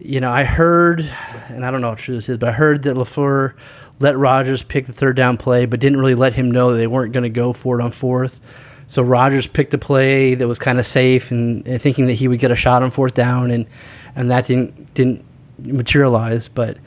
You 0.00 0.20
know, 0.20 0.30
I 0.30 0.44
heard, 0.44 1.00
and 1.48 1.66
I 1.66 1.70
don't 1.70 1.80
know 1.80 1.88
how 1.88 1.94
true 1.96 2.14
this 2.14 2.28
is, 2.28 2.38
but 2.38 2.48
I 2.48 2.52
heard 2.52 2.84
that 2.84 2.96
LaFleur 2.96 3.54
let 3.98 4.16
Rodgers 4.16 4.62
pick 4.62 4.86
the 4.86 4.92
third 4.92 5.16
down 5.16 5.36
play, 5.36 5.66
but 5.66 5.80
didn't 5.80 5.98
really 5.98 6.14
let 6.14 6.34
him 6.34 6.50
know 6.50 6.72
they 6.72 6.86
weren't 6.86 7.12
going 7.12 7.24
to 7.24 7.30
go 7.30 7.52
for 7.52 7.80
it 7.80 7.82
on 7.82 7.90
fourth. 7.90 8.40
So 8.86 9.02
Rodgers 9.02 9.46
picked 9.46 9.74
a 9.74 9.78
play 9.78 10.34
that 10.34 10.46
was 10.46 10.58
kind 10.58 10.78
of 10.78 10.86
safe, 10.86 11.30
and, 11.30 11.66
and, 11.66 11.82
thinking 11.82 12.06
that 12.06 12.14
he 12.14 12.28
would 12.28 12.38
get 12.38 12.50
a 12.50 12.56
shot 12.56 12.82
on 12.82 12.90
fourth 12.90 13.14
down, 13.14 13.50
and 13.50 13.66
and 14.14 14.30
that 14.30 14.46
didn't 14.46 14.94
didn't 14.94 15.24
materialize. 15.58 16.48
But 16.48 16.78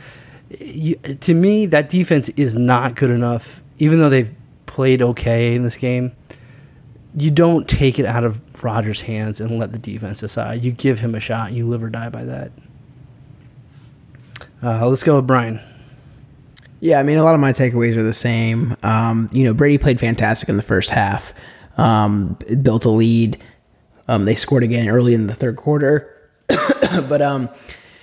you, 0.60 0.95
to 0.95 1.34
me, 1.34 1.65
that 1.67 1.89
defense 1.89 2.30
is 2.30 2.56
not 2.56 2.95
good 2.95 3.12
enough. 3.12 3.62
Even 3.78 4.00
though 4.00 4.10
they've 4.10 4.34
played 4.65 5.02
okay 5.02 5.54
in 5.54 5.63
this 5.63 5.78
game, 5.78 6.13
you 7.15 7.30
don't 7.30 7.67
take 7.67 8.00
it 8.00 8.06
out 8.06 8.24
of 8.24 8.41
Rodgers' 8.63 9.02
hands 9.02 9.41
and 9.41 9.60
let 9.60 9.71
the 9.71 9.80
defense 9.80 10.21
decide. 10.21 10.63
You 10.63 10.71
give 10.71 11.00
him 11.00 11.13
a 11.13 11.19
shot. 11.19 11.50
And 11.50 11.58
you 11.58 11.67
live 11.67 11.84
or 11.84 11.89
die 11.89 12.10
by 12.10 12.24
that. 12.26 12.52
Uh, 14.63 14.88
let's 14.88 15.04
go 15.04 15.15
with 15.15 15.28
Brian. 15.28 15.60
Yeah, 16.80 17.00
I 17.00 17.04
mean, 17.04 17.17
a 17.17 17.24
lot 17.24 17.36
of 17.36 17.39
my 17.39 17.52
takeaways 17.52 17.95
are 17.95 18.04
the 18.04 18.13
same. 18.13 18.76
Um, 18.84 19.28
you 19.32 19.43
know, 19.43 19.54
Brady 19.54 19.78
played 19.78 20.00
fantastic 20.00 20.50
in 20.50 20.58
the 20.58 20.63
first 20.63 20.89
half, 20.89 21.34
um, 21.78 22.38
built 22.62 22.86
a 22.86 22.89
lead. 22.89 23.38
Um, 24.08 24.26
they 24.26 24.36
scored 24.36 24.63
again 24.63 24.89
early 24.89 25.13
in 25.13 25.28
the 25.28 25.36
third 25.36 25.58
quarter, 25.58 26.30
but 27.08 27.21
um, 27.21 27.50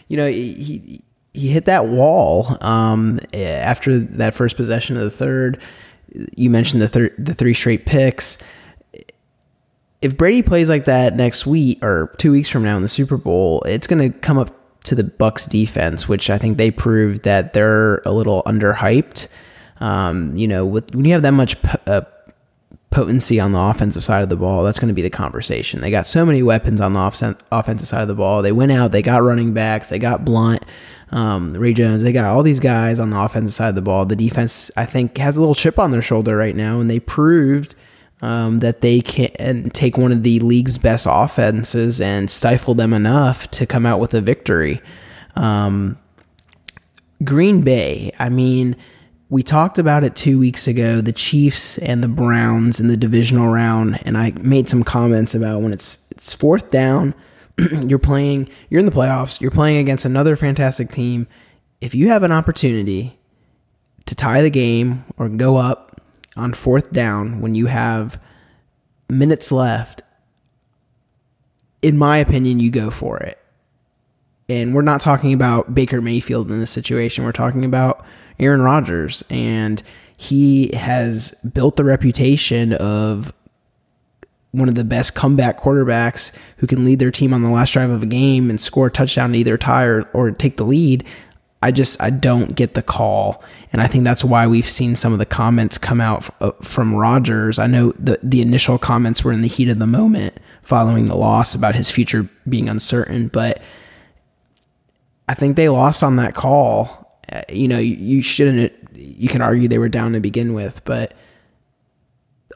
you 0.07 0.17
know, 0.17 0.29
he 0.29 1.03
he 1.35 1.49
hit 1.49 1.67
that 1.67 1.87
wall 1.87 2.57
um, 2.61 3.21
after 3.35 3.99
that 3.99 4.35
first 4.35 4.57
possession 4.57 4.97
of 4.97 5.03
the 5.03 5.11
third. 5.11 5.61
You 6.37 6.49
mentioned 6.49 6.81
the 6.81 6.89
thir- 6.89 7.15
the 7.19 7.35
three 7.35 7.55
straight 7.55 7.85
picks. 7.85 8.39
If 10.01 10.17
Brady 10.17 10.43
plays 10.43 10.69
like 10.69 10.85
that 10.85 11.17
next 11.17 11.47
week 11.47 11.85
or 11.85 12.15
two 12.19 12.31
weeks 12.31 12.49
from 12.49 12.63
now 12.63 12.77
in 12.77 12.83
the 12.83 12.89
Super 12.89 13.17
Bowl, 13.17 13.63
it's 13.63 13.89
going 13.89 14.13
to 14.13 14.17
come 14.21 14.39
up 14.39 14.55
to 14.89 14.95
the 14.95 15.05
Bucs 15.05 15.49
defense, 15.49 16.09
which 16.09 16.31
I 16.31 16.39
think 16.39 16.59
they 16.59 16.71
proved 16.71 17.23
that 17.23 17.53
they're 17.53 17.99
a 18.01 18.13
little 18.13 18.43
underhyped. 18.45 19.29
Um, 19.81 20.37
you 20.37 20.49
know, 20.49 20.67
with 20.67 20.95
when 20.95 21.05
you 21.05 21.13
have 21.13 21.23
that 21.23 21.33
much 21.33 21.61
p- 21.63 21.79
uh, 21.87 22.03
potency 22.91 23.39
on 23.39 23.53
the 23.53 23.61
offensive 23.61 24.03
side 24.05 24.23
of 24.23 24.29
the 24.29 24.37
ball, 24.37 24.65
that's 24.65 24.81
going 24.81 24.89
to 24.89 24.95
be 24.95 25.03
the 25.03 25.11
conversation. 25.11 25.81
They 25.81 25.91
got 25.91 26.07
so 26.07 26.27
many 26.27 26.43
weapons 26.43 26.81
on 26.81 26.95
the 26.95 26.99
off- 26.99 27.23
offensive 27.53 27.87
side 27.87 28.03
of 28.03 28.09
the 28.09 28.15
ball. 28.15 28.43
They 28.43 28.53
went 28.53 28.73
out, 28.73 28.91
they 28.93 29.03
got 29.03 29.23
running 29.23 29.53
backs, 29.53 29.89
they 29.89 29.99
got 29.99 30.25
Blount 30.25 30.65
um, 31.11 31.55
Ray 31.55 31.75
Jones. 31.75 32.03
They 32.03 32.13
got 32.13 32.25
all 32.25 32.43
these 32.43 32.61
guys 32.61 33.01
on 33.01 33.11
the 33.11 33.19
offensive 33.19 33.55
side 33.55 33.71
of 33.71 33.75
the 33.75 33.83
ball. 33.83 34.07
The 34.07 34.17
defense, 34.17 34.71
I 34.77 34.85
think, 34.85 35.17
has 35.19 35.37
a 35.37 35.41
little 35.41 35.55
chip 35.55 35.79
on 35.79 35.91
their 35.91 36.03
shoulder 36.03 36.37
right 36.37 36.57
now, 36.57 36.81
and 36.81 36.91
they 36.91 37.01
proved 37.01 37.75
um, 38.21 38.61
that 38.61 38.81
they 38.81 39.01
can 39.01 39.71
take 39.71 39.97
one 39.97 40.13
of 40.13 40.23
the 40.23 40.41
league's 40.41 40.79
best 40.79 41.07
offenses 41.09 42.01
and 42.01 42.31
stifle 42.31 42.75
them 42.75 42.93
enough 42.93 43.51
to 43.53 43.67
come 43.67 43.87
out 43.87 44.01
with 44.01 44.15
a 44.15 44.21
victory. 44.21 44.81
Um, 45.37 45.99
Green 47.23 47.63
Bay, 47.63 48.13
I 48.19 48.29
mean, 48.29 48.77
we 49.31 49.43
talked 49.43 49.79
about 49.79 50.05
it 50.05 50.17
two 50.17 50.39
weeks 50.39 50.67
ago 50.67 51.01
the 51.01 51.13
Chiefs 51.13 51.79
and 51.79 52.03
the 52.03 52.09
Browns 52.09 52.81
in 52.81 52.89
the 52.89 52.97
divisional 52.97 53.49
round, 53.49 54.01
and 54.07 54.17
I 54.17 54.33
made 54.41 54.69
some 54.69 54.83
comments 54.83 55.35
about 55.35 55.63
when 55.63 55.73
it's 55.73 56.11
it's 56.13 56.33
fourth 56.33 56.71
down 56.71 57.15
you're 57.87 57.99
playing, 57.99 58.49
you're 58.69 58.81
in 58.81 58.87
the 58.87 58.93
playoffs, 58.93 59.41
you're 59.41 59.51
playing 59.51 59.79
against 59.79 60.05
another 60.05 60.37
fantastic 60.37 60.91
team. 60.91 61.27
If 61.81 61.95
you 61.95 62.09
have 62.09 62.23
an 62.23 62.33
opportunity 62.33 63.19
to 64.07 64.15
tie 64.15 64.43
the 64.43 64.51
game 64.51 65.05
or 65.17 65.29
go 65.29 65.57
up 65.57 65.88
on 66.39 66.55
fourth 66.55 66.93
down 66.93 67.41
when 67.41 67.55
you 67.55 67.67
have 67.67 68.21
minutes 69.11 69.51
left, 69.53 70.03
in 71.83 71.97
my 71.97 72.19
opinion, 72.19 72.61
you 72.61 72.71
go 72.71 72.91
for 72.91 73.19
it. 73.19 73.39
And 74.49 74.75
we're 74.75 74.83
not 74.83 75.01
talking 75.01 75.33
about 75.33 75.75
Baker 75.75 76.01
Mayfield 76.01 76.51
in 76.51 76.59
this 76.59 76.71
situation. 76.71 77.25
We're 77.25 77.33
talking 77.33 77.65
about 77.65 78.05
Aaron 78.39 78.63
Rodgers. 78.63 79.23
And 79.29 79.83
he 80.17 80.75
has 80.75 81.33
built 81.53 81.77
the 81.77 81.85
reputation 81.85 82.73
of 82.73 83.35
one 84.53 84.69
of 84.69 84.75
the 84.75 84.85
best 84.85 85.15
comeback 85.15 85.61
quarterbacks 85.61 86.35
who 86.57 86.67
can 86.67 86.85
lead 86.85 86.99
their 86.99 87.11
team 87.11 87.35
on 87.35 87.43
the 87.43 87.51
last 87.51 87.73
drive 87.73 87.91
of 87.91 88.03
a 88.03 88.07
game 88.07 88.49
and 88.49 88.61
score 88.61 88.87
a 88.87 88.91
touchdown 88.91 89.33
to 89.33 89.39
either 89.39 89.59
tie 89.59 89.85
or, 89.85 90.03
or 90.15 90.31
take 90.31 90.57
the 90.57 90.65
lead. 90.65 91.05
I 91.63 91.73
just 91.73 92.01
I 92.01 92.11
don't 92.11 92.55
get 92.55 92.75
the 92.75 92.83
call, 92.83 93.43
and 93.73 93.83
I 93.83 93.89
think 93.89 94.05
that's 94.05 94.23
why 94.23 94.47
we've 94.47 94.69
seen 94.69 94.95
some 94.95 95.13
of 95.13 95.19
the 95.19 95.27
comments 95.27 95.77
come 95.77 96.01
out 96.01 96.29
uh, 96.41 96.53
from 96.63 96.95
Rodgers. 96.95 97.59
I 97.59 97.67
know 97.67 97.93
the 97.93 98.21
the 98.23 98.41
initial 98.41 98.79
comments 98.79 99.25
were 99.25 99.33
in 99.33 99.43
the 99.43 99.49
heat 99.49 99.69
of 99.69 99.79
the 99.79 99.87
moment 99.87 100.39
following 100.63 101.07
the 101.07 101.17
loss 101.17 101.55
about 101.55 101.75
his 101.75 101.91
future 101.91 102.29
being 102.49 102.69
uncertain, 102.69 103.29
but 103.29 103.61
I 105.29 105.35
think 105.35 105.57
they 105.57 105.69
lost 105.69 106.03
on 106.05 106.17
that 106.17 106.35
call. 106.35 107.21
Uh, 107.31 107.43
you 107.49 107.67
know, 107.67 107.79
you, 107.79 107.97
you 107.97 108.23
shouldn't. 108.23 108.73
You 108.95 109.29
can 109.29 109.43
argue 109.43 109.67
they 109.67 109.79
were 109.79 109.89
down 109.89 110.13
to 110.13 110.21
begin 110.21 110.55
with, 110.55 110.85
but 110.85 111.15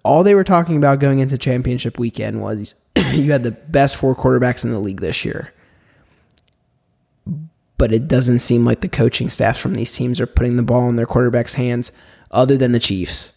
all 0.04 0.22
they 0.22 0.34
were 0.34 0.44
talking 0.44 0.76
about 0.76 1.00
going 1.00 1.18
into 1.18 1.38
championship 1.38 1.98
weekend 1.98 2.40
was 2.40 2.74
you 3.12 3.32
had 3.32 3.42
the 3.42 3.50
best 3.50 3.96
four 3.96 4.14
quarterbacks 4.14 4.64
in 4.64 4.70
the 4.70 4.79
league 4.79 5.00
this 5.00 5.24
year. 5.24 5.52
But 7.83 7.92
it 7.92 8.06
doesn't 8.06 8.38
seem 8.38 8.64
like 8.64 8.80
the 8.80 8.88
coaching 8.88 9.28
staffs 9.28 9.58
from 9.58 9.74
these 9.74 9.92
teams 9.92 10.20
are 10.20 10.26
putting 10.28 10.56
the 10.56 10.62
ball 10.62 10.88
in 10.88 10.94
their 10.94 11.04
quarterbacks' 11.04 11.56
hands 11.56 11.90
other 12.30 12.56
than 12.56 12.70
the 12.70 12.78
Chiefs. 12.78 13.33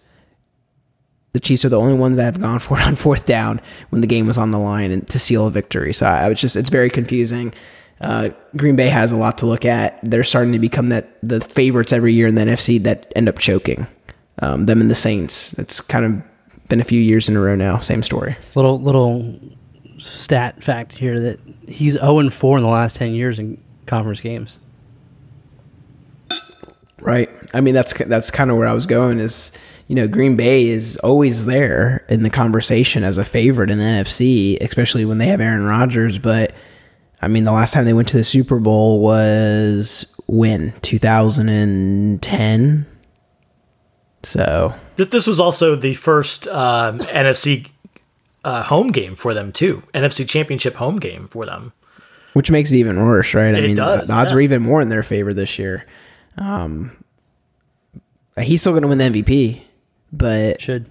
The 1.33 1.39
Chiefs 1.39 1.65
are 1.65 1.69
the 1.69 1.79
only 1.79 1.97
ones 1.97 2.17
that 2.17 2.25
have 2.25 2.39
gone 2.39 2.59
for 2.59 2.79
it 2.79 2.85
on 2.85 2.95
fourth 2.95 3.25
down 3.25 3.59
when 3.89 4.01
the 4.01 4.07
game 4.07 4.27
was 4.27 4.37
on 4.37 4.51
the 4.51 4.59
line 4.59 4.91
and 4.91 5.07
to 5.07 5.17
seal 5.17 5.47
a 5.47 5.49
victory. 5.49 5.93
So 5.93 6.05
I 6.05 6.29
was 6.29 6.39
just 6.39 6.55
it's 6.55 6.69
very 6.69 6.91
confusing. 6.91 7.55
Uh, 7.99 8.29
Green 8.55 8.75
Bay 8.75 8.89
has 8.89 9.11
a 9.11 9.17
lot 9.17 9.39
to 9.39 9.47
look 9.47 9.65
at. 9.65 9.97
They're 10.03 10.23
starting 10.23 10.53
to 10.53 10.59
become 10.59 10.89
that 10.89 11.17
the 11.23 11.41
favorites 11.41 11.91
every 11.91 12.13
year 12.13 12.27
in 12.27 12.35
the 12.35 12.41
NFC 12.41 12.83
that 12.83 13.11
end 13.15 13.27
up 13.27 13.39
choking. 13.39 13.87
Um, 14.43 14.67
them 14.67 14.79
and 14.79 14.91
the 14.91 14.95
Saints. 14.95 15.57
It's 15.57 15.81
kind 15.81 16.05
of 16.05 16.67
been 16.69 16.81
a 16.81 16.83
few 16.83 17.01
years 17.01 17.29
in 17.29 17.35
a 17.35 17.41
row 17.41 17.55
now. 17.55 17.79
Same 17.79 18.03
story. 18.03 18.35
Little 18.53 18.79
little 18.79 19.39
stat 19.97 20.63
fact 20.63 20.93
here 20.93 21.19
that 21.19 21.39
he's 21.67 21.93
0 21.93 22.19
and 22.19 22.31
4 22.31 22.57
in 22.57 22.63
the 22.63 22.69
last 22.69 22.97
10 22.97 23.13
years 23.15 23.39
in 23.39 23.64
conference 23.85 24.21
games. 24.21 24.59
Right. 27.01 27.29
I 27.53 27.61
mean, 27.61 27.73
that's 27.73 27.93
that's 27.93 28.31
kind 28.31 28.49
of 28.49 28.57
where 28.57 28.67
I 28.67 28.73
was 28.73 28.85
going. 28.85 29.19
Is 29.19 29.51
you 29.87 29.95
know, 29.95 30.07
Green 30.07 30.35
Bay 30.35 30.67
is 30.67 30.97
always 30.97 31.45
there 31.45 32.05
in 32.09 32.23
the 32.23 32.29
conversation 32.29 33.03
as 33.03 33.17
a 33.17 33.23
favorite 33.23 33.69
in 33.69 33.77
the 33.77 33.83
NFC, 33.83 34.59
especially 34.61 35.05
when 35.05 35.19
they 35.19 35.27
have 35.27 35.41
Aaron 35.41 35.65
Rodgers. 35.65 36.17
But 36.17 36.53
I 37.21 37.27
mean, 37.27 37.43
the 37.43 37.51
last 37.51 37.73
time 37.73 37.85
they 37.85 37.93
went 37.93 38.07
to 38.09 38.17
the 38.17 38.23
Super 38.23 38.59
Bowl 38.59 38.99
was 38.99 40.19
when 40.27 40.73
2010. 40.81 42.85
So 44.23 44.73
This 44.97 45.27
was 45.27 45.39
also 45.39 45.75
the 45.75 45.93
first 45.93 46.47
um, 46.47 46.97
NFC 46.99 47.69
uh, 48.43 48.63
home 48.63 48.87
game 48.87 49.15
for 49.15 49.35
them 49.35 49.51
too. 49.51 49.83
NFC 49.93 50.27
Championship 50.27 50.75
home 50.75 50.97
game 50.97 51.27
for 51.27 51.45
them. 51.45 51.73
Which 52.35 52.51
makes 52.51 52.71
it 52.71 52.77
even 52.77 52.97
worse, 53.03 53.33
right? 53.33 53.55
I 53.55 53.59
It 53.59 53.63
mean, 53.63 53.75
does, 53.77 54.07
the 54.07 54.13
odds 54.13 54.31
yeah. 54.31 54.37
are 54.37 54.41
even 54.41 54.61
more 54.61 54.81
in 54.81 54.89
their 54.89 55.03
favor 55.03 55.33
this 55.33 55.57
year. 55.57 55.85
Um, 56.37 56.91
he's 58.37 58.59
still 58.61 58.73
going 58.73 58.81
to 58.83 58.89
win 58.89 58.97
the 58.97 59.05
MVP, 59.05 59.61
but 60.11 60.61
Should. 60.61 60.85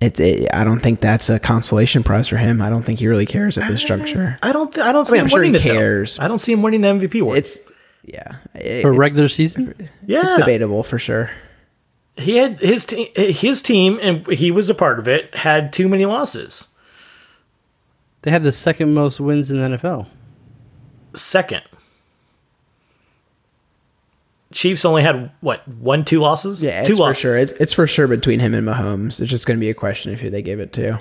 it, 0.00 0.20
it, 0.20 0.48
I 0.54 0.64
don't 0.64 0.80
think 0.80 1.00
that's 1.00 1.30
a 1.30 1.38
consolation 1.38 2.02
prize 2.02 2.28
for 2.28 2.36
him. 2.36 2.60
I 2.60 2.68
don't 2.68 2.82
think 2.82 2.98
he 2.98 3.08
really 3.08 3.26
cares 3.26 3.56
at 3.56 3.68
this 3.70 3.82
juncture. 3.84 4.36
I 4.42 4.52
don't. 4.52 4.72
Th- 4.72 4.84
I 4.86 4.92
don't 4.92 5.06
see 5.06 5.12
mean, 5.12 5.20
him 5.20 5.24
I'm 5.24 5.28
sure 5.30 5.42
he 5.42 5.48
winning 5.50 5.60
it, 5.62 5.64
though. 5.68 5.74
cares. 5.74 6.18
I 6.18 6.28
don't 6.28 6.38
see 6.38 6.52
him 6.52 6.62
winning 6.62 6.82
the 6.82 6.88
MVP 6.88 7.20
award. 7.22 7.38
It's 7.38 7.60
yeah, 8.04 8.36
it- 8.54 8.82
For 8.82 8.90
it's, 8.90 8.98
regular 8.98 9.28
season? 9.28 9.74
yeah, 10.06 10.20
it's 10.24 10.36
debatable 10.36 10.82
for 10.82 10.98
sure. 10.98 11.30
he 12.16 12.36
had 12.36 12.60
his 12.60 12.84
team. 12.84 13.08
His 13.16 13.62
team, 13.62 13.98
and 14.02 14.26
he 14.26 14.50
was 14.50 14.68
a 14.68 14.74
part 14.74 14.98
of 14.98 15.08
it. 15.08 15.34
Had 15.34 15.72
too 15.72 15.88
many 15.88 16.04
losses. 16.04 16.68
They 18.24 18.30
had 18.30 18.42
the 18.42 18.52
second 18.52 18.94
most 18.94 19.20
wins 19.20 19.50
in 19.50 19.58
the 19.58 19.76
NFL. 19.76 20.06
Second, 21.12 21.62
Chiefs 24.52 24.84
only 24.84 25.02
had 25.02 25.30
what 25.40 25.66
one, 25.68 26.04
two 26.04 26.20
losses. 26.20 26.62
Yeah, 26.62 26.80
it's 26.80 26.88
two 26.88 26.94
for 26.96 27.02
losses. 27.02 27.20
sure. 27.20 27.36
It's, 27.36 27.52
it's 27.52 27.72
for 27.72 27.86
sure 27.86 28.06
between 28.06 28.40
him 28.40 28.54
and 28.54 28.66
Mahomes. 28.66 29.20
It's 29.20 29.30
just 29.30 29.46
going 29.46 29.58
to 29.58 29.60
be 29.60 29.68
a 29.70 29.74
question 29.74 30.12
of 30.12 30.20
who 30.20 30.30
they 30.30 30.42
give 30.42 30.60
it 30.60 30.72
to. 30.74 31.00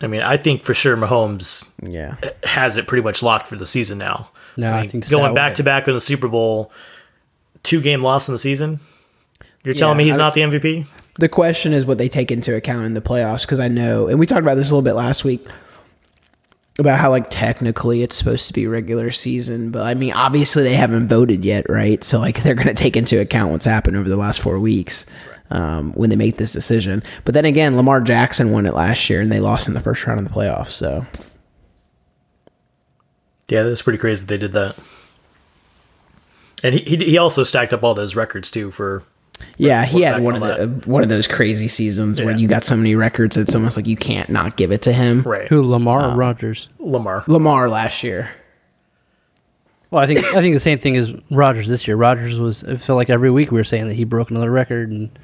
I 0.00 0.06
mean, 0.06 0.22
I 0.22 0.36
think 0.36 0.64
for 0.64 0.74
sure 0.74 0.96
Mahomes 0.96 1.70
Yeah, 1.82 2.16
has 2.42 2.76
it 2.76 2.86
pretty 2.86 3.02
much 3.02 3.22
locked 3.22 3.46
for 3.46 3.56
the 3.56 3.64
season 3.66 3.98
now. 3.98 4.30
No, 4.56 4.72
I 4.72 4.80
mean, 4.82 4.90
think 4.90 5.04
so 5.04 5.16
going 5.16 5.34
back 5.34 5.50
will. 5.52 5.56
to 5.56 5.62
back 5.62 5.88
in 5.88 5.94
the 5.94 6.00
Super 6.00 6.26
Bowl, 6.28 6.72
two 7.62 7.80
game 7.80 8.02
loss 8.02 8.28
in 8.28 8.32
the 8.34 8.38
season. 8.38 8.80
You're 9.62 9.74
telling 9.74 9.96
me 9.98 10.04
he's 10.04 10.14
I- 10.14 10.18
not 10.18 10.34
the 10.34 10.40
MVP? 10.42 10.86
the 11.20 11.28
question 11.28 11.72
is 11.72 11.86
what 11.86 11.96
they 11.96 12.08
take 12.08 12.32
into 12.32 12.56
account 12.56 12.84
in 12.86 12.94
the 12.94 13.00
playoffs 13.00 13.42
because 13.42 13.60
I 13.60 13.68
know, 13.68 14.08
and 14.08 14.18
we 14.18 14.26
talked 14.26 14.42
about 14.42 14.56
this 14.56 14.68
a 14.70 14.74
little 14.74 14.82
bit 14.82 14.94
last 14.94 15.22
week 15.24 15.46
about 16.78 16.98
how 16.98 17.10
like 17.10 17.30
technically 17.30 18.02
it's 18.02 18.16
supposed 18.16 18.48
to 18.48 18.52
be 18.52 18.66
regular 18.66 19.10
season, 19.10 19.70
but 19.70 19.82
I 19.82 19.94
mean 19.94 20.12
obviously 20.12 20.64
they 20.64 20.74
haven't 20.74 21.08
voted 21.08 21.44
yet, 21.44 21.66
right? 21.68 22.02
So 22.02 22.18
like 22.18 22.42
they're 22.42 22.54
going 22.54 22.68
to 22.68 22.74
take 22.74 22.96
into 22.96 23.20
account 23.20 23.52
what's 23.52 23.64
happened 23.64 23.96
over 23.96 24.08
the 24.08 24.16
last 24.16 24.40
four 24.40 24.58
weeks 24.58 25.06
um, 25.50 25.92
when 25.92 26.10
they 26.10 26.16
make 26.16 26.36
this 26.36 26.52
decision. 26.52 27.02
But 27.24 27.34
then 27.34 27.44
again, 27.44 27.76
Lamar 27.76 28.00
Jackson 28.00 28.50
won 28.50 28.66
it 28.66 28.74
last 28.74 29.08
year 29.08 29.20
and 29.20 29.30
they 29.30 29.40
lost 29.40 29.68
in 29.68 29.74
the 29.74 29.80
first 29.80 30.04
round 30.06 30.18
of 30.18 30.26
the 30.26 30.34
playoffs. 30.34 30.70
So 30.70 31.06
Yeah, 33.48 33.62
that's 33.62 33.82
pretty 33.82 33.98
crazy 33.98 34.22
that 34.22 34.28
they 34.28 34.38
did 34.38 34.52
that. 34.52 34.76
And 36.64 36.74
he, 36.74 36.96
he, 36.96 37.04
he 37.04 37.18
also 37.18 37.44
stacked 37.44 37.72
up 37.72 37.82
all 37.84 37.94
those 37.94 38.16
records 38.16 38.50
too 38.50 38.70
for 38.70 39.04
yeah, 39.56 39.84
he 39.84 40.02
had 40.02 40.22
one 40.22 40.36
of 40.36 40.42
on 40.42 40.48
the 40.48 40.62
uh, 40.62 40.66
one 40.90 41.02
of 41.02 41.08
those 41.08 41.26
crazy 41.26 41.68
seasons 41.68 42.20
where 42.20 42.36
you 42.36 42.48
got 42.48 42.64
so 42.64 42.76
many 42.76 42.94
records 42.94 43.36
it's 43.36 43.54
almost 43.54 43.76
like 43.76 43.86
you 43.86 43.96
can't 43.96 44.28
not 44.28 44.56
give 44.56 44.72
it 44.72 44.82
to 44.82 44.92
him. 44.92 45.22
right 45.22 45.48
Who, 45.48 45.62
Lamar 45.62 46.00
or 46.00 46.04
um, 46.12 46.18
Rodgers? 46.18 46.68
Lamar. 46.78 47.24
Lamar 47.26 47.68
last 47.68 48.02
year. 48.02 48.30
Well, 49.90 50.02
I 50.02 50.06
think 50.06 50.24
I 50.24 50.40
think 50.40 50.54
the 50.54 50.60
same 50.60 50.78
thing 50.78 50.96
as 50.96 51.14
Rodgers 51.30 51.68
this 51.68 51.86
year. 51.86 51.96
Rodgers 51.96 52.40
was 52.40 52.62
it 52.64 52.78
felt 52.78 52.96
like 52.96 53.10
every 53.10 53.30
week 53.30 53.52
we 53.52 53.58
were 53.58 53.64
saying 53.64 53.86
that 53.88 53.94
he 53.94 54.04
broke 54.04 54.30
another 54.30 54.50
record, 54.50 54.90
and 54.90 55.16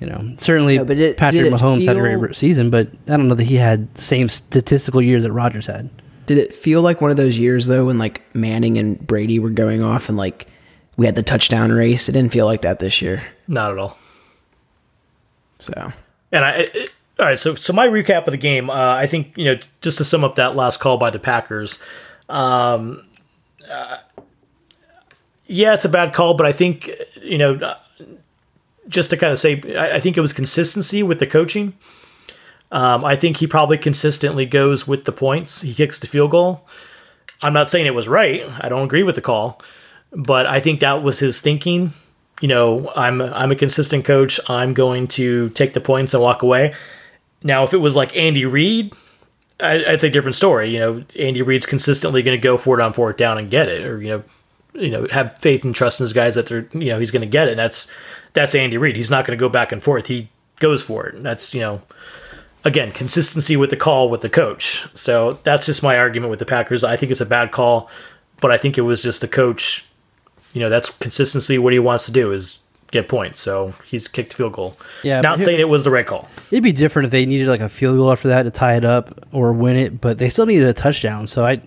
you 0.00 0.06
know 0.06 0.34
certainly 0.38 0.78
No, 0.78 0.84
but 0.84 0.96
it- 0.96 1.16
Patrick 1.18 1.42
did 1.44 1.52
it 1.52 1.56
Mahomes 1.56 1.86
had 1.86 1.96
a 1.96 2.18
great 2.18 2.36
season, 2.36 2.70
but 2.70 2.88
I 3.06 3.16
don't 3.16 3.28
know 3.28 3.34
that 3.34 3.44
he 3.44 3.56
had 3.56 3.92
the 3.94 4.02
same 4.02 4.28
statistical 4.30 5.02
year 5.02 5.20
that 5.20 5.32
Rodgers 5.32 5.66
had. 5.66 5.90
Did 6.24 6.38
it 6.38 6.54
feel 6.54 6.80
like 6.82 7.00
one 7.00 7.10
of 7.10 7.16
those 7.18 7.38
years 7.38 7.66
though 7.66 7.86
when 7.86 7.98
like 7.98 8.22
Manning 8.34 8.78
and 8.78 8.98
Brady 9.06 9.38
were 9.38 9.50
going 9.50 9.82
off 9.82 10.08
and 10.08 10.16
like 10.16 10.48
we 10.96 11.06
had 11.06 11.14
the 11.14 11.22
touchdown 11.22 11.72
race? 11.72 12.08
It 12.08 12.12
didn't 12.12 12.32
feel 12.32 12.46
like 12.46 12.62
that 12.62 12.78
this 12.78 13.02
year. 13.02 13.22
Not 13.48 13.72
at 13.72 13.78
all. 13.78 13.96
So 15.60 15.92
And 16.32 16.44
I, 16.44 16.50
it, 16.72 16.92
all 17.18 17.26
right. 17.26 17.38
So, 17.38 17.54
so 17.54 17.72
my 17.72 17.88
recap 17.88 18.26
of 18.26 18.32
the 18.32 18.36
game. 18.36 18.68
Uh, 18.68 18.94
I 18.94 19.06
think 19.06 19.36
you 19.36 19.44
know, 19.44 19.58
just 19.80 19.98
to 19.98 20.04
sum 20.04 20.24
up 20.24 20.34
that 20.36 20.54
last 20.54 20.80
call 20.80 20.98
by 20.98 21.10
the 21.10 21.18
Packers. 21.18 21.80
Um, 22.28 23.06
uh, 23.70 23.98
yeah, 25.46 25.74
it's 25.74 25.84
a 25.84 25.88
bad 25.88 26.12
call, 26.12 26.34
but 26.34 26.46
I 26.46 26.52
think 26.52 26.90
you 27.22 27.38
know, 27.38 27.54
uh, 27.54 27.76
just 28.88 29.10
to 29.10 29.16
kind 29.16 29.32
of 29.32 29.38
say, 29.38 29.62
I, 29.76 29.96
I 29.96 30.00
think 30.00 30.16
it 30.16 30.20
was 30.20 30.32
consistency 30.32 31.02
with 31.02 31.18
the 31.18 31.26
coaching. 31.26 31.74
Um, 32.72 33.04
I 33.04 33.16
think 33.16 33.38
he 33.38 33.46
probably 33.46 33.78
consistently 33.78 34.44
goes 34.44 34.88
with 34.88 35.04
the 35.04 35.12
points. 35.12 35.62
He 35.62 35.72
kicks 35.72 35.98
the 36.00 36.06
field 36.06 36.32
goal. 36.32 36.66
I'm 37.40 37.52
not 37.52 37.68
saying 37.68 37.86
it 37.86 37.94
was 37.94 38.08
right. 38.08 38.44
I 38.60 38.68
don't 38.68 38.84
agree 38.84 39.02
with 39.02 39.14
the 39.14 39.20
call, 39.20 39.60
but 40.16 40.46
I 40.46 40.58
think 40.60 40.80
that 40.80 41.02
was 41.02 41.18
his 41.18 41.40
thinking. 41.40 41.92
You 42.40 42.48
know, 42.48 42.90
I'm 42.96 43.20
I'm 43.20 43.52
a 43.52 43.56
consistent 43.56 44.04
coach. 44.04 44.40
I'm 44.48 44.74
going 44.74 45.06
to 45.08 45.50
take 45.50 45.74
the 45.74 45.80
points 45.80 46.14
and 46.14 46.22
walk 46.22 46.42
away. 46.42 46.74
Now, 47.42 47.62
if 47.62 47.74
it 47.74 47.78
was 47.78 47.94
like 47.94 48.16
Andy 48.16 48.46
Reid, 48.46 48.94
I, 49.60 49.84
I'd 49.84 50.00
say 50.00 50.10
different 50.10 50.34
story. 50.34 50.72
You 50.72 50.78
know, 50.80 51.04
Andy 51.18 51.42
Reid's 51.42 51.66
consistently 51.66 52.22
going 52.22 52.36
to 52.36 52.42
go 52.42 52.56
for 52.56 52.78
it 52.78 52.82
on 52.82 52.94
fourth 52.94 53.18
down 53.18 53.38
and 53.38 53.50
get 53.50 53.68
it, 53.68 53.86
or 53.86 54.00
you 54.00 54.08
know, 54.08 54.22
you 54.74 54.90
know, 54.90 55.06
have 55.10 55.38
faith 55.38 55.64
and 55.64 55.74
trust 55.74 56.00
in 56.00 56.04
his 56.04 56.12
guys 56.12 56.34
that 56.34 56.46
they're 56.46 56.68
you 56.72 56.90
know 56.90 56.98
he's 56.98 57.10
going 57.10 57.22
to 57.22 57.28
get 57.28 57.48
it. 57.48 57.52
And 57.52 57.58
that's 57.58 57.90
that's 58.32 58.54
Andy 58.54 58.78
Reid. 58.78 58.96
He's 58.96 59.10
not 59.10 59.26
going 59.26 59.36
to 59.36 59.40
go 59.40 59.48
back 59.48 59.70
and 59.70 59.82
forth. 59.82 60.06
He 60.06 60.28
goes 60.60 60.82
for 60.82 61.06
it. 61.06 61.22
That's 61.22 61.54
you 61.54 61.60
know, 61.60 61.82
again, 62.64 62.90
consistency 62.92 63.56
with 63.56 63.70
the 63.70 63.76
call 63.76 64.10
with 64.10 64.20
the 64.22 64.30
coach. 64.30 64.86
So 64.94 65.34
that's 65.42 65.66
just 65.66 65.82
my 65.82 65.98
argument 65.98 66.30
with 66.30 66.38
the 66.38 66.46
Packers. 66.46 66.84
I 66.84 66.96
think 66.96 67.12
it's 67.12 67.20
a 67.20 67.26
bad 67.26 67.50
call, 67.50 67.90
but 68.40 68.50
I 68.50 68.58
think 68.58 68.76
it 68.76 68.82
was 68.82 69.02
just 69.02 69.20
the 69.20 69.28
coach. 69.28 69.85
You 70.56 70.60
know, 70.60 70.70
that's 70.70 70.88
consistency. 70.88 71.58
What 71.58 71.74
he 71.74 71.78
wants 71.78 72.06
to 72.06 72.12
do 72.12 72.32
is 72.32 72.60
get 72.90 73.08
points. 73.08 73.42
So 73.42 73.74
he's 73.84 74.08
kicked 74.08 74.30
the 74.30 74.36
field 74.36 74.54
goal. 74.54 74.74
Yeah, 75.02 75.20
not 75.20 75.42
saying 75.42 75.60
it 75.60 75.68
was 75.68 75.84
the 75.84 75.90
right 75.90 76.06
call. 76.06 76.30
It'd 76.50 76.64
be 76.64 76.72
different 76.72 77.04
if 77.04 77.12
they 77.12 77.26
needed 77.26 77.46
like 77.46 77.60
a 77.60 77.68
field 77.68 77.98
goal 77.98 78.10
after 78.10 78.28
that 78.28 78.44
to 78.44 78.50
tie 78.50 78.74
it 78.76 78.84
up 78.86 79.26
or 79.32 79.52
win 79.52 79.76
it, 79.76 80.00
but 80.00 80.16
they 80.16 80.30
still 80.30 80.46
needed 80.46 80.66
a 80.66 80.72
touchdown. 80.72 81.26
So 81.26 81.44
I, 81.44 81.60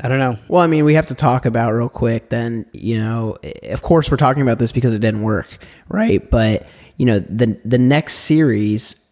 I 0.00 0.08
don't 0.08 0.18
know. 0.18 0.36
well, 0.48 0.62
I 0.62 0.66
mean, 0.66 0.84
we 0.84 0.94
have 0.94 1.06
to 1.06 1.14
talk 1.14 1.46
about 1.46 1.74
real 1.74 1.88
quick. 1.88 2.28
Then 2.28 2.66
you 2.72 2.98
know, 2.98 3.36
of 3.70 3.82
course, 3.82 4.10
we're 4.10 4.16
talking 4.16 4.42
about 4.42 4.58
this 4.58 4.72
because 4.72 4.92
it 4.92 4.98
didn't 4.98 5.22
work, 5.22 5.64
right? 5.88 6.28
But 6.28 6.66
you 6.96 7.06
know, 7.06 7.20
the 7.20 7.56
the 7.64 7.78
next 7.78 8.14
series, 8.14 9.08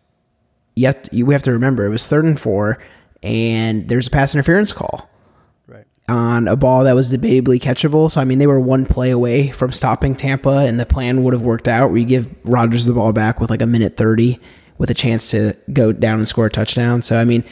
you 0.74 0.86
have 0.86 1.00
to, 1.00 1.16
you, 1.16 1.26
we 1.26 1.32
have 1.32 1.44
to 1.44 1.52
remember 1.52 1.86
it 1.86 1.90
was 1.90 2.08
third 2.08 2.24
and 2.24 2.40
four, 2.40 2.82
and 3.22 3.86
there's 3.88 4.08
a 4.08 4.10
pass 4.10 4.34
interference 4.34 4.72
call. 4.72 5.08
On 6.06 6.48
a 6.48 6.54
ball 6.56 6.84
that 6.84 6.94
was 6.94 7.10
debatably 7.10 7.58
catchable. 7.58 8.10
So 8.10 8.20
I 8.20 8.24
mean, 8.24 8.38
they 8.38 8.46
were 8.46 8.60
one 8.60 8.84
play 8.84 9.10
away 9.10 9.50
from 9.52 9.72
stopping 9.72 10.14
Tampa, 10.14 10.58
and 10.58 10.78
the 10.78 10.84
plan 10.84 11.22
would 11.22 11.32
have 11.32 11.40
worked 11.42 11.66
out. 11.66 11.88
Where 11.88 11.98
you 11.98 12.04
give 12.04 12.28
Rodgers 12.44 12.84
the 12.84 12.92
ball 12.92 13.12
back 13.14 13.40
with 13.40 13.48
like 13.48 13.62
a 13.62 13.66
minute 13.66 13.96
thirty, 13.96 14.38
with 14.76 14.90
a 14.90 14.94
chance 14.94 15.30
to 15.30 15.54
go 15.72 15.92
down 15.92 16.18
and 16.18 16.28
score 16.28 16.44
a 16.46 16.50
touchdown. 16.50 17.00
So 17.00 17.18
I 17.18 17.24
mean, 17.24 17.42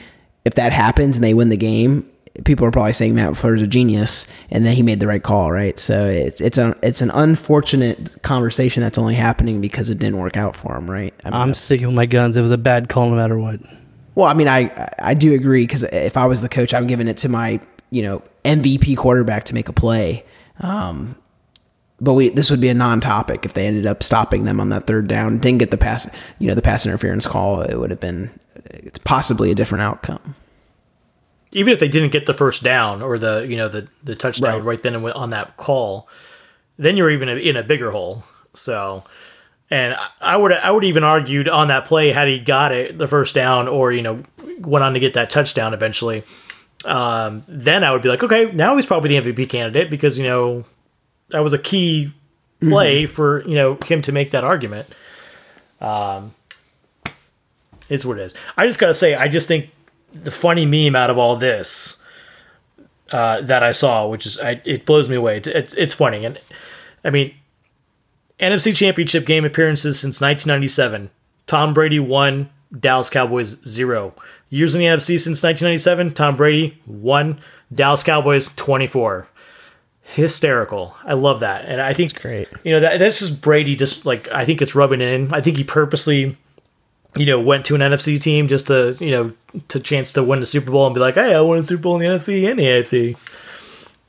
if 0.44 0.54
that 0.56 0.72
happens 0.74 1.16
and 1.16 1.24
they 1.24 1.32
win 1.32 1.48
the 1.48 1.56
game, 1.56 2.06
people 2.44 2.66
are 2.66 2.70
probably 2.70 2.92
saying 2.92 3.14
Matt 3.14 3.38
Fleur's 3.38 3.62
a 3.62 3.66
genius, 3.66 4.26
and 4.50 4.66
then 4.66 4.76
he 4.76 4.82
made 4.82 5.00
the 5.00 5.06
right 5.06 5.22
call, 5.22 5.50
right? 5.50 5.78
So 5.78 6.04
it's 6.04 6.42
it's 6.42 6.58
a 6.58 6.76
it's 6.82 7.00
an 7.00 7.10
unfortunate 7.10 8.20
conversation 8.22 8.82
that's 8.82 8.98
only 8.98 9.14
happening 9.14 9.62
because 9.62 9.88
it 9.88 9.98
didn't 9.98 10.18
work 10.18 10.36
out 10.36 10.54
for 10.54 10.76
him, 10.76 10.90
right? 10.90 11.14
I 11.24 11.28
mean, 11.30 11.34
I'm 11.40 11.48
that's- 11.48 11.64
sticking 11.64 11.86
with 11.86 11.96
my 11.96 12.04
guns. 12.04 12.36
It 12.36 12.42
was 12.42 12.50
a 12.50 12.58
bad 12.58 12.90
call 12.90 13.08
no 13.08 13.16
matter 13.16 13.38
what. 13.38 13.60
well, 14.14 14.26
I 14.26 14.34
mean, 14.34 14.48
I 14.48 14.90
I 14.98 15.14
do 15.14 15.32
agree 15.32 15.62
because 15.62 15.84
if 15.84 16.18
I 16.18 16.26
was 16.26 16.42
the 16.42 16.50
coach, 16.50 16.74
I'm 16.74 16.86
giving 16.86 17.08
it 17.08 17.16
to 17.18 17.30
my 17.30 17.58
you 17.90 18.02
know 18.02 18.22
MVP 18.44 18.96
quarterback 18.96 19.44
to 19.46 19.54
make 19.54 19.68
a 19.68 19.72
play. 19.72 20.24
Um, 20.60 21.16
but 22.00 22.14
we 22.14 22.28
this 22.30 22.50
would 22.50 22.60
be 22.60 22.68
a 22.68 22.74
non-topic 22.74 23.44
if 23.44 23.54
they 23.54 23.66
ended 23.66 23.86
up 23.86 24.02
stopping 24.02 24.44
them 24.44 24.60
on 24.60 24.70
that 24.70 24.86
third 24.86 25.06
down, 25.08 25.38
didn't 25.38 25.58
get 25.58 25.70
the 25.70 25.76
pass, 25.78 26.10
you 26.38 26.48
know, 26.48 26.54
the 26.54 26.62
pass 26.62 26.84
interference 26.84 27.26
call. 27.26 27.62
It 27.62 27.76
would 27.78 27.90
have 27.90 28.00
been 28.00 28.30
it's 28.64 28.98
possibly 28.98 29.50
a 29.50 29.54
different 29.54 29.82
outcome. 29.82 30.34
even 31.52 31.72
if 31.72 31.78
they 31.80 31.88
didn't 31.88 32.10
get 32.12 32.26
the 32.26 32.34
first 32.34 32.62
down 32.62 33.02
or 33.02 33.18
the 33.18 33.46
you 33.48 33.56
know 33.56 33.68
the 33.68 33.86
the 34.02 34.16
touchdown 34.16 34.54
Right. 34.54 34.64
right, 34.64 34.82
then 34.82 34.94
and 34.96 35.04
on 35.12 35.30
that 35.30 35.56
call, 35.56 36.08
then 36.78 36.96
you're 36.96 37.10
even 37.10 37.28
in 37.28 37.56
a 37.56 37.62
bigger 37.62 37.90
hole. 37.92 38.24
So, 38.54 39.04
and 39.70 39.94
I- 39.94 40.08
I 40.20 40.36
would 40.36 40.52
I 40.52 40.70
would 40.70 40.84
even 40.84 41.04
argued 41.04 41.48
on 41.48 41.68
that 41.68 41.84
play 41.84 42.10
had 42.12 42.26
he 42.28 42.38
got 42.40 42.72
it 42.72 42.98
the 42.98 43.06
first 43.06 43.34
down 43.34 43.68
or 43.68 43.92
you 43.92 44.02
know 44.02 44.22
went 44.58 44.82
on 44.84 44.94
to 44.94 45.00
get 45.00 45.14
that 45.14 45.30
touchdown 45.30 45.72
eventually, 45.74 46.22
um, 46.84 47.44
then 47.48 47.84
I 47.84 47.92
would 47.92 48.02
be 48.02 48.08
like, 48.08 48.22
okay, 48.22 48.50
now 48.52 48.76
he's 48.76 48.86
probably 48.86 49.18
the 49.18 49.32
MVP 49.32 49.48
candidate 49.48 49.90
because 49.90 50.18
you 50.18 50.24
know 50.26 50.64
that 51.30 51.40
was 51.40 51.52
a 51.52 51.58
key 51.58 52.12
play 52.60 53.06
for 53.06 53.46
you 53.46 53.54
know 53.54 53.78
him 53.84 54.02
to 54.02 54.12
make 54.12 54.30
that 54.32 54.44
argument. 54.44 54.86
Um, 55.80 56.32
It's 57.88 58.04
what 58.04 58.18
it 58.18 58.22
is. 58.22 58.34
I 58.56 58.66
just 58.66 58.78
gotta 58.78 58.94
say, 58.94 59.14
I 59.14 59.28
just 59.28 59.48
think 59.48 59.70
the 60.12 60.30
funny 60.30 60.64
meme 60.66 60.94
out 60.94 61.10
of 61.10 61.18
all 61.18 61.36
this 61.36 62.02
uh, 63.10 63.40
that 63.42 63.62
I 63.62 63.72
saw, 63.72 64.06
which 64.08 64.26
is 64.26 64.38
I, 64.38 64.60
it 64.64 64.86
blows 64.86 65.08
me 65.08 65.16
away. 65.16 65.38
It, 65.38 65.46
it, 65.48 65.74
it's 65.76 65.94
funny, 65.94 66.24
and 66.24 66.38
I 67.04 67.10
mean, 67.10 67.34
NFC 68.40 68.74
Championship 68.74 69.26
game 69.26 69.44
appearances 69.44 69.98
since 69.98 70.20
1997. 70.20 71.10
Tom 71.46 71.74
Brady 71.74 71.98
one, 71.98 72.50
Dallas 72.78 73.10
Cowboys 73.10 73.58
zero. 73.66 74.14
Years 74.52 74.74
in 74.74 74.80
the 74.80 74.84
NFC 74.84 75.18
since 75.18 75.42
1997. 75.42 76.12
Tom 76.12 76.36
Brady 76.36 76.78
one, 76.84 77.40
Dallas 77.74 78.02
Cowboys 78.02 78.54
24 78.54 79.26
hysterical. 80.02 80.94
I 81.04 81.14
love 81.14 81.40
that, 81.40 81.64
and 81.64 81.80
I 81.80 81.94
think 81.94 82.20
great. 82.20 82.48
You 82.62 82.72
know 82.72 82.80
that 82.80 82.98
that's 82.98 83.20
just 83.20 83.40
Brady. 83.40 83.76
Just 83.76 84.04
like 84.04 84.30
I 84.30 84.44
think 84.44 84.60
it's 84.60 84.74
rubbing 84.74 85.00
in. 85.00 85.32
I 85.32 85.40
think 85.40 85.56
he 85.56 85.64
purposely, 85.64 86.36
you 87.16 87.24
know, 87.24 87.40
went 87.40 87.64
to 87.66 87.74
an 87.74 87.80
NFC 87.80 88.20
team 88.20 88.46
just 88.46 88.66
to 88.66 88.94
you 89.00 89.10
know 89.10 89.32
to 89.68 89.80
chance 89.80 90.12
to 90.12 90.22
win 90.22 90.40
the 90.40 90.46
Super 90.46 90.70
Bowl 90.70 90.86
and 90.86 90.94
be 90.94 91.00
like, 91.00 91.14
hey, 91.14 91.34
I 91.34 91.40
won 91.40 91.56
a 91.56 91.62
Super 91.62 91.82
Bowl 91.82 91.98
in 91.98 92.02
the 92.02 92.14
NFC 92.14 92.46
and 92.46 92.58
the 92.58 92.64
AFC. 92.64 93.16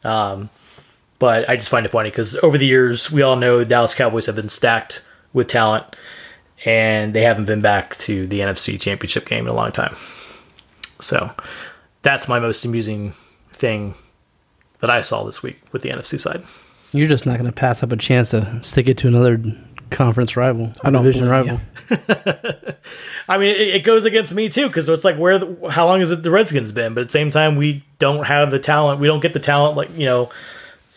Um, 0.06 0.50
but 1.20 1.48
I 1.50 1.56
just 1.56 1.70
find 1.70 1.86
it 1.86 1.90
funny 1.90 2.10
because 2.10 2.36
over 2.44 2.58
the 2.58 2.66
years 2.66 3.10
we 3.10 3.22
all 3.22 3.38
know 3.38 3.64
Dallas 3.64 3.96
Cowboys 3.96 4.26
have 4.26 4.36
been 4.36 4.50
stacked 4.50 5.04
with 5.32 5.48
talent, 5.48 5.96
and 6.66 7.14
they 7.14 7.22
haven't 7.22 7.46
been 7.46 7.62
back 7.62 7.96
to 8.00 8.28
the 8.28 8.42
NFC 8.42 8.78
Championship 8.78 9.26
game 9.26 9.46
in 9.46 9.50
a 9.50 9.56
long 9.56 9.72
time. 9.72 9.96
So 11.04 11.32
that's 12.02 12.28
my 12.28 12.40
most 12.40 12.66
amusing 12.66 13.14
thing 13.52 13.96
that 14.80 14.90
I 14.90 15.02
saw 15.02 15.24
this 15.24 15.42
week 15.44 15.62
with 15.72 15.82
the 15.82 15.90
NFC 15.90 16.20
side. 16.20 16.44
You're 16.92 17.08
just 17.08 17.26
not 17.26 17.40
going 17.40 17.50
to 17.50 17.52
pass 17.52 17.82
up 17.82 17.92
a 17.92 17.98
chance 17.98 18.32
to 18.32 18.62
stick 18.62 18.88
it 18.88 18.98
to 19.00 19.08
another 19.08 19.42
conference 19.94 20.36
rival, 20.36 20.72
I 20.84 20.90
don't 20.90 21.04
division 21.04 21.30
rival. 21.30 21.60
I 23.30 23.38
mean, 23.38 23.50
it, 23.50 23.76
it 23.76 23.84
goes 23.84 24.06
against 24.06 24.34
me 24.34 24.50
too 24.50 24.68
because 24.68 24.90
it's 24.90 25.06
like 25.06 25.18
where, 25.18 25.40
the, 25.40 25.70
how 25.70 25.88
long 25.88 26.00
has 26.00 26.12
it 26.12 26.24
the 26.24 26.32
Redskins 26.32 26.72
been? 26.72 26.94
But 26.94 27.02
at 27.02 27.08
the 27.08 27.14
same 27.14 27.32
time, 27.32 27.56
we 27.56 27.84
don't 28.00 28.26
have 28.26 28.52
the 28.52 28.60
talent. 28.60 29.00
We 29.00 29.08
don't 29.08 29.22
get 29.22 29.34
the 29.34 29.40
talent 29.40 29.78
like 29.78 29.96
you 29.96 30.06
know 30.06 30.32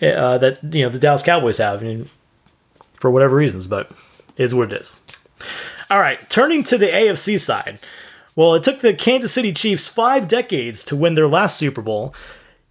uh, 0.02 0.38
that 0.38 0.58
you 0.74 0.82
know 0.82 0.88
the 0.88 0.98
Dallas 0.98 1.22
Cowboys 1.22 1.58
have, 1.58 1.82
I 1.82 1.84
mean, 1.86 2.10
for 2.94 3.10
whatever 3.10 3.36
reasons. 3.36 3.66
But 3.66 3.90
it 4.36 4.42
is 4.42 4.54
what 4.54 4.72
it 4.72 4.80
is. 4.80 5.00
All 5.90 6.00
right, 6.00 6.18
turning 6.28 6.64
to 6.64 6.78
the 6.78 6.88
AFC 6.88 7.38
side. 7.40 7.78
Well, 8.36 8.54
it 8.54 8.62
took 8.62 8.80
the 8.80 8.92
Kansas 8.92 9.32
City 9.32 9.52
Chiefs 9.54 9.88
five 9.88 10.28
decades 10.28 10.84
to 10.84 10.94
win 10.94 11.14
their 11.14 11.26
last 11.26 11.56
Super 11.56 11.80
Bowl, 11.80 12.14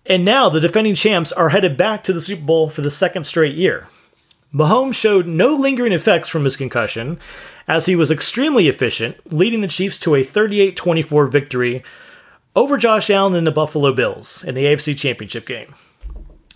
and 0.06 0.24
now 0.24 0.48
the 0.48 0.60
defending 0.60 0.94
champs 0.94 1.32
are 1.32 1.50
headed 1.50 1.76
back 1.76 2.04
to 2.04 2.14
the 2.14 2.22
Super 2.22 2.44
Bowl 2.44 2.70
for 2.70 2.82
the 2.82 2.92
second 2.92 3.24
straight 3.24 3.56
year. 3.56 3.88
Mahomes 4.54 4.94
showed 4.94 5.26
no 5.26 5.56
lingering 5.56 5.92
effects 5.92 6.30
from 6.30 6.44
his 6.44 6.56
concussion, 6.56 7.20
as 7.68 7.88
he 7.88 7.96
was 7.96 8.12
extremely 8.12 8.68
efficient, 8.68 9.34
leading 9.34 9.62
the 9.62 9.68
Chiefs 9.68 9.98
to 10.00 10.14
a 10.14 10.24
38 10.24 10.76
24 10.76 11.28
victory 11.28 11.84
over 12.56 12.78
Josh 12.78 13.10
Allen 13.10 13.34
and 13.34 13.48
the 13.48 13.52
Buffalo 13.52 13.92
Bills 13.92 14.44
in 14.44 14.54
the 14.54 14.66
AFC 14.66 14.96
Championship 14.96 15.48
game. 15.48 15.74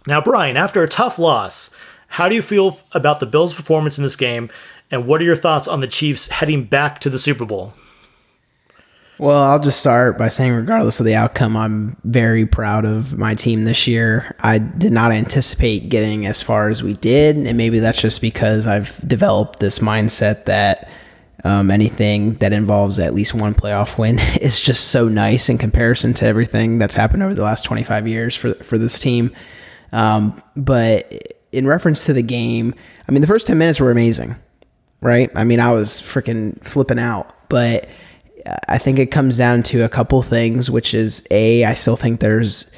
Now, 0.05 0.21
Brian, 0.21 0.55
after 0.55 0.83
a 0.83 0.87
tough 0.87 1.17
loss, 1.17 1.75
how 2.09 2.29
do 2.29 2.35
you 2.35 2.43
feel 2.43 2.77
about 2.91 3.19
the 3.19 3.25
Bills' 3.25 3.53
performance 3.55 3.97
in 3.97 4.03
this 4.03 4.15
game, 4.15 4.51
and 4.91 5.07
what 5.07 5.19
are 5.19 5.25
your 5.25 5.35
thoughts 5.35 5.67
on 5.67 5.81
the 5.81 5.87
Chiefs 5.87 6.27
heading 6.27 6.65
back 6.65 7.01
to 7.01 7.09
the 7.09 7.19
Super 7.19 7.45
Bowl? 7.45 7.73
Well, 9.19 9.43
I'll 9.43 9.59
just 9.59 9.81
start 9.81 10.17
by 10.17 10.29
saying, 10.29 10.53
regardless 10.53 11.01
of 11.01 11.05
the 11.05 11.15
outcome, 11.15 11.57
I'm 11.57 11.97
very 12.05 12.45
proud 12.45 12.85
of 12.85 13.17
my 13.17 13.35
team 13.35 13.65
this 13.65 13.85
year. 13.85 14.33
I 14.39 14.59
did 14.59 14.93
not 14.93 15.11
anticipate 15.11 15.89
getting 15.89 16.25
as 16.25 16.41
far 16.41 16.69
as 16.69 16.81
we 16.81 16.93
did, 16.93 17.35
and 17.35 17.57
maybe 17.57 17.79
that's 17.79 18.01
just 18.01 18.21
because 18.21 18.65
I've 18.65 19.05
developed 19.05 19.59
this 19.59 19.79
mindset 19.79 20.45
that 20.45 20.89
um, 21.43 21.69
anything 21.69 22.35
that 22.35 22.53
involves 22.53 22.97
at 22.97 23.13
least 23.13 23.33
one 23.33 23.53
playoff 23.53 23.97
win 23.97 24.19
is 24.41 24.57
just 24.57 24.87
so 24.87 25.09
nice 25.09 25.49
in 25.49 25.57
comparison 25.57 26.13
to 26.13 26.25
everything 26.25 26.79
that's 26.79 26.95
happened 26.95 27.21
over 27.21 27.35
the 27.35 27.43
last 27.43 27.65
25 27.65 28.07
years 28.07 28.37
for 28.37 28.53
for 28.55 28.77
this 28.77 29.01
team. 29.01 29.31
Um, 29.91 30.41
but 30.55 31.35
in 31.51 31.67
reference 31.67 32.05
to 32.05 32.13
the 32.13 32.21
game, 32.21 32.73
I 33.05 33.11
mean, 33.11 33.19
the 33.19 33.27
first 33.27 33.47
10 33.47 33.57
minutes 33.57 33.81
were 33.81 33.91
amazing, 33.91 34.37
right? 35.01 35.29
I 35.35 35.43
mean, 35.43 35.59
I 35.59 35.73
was 35.73 36.01
freaking 36.01 36.63
flipping 36.63 36.99
out, 36.99 37.35
but 37.49 37.89
I 38.67 38.77
think 38.77 38.99
it 38.99 39.07
comes 39.07 39.37
down 39.37 39.63
to 39.63 39.83
a 39.83 39.89
couple 39.89 40.21
things, 40.21 40.69
which 40.69 40.93
is 40.93 41.25
a 41.31 41.63
I 41.63 41.73
still 41.73 41.95
think 41.95 42.19
there's 42.19 42.71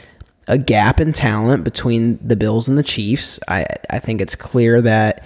a 0.47 0.57
gap 0.57 0.99
in 0.99 1.13
talent 1.13 1.63
between 1.63 2.19
the 2.25 2.35
Bills 2.35 2.67
and 2.67 2.77
the 2.77 2.83
Chiefs. 2.83 3.39
I 3.47 3.65
I 3.89 3.99
think 3.99 4.21
it's 4.21 4.35
clear 4.35 4.81
that 4.81 5.25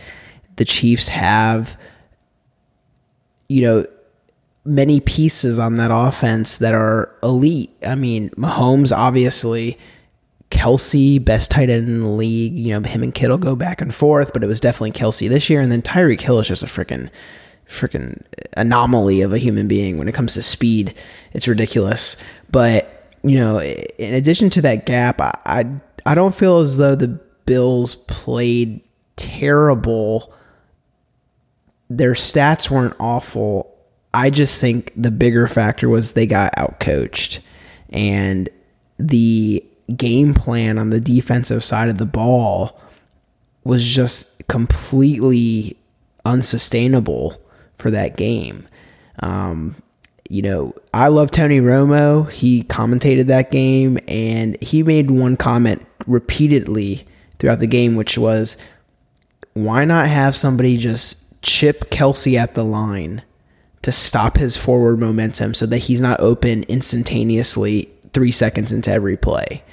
the 0.55 0.65
Chiefs 0.65 1.07
have 1.09 1.77
you 3.47 3.61
know 3.61 3.85
many 4.65 4.99
pieces 4.99 5.59
on 5.59 5.75
that 5.75 5.91
offense 5.91 6.57
that 6.57 6.73
are 6.73 7.15
elite. 7.21 7.71
I 7.85 7.95
mean, 7.95 8.29
Mahomes 8.31 8.95
obviously 8.95 9.77
Kelce, 10.51 11.23
best 11.23 11.51
tight 11.51 11.69
end 11.69 11.87
in 11.87 12.01
the 12.01 12.07
league. 12.07 12.53
You 12.53 12.73
know, 12.73 12.87
him 12.87 13.03
and 13.03 13.13
Kittle 13.13 13.37
go 13.37 13.55
back 13.55 13.81
and 13.81 13.93
forth, 13.93 14.33
but 14.33 14.43
it 14.43 14.47
was 14.47 14.59
definitely 14.59 14.91
Kelce 14.91 15.29
this 15.29 15.49
year. 15.49 15.61
And 15.61 15.71
then 15.71 15.81
Tyreek 15.81 16.21
Hill 16.21 16.39
is 16.39 16.47
just 16.47 16.63
a 16.63 16.67
freaking 16.67 17.09
freaking 17.67 18.21
anomaly 18.57 19.21
of 19.21 19.33
a 19.33 19.37
human 19.37 19.67
being 19.67 19.97
when 19.97 20.07
it 20.07 20.15
comes 20.15 20.33
to 20.35 20.41
speed. 20.41 20.93
It's 21.33 21.47
ridiculous. 21.47 22.21
But 22.51 22.91
you 23.23 23.37
know, 23.37 23.61
in 23.61 24.13
addition 24.13 24.49
to 24.51 24.61
that 24.61 24.85
gap, 24.85 25.19
I 25.19 25.33
I, 25.45 25.65
I 26.05 26.15
don't 26.15 26.35
feel 26.35 26.59
as 26.59 26.77
though 26.77 26.95
the 26.95 27.19
Bills 27.45 27.95
played 27.95 28.81
terrible. 29.15 30.33
Their 31.89 32.13
stats 32.13 32.69
weren't 32.69 32.95
awful. 32.99 33.71
I 34.13 34.29
just 34.29 34.59
think 34.61 34.91
the 34.95 35.11
bigger 35.11 35.47
factor 35.47 35.89
was 35.89 36.11
they 36.11 36.25
got 36.25 36.55
outcoached, 36.55 37.39
and 37.89 38.49
the 38.97 39.63
game 39.95 40.33
plan 40.33 40.77
on 40.77 40.89
the 40.89 41.01
defensive 41.01 41.63
side 41.63 41.89
of 41.89 41.97
the 41.97 42.05
ball 42.05 42.79
was 43.63 43.85
just 43.85 44.47
completely 44.47 45.77
unsustainable 46.23 47.39
for 47.77 47.91
that 47.91 48.17
game. 48.17 48.67
Um, 49.19 49.75
you 50.29 50.41
know, 50.41 50.73
I 50.93 51.09
love 51.09 51.31
Tony 51.31 51.59
Romo. 51.59 52.29
He 52.31 52.63
commentated 52.63 53.27
that 53.27 53.51
game 53.51 53.99
and 54.07 54.61
he 54.61 54.81
made 54.83 55.11
one 55.11 55.37
comment 55.37 55.85
repeatedly 56.07 57.07
throughout 57.37 57.59
the 57.59 57.67
game, 57.67 57.95
which 57.95 58.17
was, 58.17 58.57
why 59.53 59.85
not 59.85 60.07
have 60.07 60.35
somebody 60.35 60.77
just 60.77 61.41
chip 61.41 61.91
Kelce 61.91 62.37
at 62.37 62.55
the 62.55 62.63
line 62.63 63.21
to 63.83 63.91
stop 63.91 64.37
his 64.37 64.57
forward 64.57 64.99
momentum 64.99 65.53
so 65.53 65.65
that 65.67 65.77
he's 65.77 66.01
not 66.01 66.19
open 66.19 66.63
instantaneously 66.63 67.89
three 68.13 68.31
seconds 68.31 68.71
into 68.71 68.91
every 68.91 69.17
play? 69.17 69.63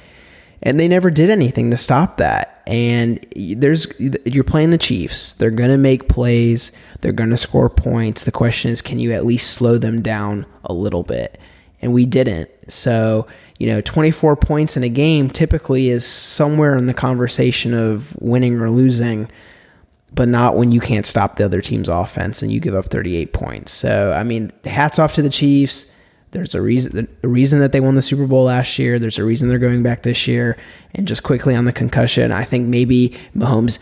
And 0.62 0.78
they 0.78 0.88
never 0.88 1.10
did 1.10 1.30
anything 1.30 1.70
to 1.70 1.76
stop 1.76 2.18
that. 2.18 2.62
And 2.66 3.24
there's 3.34 3.88
you're 3.98 4.44
playing 4.44 4.70
the 4.70 4.78
Chiefs. 4.78 5.34
They're 5.34 5.50
going 5.50 5.70
to 5.70 5.78
make 5.78 6.08
plays. 6.08 6.70
They're 7.00 7.12
going 7.12 7.30
to 7.30 7.36
score 7.36 7.68
points. 7.68 8.22
The 8.22 8.32
question 8.32 8.70
is 8.70 8.80
can 8.80 8.98
you 8.98 9.12
at 9.12 9.26
least 9.26 9.50
slow 9.50 9.78
them 9.78 10.00
down 10.02 10.46
a 10.64 10.72
little 10.72 11.02
bit? 11.02 11.40
And 11.80 11.92
we 11.92 12.06
didn't. 12.06 12.48
So, 12.68 13.26
you 13.58 13.66
know, 13.66 13.80
24 13.80 14.36
points 14.36 14.76
in 14.76 14.84
a 14.84 14.88
game 14.88 15.28
typically 15.28 15.88
is 15.88 16.06
somewhere 16.06 16.76
in 16.76 16.86
the 16.86 16.94
conversation 16.94 17.74
of 17.74 18.16
winning 18.20 18.60
or 18.60 18.70
losing, 18.70 19.28
but 20.14 20.28
not 20.28 20.56
when 20.56 20.70
you 20.70 20.78
can't 20.78 21.06
stop 21.06 21.36
the 21.36 21.44
other 21.44 21.60
team's 21.60 21.88
offense 21.88 22.40
and 22.40 22.52
you 22.52 22.60
give 22.60 22.76
up 22.76 22.84
38 22.86 23.32
points. 23.32 23.72
So, 23.72 24.12
I 24.12 24.22
mean, 24.22 24.52
hats 24.64 25.00
off 25.00 25.14
to 25.14 25.22
the 25.22 25.28
Chiefs. 25.28 25.91
There's 26.32 26.54
a 26.54 26.62
reason 26.62 27.08
a 27.22 27.28
reason 27.28 27.60
that 27.60 27.72
they 27.72 27.80
won 27.80 27.94
the 27.94 28.02
Super 28.02 28.26
Bowl 28.26 28.44
last 28.44 28.78
year. 28.78 28.98
There's 28.98 29.18
a 29.18 29.24
reason 29.24 29.48
they're 29.48 29.58
going 29.58 29.82
back 29.82 30.02
this 30.02 30.26
year. 30.26 30.58
And 30.94 31.06
just 31.06 31.22
quickly 31.22 31.54
on 31.54 31.66
the 31.66 31.72
concussion, 31.72 32.32
I 32.32 32.44
think 32.44 32.68
maybe 32.68 33.10
Mahomes 33.36 33.78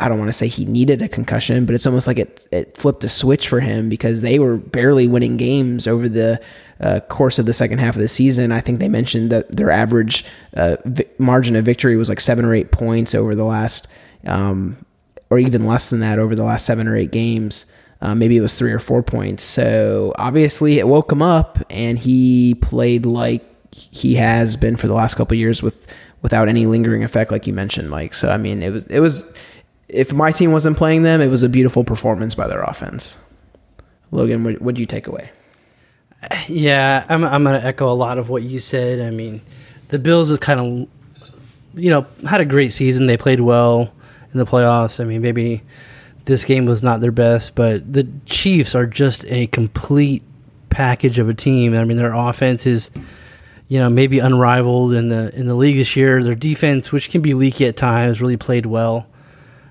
I 0.00 0.08
don't 0.08 0.18
want 0.18 0.28
to 0.28 0.32
say 0.32 0.46
he 0.46 0.64
needed 0.64 1.02
a 1.02 1.08
concussion, 1.08 1.66
but 1.66 1.74
it's 1.74 1.86
almost 1.86 2.06
like 2.06 2.18
it, 2.18 2.46
it 2.52 2.76
flipped 2.76 3.02
a 3.02 3.08
switch 3.08 3.48
for 3.48 3.58
him 3.58 3.88
because 3.88 4.22
they 4.22 4.38
were 4.38 4.56
barely 4.56 5.08
winning 5.08 5.36
games 5.36 5.88
over 5.88 6.08
the 6.08 6.40
uh, 6.80 7.00
course 7.08 7.40
of 7.40 7.46
the 7.46 7.52
second 7.52 7.78
half 7.78 7.96
of 7.96 8.00
the 8.00 8.06
season. 8.06 8.52
I 8.52 8.60
think 8.60 8.78
they 8.78 8.88
mentioned 8.88 9.30
that 9.30 9.48
their 9.56 9.72
average 9.72 10.24
uh, 10.54 10.76
vi- 10.84 11.06
margin 11.18 11.56
of 11.56 11.64
victory 11.64 11.96
was 11.96 12.08
like 12.08 12.20
seven 12.20 12.44
or 12.44 12.54
eight 12.54 12.70
points 12.70 13.12
over 13.12 13.34
the 13.34 13.44
last, 13.44 13.88
um, 14.24 14.76
or 15.30 15.38
even 15.40 15.66
less 15.66 15.90
than 15.90 15.98
that 15.98 16.20
over 16.20 16.36
the 16.36 16.44
last 16.44 16.64
seven 16.64 16.86
or 16.86 16.94
eight 16.94 17.10
games. 17.10 17.66
Uh, 18.00 18.14
maybe 18.14 18.36
it 18.36 18.40
was 18.40 18.56
three 18.56 18.72
or 18.72 18.78
four 18.78 19.02
points. 19.02 19.42
So 19.42 20.14
obviously 20.16 20.78
it 20.78 20.86
woke 20.86 21.10
him 21.10 21.22
up, 21.22 21.58
and 21.68 21.98
he 21.98 22.54
played 22.54 23.06
like 23.06 23.44
he 23.74 24.14
has 24.14 24.56
been 24.56 24.76
for 24.76 24.86
the 24.86 24.94
last 24.94 25.14
couple 25.14 25.36
years 25.36 25.62
with 25.62 25.86
without 26.22 26.48
any 26.48 26.66
lingering 26.66 27.04
effect, 27.04 27.30
like 27.30 27.46
you 27.46 27.52
mentioned, 27.52 27.90
Mike. 27.90 28.14
So 28.14 28.28
I 28.28 28.36
mean, 28.36 28.62
it 28.62 28.70
was 28.70 28.86
it 28.86 29.00
was 29.00 29.34
if 29.88 30.12
my 30.12 30.32
team 30.32 30.52
wasn't 30.52 30.76
playing 30.76 31.02
them, 31.02 31.20
it 31.20 31.28
was 31.28 31.42
a 31.42 31.48
beautiful 31.48 31.84
performance 31.84 32.34
by 32.34 32.46
their 32.46 32.62
offense. 32.62 33.18
Logan, 34.10 34.44
what 34.44 34.60
would 34.60 34.78
you 34.78 34.86
take 34.86 35.06
away? 35.06 35.30
Yeah, 36.48 37.04
I'm, 37.08 37.24
I'm 37.24 37.44
to 37.44 37.64
echo 37.64 37.90
a 37.90 37.94
lot 37.94 38.18
of 38.18 38.28
what 38.28 38.42
you 38.42 38.58
said. 38.58 39.00
I 39.00 39.10
mean, 39.10 39.40
the 39.88 39.98
Bills 39.98 40.30
is 40.30 40.38
kind 40.38 40.60
of, 40.60 40.88
you 41.74 41.90
know, 41.90 42.06
had 42.26 42.40
a 42.40 42.44
great 42.44 42.72
season. 42.72 43.06
They 43.06 43.16
played 43.16 43.40
well 43.40 43.92
in 44.32 44.38
the 44.38 44.46
playoffs. 44.46 45.00
I 45.00 45.04
mean, 45.04 45.22
maybe 45.22 45.62
this 46.28 46.44
game 46.44 46.66
was 46.66 46.82
not 46.82 47.00
their 47.00 47.10
best, 47.10 47.54
but 47.56 47.92
the 47.92 48.06
Chiefs 48.26 48.74
are 48.74 48.86
just 48.86 49.24
a 49.26 49.46
complete 49.48 50.22
package 50.70 51.18
of 51.18 51.28
a 51.28 51.34
team. 51.34 51.74
I 51.74 51.84
mean, 51.84 51.96
their 51.96 52.12
offense 52.12 52.66
is, 52.66 52.90
you 53.66 53.78
know, 53.80 53.88
maybe 53.90 54.18
unrivaled 54.20 54.92
in 54.92 55.08
the 55.08 55.34
in 55.34 55.46
the 55.46 55.54
league 55.54 55.76
this 55.76 55.96
year. 55.96 56.22
Their 56.22 56.34
defense, 56.34 56.92
which 56.92 57.10
can 57.10 57.22
be 57.22 57.34
leaky 57.34 57.66
at 57.66 57.76
times, 57.76 58.20
really 58.20 58.36
played 58.36 58.66
well. 58.66 59.06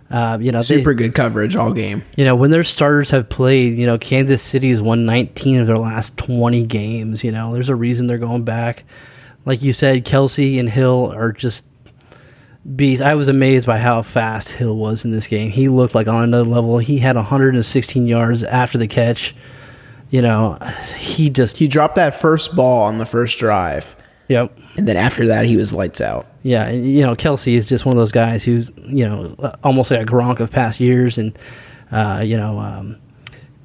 Uh, 0.10 0.38
you 0.42 0.52
know, 0.52 0.60
they- 0.60 0.78
Super 0.78 0.94
good 0.94 1.14
coverage 1.14 1.56
all 1.56 1.74
game. 1.74 2.02
you 2.16 2.24
know, 2.26 2.36
when 2.36 2.50
their 2.50 2.64
starters 2.64 3.10
have 3.12 3.28
played, 3.30 3.78
you 3.78 3.86
know, 3.86 3.98
Kansas 3.98 4.42
City's 4.42 4.82
won 4.82 5.06
19 5.06 5.60
of 5.62 5.68
their 5.68 5.76
last 5.76 6.18
20 6.18 6.64
games. 6.64 7.24
You 7.26 7.32
know, 7.34 7.54
there's 7.54 7.70
a 7.70 7.76
reason 7.76 8.08
they're 8.08 8.18
going 8.18 8.44
back. 8.44 8.84
Like 9.46 9.62
you 9.62 9.74
said, 9.74 10.06
Kelce 10.06 10.60
and 10.60 10.70
Hill 10.70 11.12
are 11.14 11.32
just 11.32 11.64
beasts. 12.76 13.02
I 13.02 13.16
was 13.16 13.28
amazed 13.28 13.66
by 13.66 13.78
how 13.78 14.02
fast 14.02 14.50
Hill 14.50 14.76
was 14.76 15.06
in 15.06 15.12
this 15.12 15.28
game. 15.28 15.50
He 15.50 15.70
looked 15.70 15.96
like 15.96 16.08
on 16.08 16.24
another 16.24 16.50
level. 16.50 16.78
He 16.80 17.00
had 17.00 17.16
116 17.16 18.08
yards 18.08 18.44
after 18.44 18.78
the 18.78 18.88
catch. 18.88 19.36
You 20.10 20.22
know, 20.22 20.58
he 20.98 21.30
just, 21.30 21.58
He 21.58 21.68
dropped 21.68 21.96
that 21.96 22.20
first 22.20 22.56
ball 22.56 22.84
on 22.84 22.98
the 22.98 23.06
first 23.06 23.40
drive, 23.40 23.94
yep. 24.30 24.58
and 24.78 24.88
then 24.88 24.96
after 24.96 25.28
that, 25.28 25.46
he 25.46 25.58
was 25.58 25.74
lights 25.74 26.00
out. 26.00 26.26
Yeah, 26.44 26.66
and, 26.68 26.90
you 26.90 27.02
know, 27.06 27.14
Kelce 27.14 27.54
is 27.54 27.68
just 27.68 27.86
one 27.86 27.94
of 27.94 27.98
those 27.98 28.14
guys 28.14 28.42
who's, 28.44 28.72
you 28.78 29.06
know, 29.06 29.36
almost 29.66 29.92
like 29.92 30.00
a 30.00 30.06
Gronk 30.06 30.40
of 30.40 30.50
past 30.50 30.80
years. 30.80 31.18
And, 31.18 31.38
uh, 31.92 32.22
you 32.26 32.38
know, 32.38 32.58
um, 32.58 32.98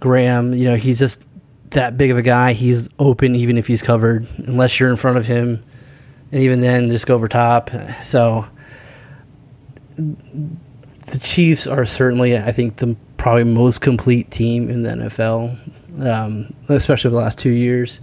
Graham, 0.01 0.53
you 0.53 0.69
know, 0.69 0.75
he's 0.75 0.99
just 0.99 1.25
that 1.71 1.97
big 1.97 2.11
of 2.11 2.17
a 2.17 2.23
guy. 2.23 2.55
He's 2.55 2.89
open 2.99 3.37
even 3.37 3.57
if 3.57 3.69
he's 3.69 3.83
covered, 3.83 4.27
unless 4.39 4.81
you're 4.81 4.91
in 4.91 4.97
front 4.97 5.19
of 5.19 5.27
him. 5.27 5.63
And 6.33 6.43
even 6.43 6.61
then, 6.61 6.89
just 6.89 7.07
go 7.07 7.15
over 7.15 7.29
top. 7.29 7.71
So 8.01 8.47
the 9.97 11.19
Chiefs 11.21 11.67
are 11.67 11.85
certainly, 11.85 12.37
I 12.37 12.53
think, 12.53 12.77
the 12.77 12.97
probably 13.17 13.45
most 13.45 13.81
complete 13.81 14.31
team 14.31 14.69
in 14.71 14.83
the 14.83 14.91
NFL, 14.91 16.07
um, 16.07 16.55
especially 16.69 17.11
the 17.11 17.17
last 17.17 17.39
two 17.39 17.51
years 17.51 18.01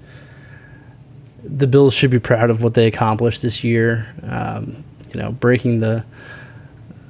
the 1.43 1.67
Bills 1.67 1.93
should 1.93 2.11
be 2.11 2.19
proud 2.19 2.49
of 2.49 2.63
what 2.63 2.73
they 2.73 2.87
accomplished 2.87 3.41
this 3.41 3.63
year. 3.63 4.07
Um, 4.23 4.83
you 5.13 5.21
know, 5.21 5.31
breaking 5.31 5.79
the 5.79 6.05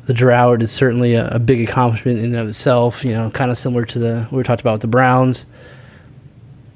the 0.06 0.14
drought 0.14 0.64
is 0.64 0.72
certainly 0.72 1.14
a, 1.14 1.30
a 1.30 1.40
big 1.40 1.62
accomplishment 1.62 2.20
in 2.20 2.26
and 2.26 2.36
of 2.38 2.48
itself. 2.48 3.04
You 3.04 3.14
know, 3.14 3.30
kind 3.32 3.52
of 3.52 3.58
similar 3.58 3.86
to 3.86 4.00
the 4.00 4.28
we 4.32 4.42
talked 4.44 4.62
about 4.62 4.74
with 4.74 4.82
the 4.82 4.88
Browns. 4.88 5.46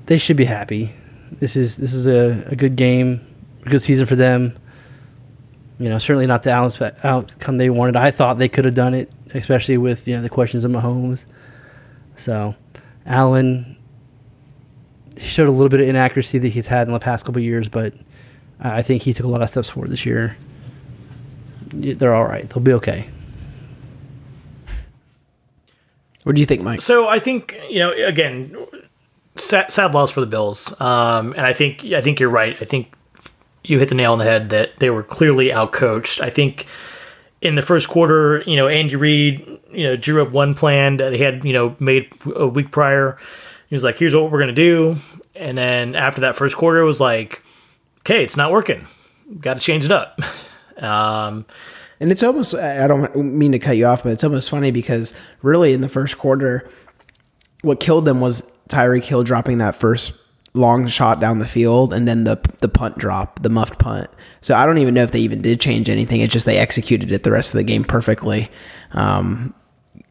They 0.08 0.18
should 0.18 0.38
be 0.38 0.45
happy. 0.45 0.91
This 1.32 1.56
is 1.56 1.78
this 1.78 1.93
is 1.93 2.08
a, 2.08 2.43
a 2.47 2.56
good 2.56 2.76
game, 2.76 3.26
a 3.66 3.70
good 3.70 3.82
season 3.82 4.06
for 4.06 4.16
them. 4.16 4.58
You 5.80 5.90
know, 5.90 5.98
certainly 5.98 6.28
not 6.28 6.44
the 6.44 6.52
outcome 7.04 7.58
they 7.58 7.70
wanted. 7.70 7.96
I 7.96 8.12
thought 8.12 8.38
they 8.38 8.50
could 8.50 8.66
have 8.66 8.76
done 8.76 8.94
it, 8.94 9.12
especially 9.34 9.78
with 9.78 10.08
you 10.08 10.16
know 10.16 10.22
the 10.22 10.30
questions 10.30 10.64
of 10.64 10.72
Mahomes. 10.72 11.26
So, 12.16 12.56
Allen 13.06 13.78
he 15.18 15.28
showed 15.28 15.48
a 15.48 15.52
little 15.52 15.70
bit 15.70 15.80
of 15.80 15.88
inaccuracy 15.88 16.40
that 16.40 16.50
he's 16.50 16.68
had 16.68 16.88
in 16.88 16.94
the 16.94 17.00
past 17.00 17.26
couple 17.26 17.40
of 17.40 17.46
years, 17.46 17.70
but 17.70 17.94
I 18.60 18.82
think 18.82 19.04
he 19.04 19.14
took 19.14 19.26
a 19.26 19.30
lot 19.30 19.42
of 19.42 19.50
steps 19.50 19.70
forward 19.70 19.92
this 19.92 20.06
year. 20.06 20.38
They're 21.68 22.14
all 22.14 22.26
right. 22.26 22.50
They'll 22.50 22.64
be 22.64 22.74
okay. 22.74 23.08
What 26.24 26.36
do 26.36 26.40
you 26.40 26.46
think, 26.46 26.62
Mike? 26.62 26.82
So 26.82 27.08
I 27.08 27.20
think 27.20 27.60
you 27.70 27.80
know 27.80 27.92
again, 27.92 28.56
sad, 29.36 29.72
sad 29.74 29.94
loss 29.94 30.10
for 30.10 30.22
the 30.22 30.26
Bills, 30.26 30.80
um, 30.80 31.34
and 31.34 31.46
I 31.46 31.52
think 31.52 31.84
I 31.86 32.02
think 32.02 32.20
you're 32.20 32.30
right. 32.30 32.56
I 32.62 32.66
think 32.66 32.94
you 33.64 33.80
hit 33.80 33.89
the 33.89 33.95
nail 33.95 34.14
on 34.14 34.20
the 34.20 34.26
head 34.26 34.49
that 34.49 34.80
they 34.80 34.89
were 34.89 35.03
clearly 35.03 35.47
outcoached. 35.49 36.22
I 36.22 36.30
think 36.30 36.68
in 37.41 37.55
the 37.55 37.61
first 37.61 37.89
quarter, 37.89 38.43
you 38.45 38.55
know, 38.55 38.68
Andy 38.68 38.95
Reid, 38.95 39.59
you 39.72 39.84
know, 39.84 39.95
drew 39.95 40.22
up 40.22 40.32
one 40.32 40.53
plan 40.53 40.97
that 40.97 41.14
he 41.14 41.20
had 41.20 41.43
you 41.45 41.53
know 41.53 41.76
made 41.80 42.11
a 42.36 42.47
week 42.47 42.72
prior. 42.72 43.18
He 43.70 43.76
was 43.76 43.84
like, 43.84 43.97
"Here's 43.97 44.16
what 44.16 44.32
we're 44.32 44.39
gonna 44.39 44.51
do," 44.51 44.97
and 45.36 45.57
then 45.57 45.95
after 45.95 46.22
that 46.22 46.36
first 46.36 46.55
quarter, 46.55 46.80
it 46.80 46.86
was 46.86 46.99
like, 46.99 47.41
"Okay, 47.99 48.24
it's 48.24 48.38
not 48.38 48.51
working. 48.51 48.86
Got 49.39 49.55
to 49.55 49.59
change 49.59 49.86
it 49.86 49.91
up." 49.91 50.20
Um, 50.76 51.45
And 51.99 52.11
it's 52.11 52.24
almost, 52.24 52.55
I 52.55 52.88
don't 52.88 53.16
mean 53.16 53.51
to 53.51 53.59
cut 53.59 53.78
you 53.78 53.86
off, 53.86 54.03
but 54.03 54.11
it's 54.11 54.24
almost 54.24 54.49
funny 54.49 54.72
because 54.72 55.14
really 55.43 55.72
in 55.72 55.82
the 55.82 55.88
first 55.88 56.18
quarter, 56.18 56.68
what 57.61 57.80
killed 57.80 58.05
them 58.05 58.20
was 58.20 58.41
Tyreek 58.70 59.03
Hill 59.05 59.24
dropping 59.24 59.59
that 59.59 59.76
first 59.76 60.14
long 60.56 60.86
shot 60.88 61.20
down 61.20 61.39
the 61.39 61.47
field 61.47 61.93
and 61.93 62.08
then 62.08 62.24
the 62.26 62.39
the 62.60 62.70
punt 62.70 62.97
drop, 62.97 63.41
the 63.41 63.49
muffed 63.49 63.80
punt. 63.80 64.08
So 64.41 64.54
I 64.56 64.66
don't 64.66 64.78
even 64.78 64.93
know 64.93 65.04
if 65.04 65.12
they 65.12 65.20
even 65.20 65.41
did 65.41 65.60
change 65.60 65.89
anything. 65.89 66.22
It's 66.22 66.32
just 66.34 66.45
they 66.45 66.58
executed 66.58 67.12
it 67.12 67.24
the 67.24 67.32
rest 67.32 67.54
of 67.54 67.58
the 67.58 67.64
game 67.64 67.84
perfectly. 67.84 68.49
Um, 68.91 69.54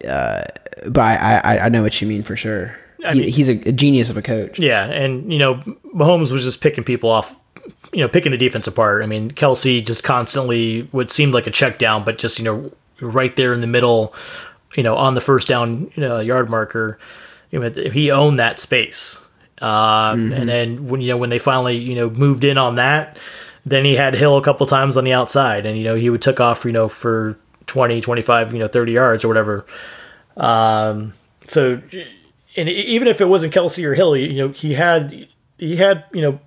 uh, 0.09 0.43
but 0.89 1.01
I, 1.01 1.41
I, 1.45 1.59
I 1.67 1.69
know 1.69 1.83
what 1.83 2.01
you 2.01 2.09
mean 2.09 2.23
for 2.23 2.37
sure. 2.37 2.77
He- 3.13 3.21
mean- 3.21 3.29
he's 3.29 3.49
a, 3.49 3.53
a 3.69 3.73
genius 3.73 4.11
of 4.11 4.17
a 4.17 4.23
coach. 4.23 4.59
Yeah, 4.59 4.85
and 4.85 5.33
you 5.33 5.39
know, 5.39 5.57
Mahomes 5.95 6.31
was 6.33 6.43
just 6.45 6.61
picking 6.61 6.85
people 6.85 7.11
off, 7.11 7.35
you 7.93 8.01
know, 8.01 8.09
picking 8.09 8.33
the 8.33 8.39
defense 8.39 8.67
apart. 8.67 9.03
I 9.03 9.07
mean, 9.07 9.31
Kelce 9.33 9.85
just 9.85 10.03
constantly 10.05 10.89
what 10.93 11.11
seemed 11.11 11.35
like 11.35 11.47
a 11.47 11.51
check 11.51 11.79
down, 11.79 12.05
but 12.05 12.19
just 12.19 12.39
you 12.39 12.45
know, 12.45 12.73
right 13.01 13.35
there 13.37 13.53
in 13.53 13.61
the 13.61 13.67
middle, 13.67 14.15
you 14.77 14.83
know, 14.83 14.97
on 14.97 15.15
the 15.15 15.21
first 15.21 15.47
down 15.49 15.91
you 15.95 16.01
know, 16.03 16.19
yard 16.21 16.49
marker, 16.51 16.99
you 17.51 17.59
know, 17.61 17.71
he 17.71 18.11
owned 18.11 18.39
that 18.39 18.59
space. 18.59 19.25
Um, 19.63 20.33
And 20.33 20.49
then 20.49 20.89
when 20.89 21.01
you 21.01 21.09
know 21.09 21.17
when 21.17 21.31
they 21.31 21.39
finally 21.39 21.77
you 21.79 21.95
know 21.95 22.11
moved 22.11 22.45
in 22.45 22.59
on 22.59 22.75
that, 22.77 23.17
then 23.65 23.85
he 23.85 23.95
had 23.95 24.15
Hill 24.15 24.37
a 24.37 24.43
couple 24.43 24.67
times 24.67 24.97
on 24.97 25.05
the 25.05 25.13
outside, 25.13 25.67
and 25.67 25.79
you 25.79 25.85
know 25.85 25.95
he 25.95 26.11
would 26.11 26.23
took 26.23 26.41
off 26.41 26.65
you 26.65 26.73
know 26.73 26.89
for 26.89 27.39
20, 27.67 28.01
25, 28.01 28.53
you 28.53 28.59
know, 28.59 28.67
30 28.67 28.93
yards 28.93 29.25
or 29.25 29.29
whatever. 29.29 29.65
Um, 30.37 31.15
so 31.47 31.81
and 32.57 32.69
even 32.69 33.09
if 33.09 33.21
it 33.21 33.27
wasn't 33.27 33.55
Kelce 33.55 33.83
or 33.85 33.95
Hill, 33.95 34.17
you 34.17 34.37
know, 34.37 34.49
he 34.49 34.75
had 34.75 35.29
he 35.59 35.77
had 35.77 36.05
you 36.13 36.23
know 36.23 36.41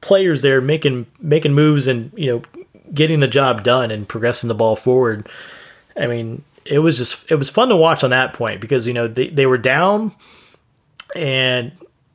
players 0.00 0.42
there 0.42 0.60
making 0.60 1.06
making 1.20 1.54
moves 1.54 1.86
and 1.86 2.12
you 2.16 2.26
know 2.30 2.42
getting 2.92 3.20
the 3.20 3.28
job 3.28 3.62
done 3.62 3.90
and 3.90 4.08
progressing 4.08 4.48
the 4.48 4.54
ball 4.54 4.76
forward. 4.76 5.28
I 5.96 6.06
mean, 6.06 6.42
it 6.64 6.80
was 6.80 6.98
just 6.98 7.30
it 7.30 7.36
was 7.36 7.48
fun 7.50 7.68
to 7.68 7.76
watch 7.76 8.02
on 8.04 8.10
that 8.10 8.32
point 8.34 8.60
because 8.60 8.86
you 8.86 8.94
know 8.94 9.08
they, 9.08 9.28
they 9.28 9.46
were 9.46 9.58
down 9.58 10.12
and 11.14 11.72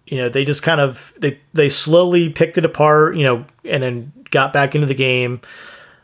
you 0.08 0.18
know 0.18 0.30
they 0.30 0.46
just 0.46 0.64
kind 0.64 0.82
of 0.82 1.14
they 1.18 1.40
they 1.54 1.70
slowly 1.70 2.30
picked 2.30 2.58
it 2.58 2.66
apart, 2.66 3.16
you 3.16 3.24
know, 3.24 3.46
and 3.64 3.84
then 3.84 4.14
got 4.32 4.54
back 4.54 4.76
into 4.76 4.88
the 4.88 4.94
game. 4.94 5.42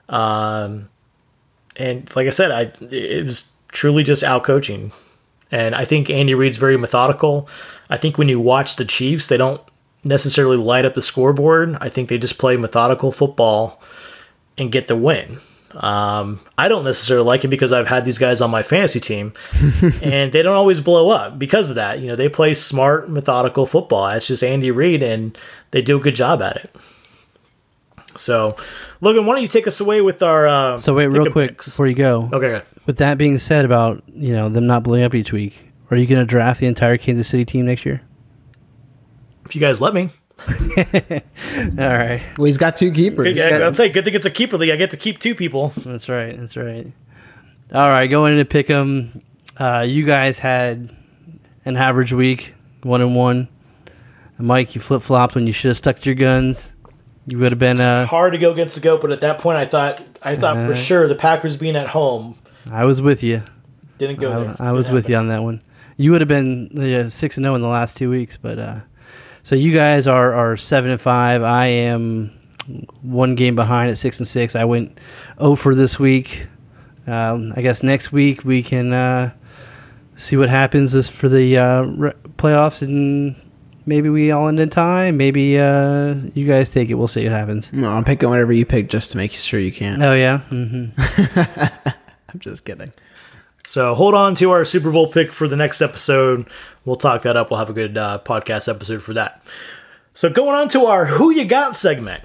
Um, 0.07 0.89
and 1.75 2.13
like 2.15 2.27
I 2.27 2.31
said, 2.31 2.51
I 2.51 2.85
it 2.85 3.25
was 3.25 3.51
truly 3.69 4.03
just 4.03 4.23
out 4.23 4.43
coaching. 4.43 4.91
And 5.51 5.73
I 5.73 5.83
think 5.83 6.09
Andy 6.09 6.35
Reid's 6.35 6.57
very 6.57 6.77
methodical. 6.77 7.49
I 7.89 7.97
think 7.97 8.17
when 8.17 8.29
you 8.29 8.39
watch 8.39 8.75
the 8.75 8.85
Chiefs, 8.85 9.27
they 9.27 9.37
don't 9.37 9.61
necessarily 10.03 10.57
light 10.57 10.85
up 10.85 10.95
the 10.95 11.01
scoreboard. 11.01 11.75
I 11.81 11.89
think 11.89 12.07
they 12.07 12.17
just 12.17 12.37
play 12.37 12.55
methodical 12.55 13.11
football 13.11 13.81
and 14.57 14.71
get 14.71 14.87
the 14.87 14.95
win. 14.95 15.39
Um, 15.71 16.39
I 16.57 16.67
don't 16.67 16.83
necessarily 16.83 17.25
like 17.25 17.45
it 17.45 17.49
because 17.49 17.71
I've 17.71 17.87
had 17.87 18.03
these 18.05 18.17
guys 18.17 18.41
on 18.41 18.49
my 18.49 18.63
fantasy 18.63 18.99
team, 18.99 19.33
and 20.01 20.31
they 20.31 20.41
don't 20.41 20.55
always 20.55 20.81
blow 20.81 21.09
up 21.11 21.37
because 21.37 21.69
of 21.69 21.75
that. 21.75 21.99
You 21.99 22.07
know, 22.07 22.15
they 22.15 22.27
play 22.29 22.53
smart, 22.53 23.09
methodical 23.09 23.65
football. 23.65 24.07
It's 24.09 24.27
just 24.27 24.43
Andy 24.43 24.71
Reid, 24.71 25.03
and 25.03 25.37
they 25.71 25.81
do 25.81 25.97
a 25.97 25.99
good 25.99 26.15
job 26.15 26.41
at 26.41 26.55
it. 26.57 26.75
So, 28.15 28.57
Logan, 29.01 29.25
why 29.25 29.35
don't 29.35 29.43
you 29.43 29.47
take 29.47 29.67
us 29.67 29.79
away 29.79 30.01
with 30.01 30.23
our? 30.23 30.47
Uh, 30.47 30.77
So 30.77 30.93
wait, 30.93 31.07
real 31.07 31.31
quick 31.31 31.51
picks? 31.51 31.65
before 31.67 31.87
you 31.87 31.95
go. 31.95 32.29
Okay. 32.33 32.63
With 32.85 32.97
that 32.97 33.17
being 33.17 33.37
said, 33.37 33.65
about 33.65 34.01
you 34.07 34.33
know 34.33 34.49
them 34.49 34.65
not 34.67 34.83
blowing 34.83 35.03
up 35.03 35.13
each 35.13 35.31
week, 35.31 35.61
are 35.91 35.97
you 35.97 36.07
going 36.07 36.19
to 36.19 36.25
draft 36.25 36.59
the 36.59 36.65
entire 36.67 36.97
Kansas 36.97 37.27
City 37.27 37.45
team 37.45 37.65
next 37.67 37.85
year? 37.85 38.01
if 39.45 39.55
you 39.55 39.61
guys 39.61 39.81
let 39.81 39.93
me. 39.95 40.09
All 41.79 41.87
right, 41.97 42.21
Well, 42.37 42.45
he's 42.45 42.57
got 42.57 42.75
two 42.77 42.91
keepers. 42.91 43.35
Yeah, 43.35 43.65
I'd 43.65 43.75
say 43.75 43.89
good 43.89 44.05
thing 44.05 44.13
it's 44.15 44.25
a 44.25 44.31
keeper 44.31 44.57
league. 44.57 44.69
I 44.71 44.75
get 44.75 44.91
to 44.91 44.97
keep 44.97 45.19
two 45.19 45.35
people. 45.35 45.73
that's 45.77 46.09
right, 46.09 46.37
that's 46.37 46.55
right. 46.57 46.87
All 47.73 47.89
right, 47.89 48.07
going 48.07 48.33
into 48.33 48.45
pick 48.45 48.69
'em, 48.69 49.21
uh, 49.57 49.85
you 49.87 50.05
guys 50.05 50.39
had 50.39 50.89
an 51.65 51.77
average 51.77 52.13
week, 52.13 52.53
one 52.83 53.01
and 53.01 53.15
one. 53.15 53.47
Mike, 54.37 54.73
you 54.73 54.81
flip 54.81 55.01
flopped 55.01 55.35
when 55.35 55.45
you 55.47 55.53
should 55.53 55.69
have 55.69 55.77
stuck 55.77 55.97
to 55.99 56.05
your 56.09 56.15
guns. 56.15 56.71
You 57.27 57.37
would 57.39 57.51
have 57.51 57.59
been. 57.59 57.79
Uh, 57.81 58.05
Hard 58.05 58.31
to 58.33 58.39
go 58.39 58.51
against 58.51 58.75
the 58.75 58.81
goat, 58.81 59.01
but 59.01 59.11
at 59.11 59.21
that 59.21 59.37
point, 59.39 59.57
I 59.57 59.65
thought 59.65 60.01
I 60.23 60.35
thought 60.35 60.55
for 60.55 60.71
Uh-huh. 60.71 60.73
sure 60.73 61.07
the 61.07 61.15
Packers 61.15 61.57
being 61.57 61.75
at 61.75 61.89
home 61.89 62.35
I 62.71 62.85
was 62.85 63.01
with 63.01 63.21
you. 63.21 63.43
didn't 63.97 64.19
go 64.19 64.45
there. 64.45 64.55
I, 64.59 64.69
I 64.69 64.71
was 64.71 64.89
with 64.89 65.09
you 65.09 65.15
on 65.17 65.27
that 65.27 65.43
one. 65.43 65.61
You 65.97 66.11
would 66.11 66.21
have 66.21 66.27
been 66.29 66.69
uh, 66.79 67.09
six 67.09 67.35
and 67.37 67.43
zero 67.43 67.55
in 67.55 67.61
the 67.61 67.67
last 67.67 67.97
two 67.97 68.09
weeks, 68.09 68.37
but 68.37 68.57
uh, 68.57 68.79
so 69.43 69.55
you 69.55 69.71
guys 69.73 70.07
are 70.07 70.33
are 70.33 70.57
seven 70.57 70.91
and 70.91 71.01
five. 71.01 71.43
I 71.43 71.65
am 71.67 72.31
one 73.01 73.35
game 73.35 73.55
behind 73.55 73.89
at 73.91 73.97
six 73.97 74.19
and 74.19 74.27
six. 74.27 74.55
I 74.55 74.65
went 74.65 74.99
zero 75.39 75.55
for 75.55 75.73
this 75.75 75.99
week. 75.99 76.47
Um, 77.07 77.53
I 77.55 77.61
guess 77.61 77.81
next 77.81 78.11
week 78.11 78.43
we 78.45 78.61
can 78.61 78.93
uh, 78.93 79.31
see 80.15 80.37
what 80.37 80.49
happens 80.49 81.09
for 81.09 81.27
the 81.27 81.57
uh, 81.57 81.81
re- 81.83 82.13
playoffs, 82.37 82.81
and 82.83 83.35
maybe 83.87 84.09
we 84.09 84.29
all 84.31 84.47
end 84.47 84.59
in 84.59 84.69
time. 84.69 85.17
Maybe 85.17 85.57
uh, 85.59 86.13
you 86.35 86.45
guys 86.45 86.69
take 86.69 86.89
it. 86.89 86.93
We'll 86.95 87.07
see 87.07 87.23
what 87.23 87.31
happens. 87.31 87.73
No, 87.73 87.89
I'm 87.91 88.03
picking 88.03 88.29
whatever 88.29 88.53
you 88.53 88.65
pick 88.65 88.89
just 88.89 89.11
to 89.11 89.17
make 89.17 89.31
sure 89.31 89.59
you 89.59 89.71
can. 89.71 90.03
Oh 90.03 90.13
yeah. 90.13 90.39
hmm 90.39 90.85
I'm 92.31 92.39
just 92.39 92.63
kidding. 92.65 92.93
So 93.69 93.93
hold 93.93 94.15
on 94.15 94.33
to 94.33 94.49
our 94.49 94.65
Super 94.65 94.91
Bowl 94.91 95.11
pick 95.11 95.31
for 95.31 95.47
the 95.47 95.55
next 95.55 95.79
episode. 95.79 96.47
We'll 96.85 96.95
talk 96.95 97.21
that 97.21 97.37
up. 97.37 97.51
We'll 97.51 97.59
have 97.59 97.69
a 97.69 97.73
good 97.73 97.99
uh, 97.99 98.19
podcast 98.25 98.67
episode 98.67 99.03
for 99.03 99.13
that. 99.13 99.43
So 100.15 100.27
going 100.27 100.55
on 100.55 100.69
to 100.69 100.87
our 100.87 101.05
Who 101.05 101.29
You 101.29 101.45
Got 101.45 101.75
segment. 101.75 102.23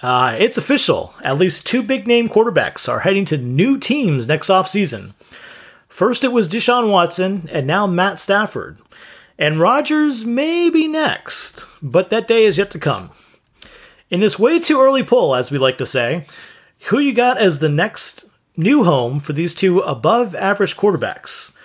Uh, 0.00 0.34
it's 0.38 0.56
official. 0.56 1.14
At 1.22 1.36
least 1.36 1.66
two 1.66 1.82
big 1.82 2.06
name 2.06 2.26
quarterbacks 2.26 2.88
are 2.88 3.00
heading 3.00 3.26
to 3.26 3.36
new 3.36 3.76
teams 3.76 4.28
next 4.28 4.48
offseason. 4.48 5.12
First 5.88 6.24
it 6.24 6.32
was 6.32 6.48
Deshaun 6.48 6.90
Watson, 6.90 7.50
and 7.52 7.66
now 7.66 7.86
Matt 7.86 8.18
Stafford. 8.18 8.78
And 9.38 9.60
Rodgers 9.60 10.24
may 10.24 10.70
be 10.70 10.88
next, 10.88 11.66
but 11.82 12.08
that 12.08 12.26
day 12.26 12.46
is 12.46 12.56
yet 12.56 12.70
to 12.70 12.78
come. 12.78 13.10
In 14.08 14.20
this 14.20 14.38
way 14.38 14.58
too 14.58 14.80
early 14.80 15.02
poll, 15.02 15.34
as 15.34 15.50
we 15.50 15.58
like 15.58 15.76
to 15.76 15.84
say, 15.84 16.24
who 16.84 16.98
you 16.98 17.12
got 17.12 17.36
as 17.36 17.58
the 17.58 17.68
next 17.68 18.27
new 18.58 18.84
home 18.84 19.20
for 19.20 19.32
these 19.32 19.54
two 19.54 19.78
above 19.80 20.34
average 20.34 20.76
quarterbacks? 20.76 21.56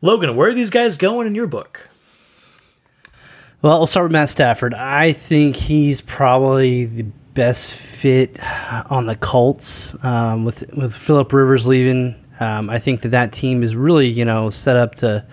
Logan, 0.00 0.36
where 0.36 0.50
are 0.50 0.54
these 0.54 0.70
guys 0.70 0.96
going 0.96 1.26
in 1.26 1.34
your 1.34 1.46
book? 1.48 1.88
Well, 3.62 3.78
we'll 3.78 3.86
start 3.86 4.04
with 4.04 4.12
Matt 4.12 4.28
Stafford. 4.28 4.74
I 4.74 5.12
think 5.12 5.56
he's 5.56 6.00
probably 6.00 6.84
the 6.84 7.04
best 7.34 7.76
fit 7.76 8.38
on 8.90 9.06
the 9.06 9.14
Colts 9.16 9.94
um, 10.04 10.44
with 10.44 10.64
with 10.76 10.94
Philip 10.94 11.32
Rivers 11.32 11.66
leaving. 11.66 12.16
Um, 12.40 12.68
I 12.68 12.78
think 12.78 13.02
that 13.02 13.10
that 13.10 13.32
team 13.32 13.62
is 13.62 13.76
really 13.76 14.08
you 14.08 14.24
know 14.24 14.50
set 14.50 14.76
up 14.76 14.96
to 14.96 15.24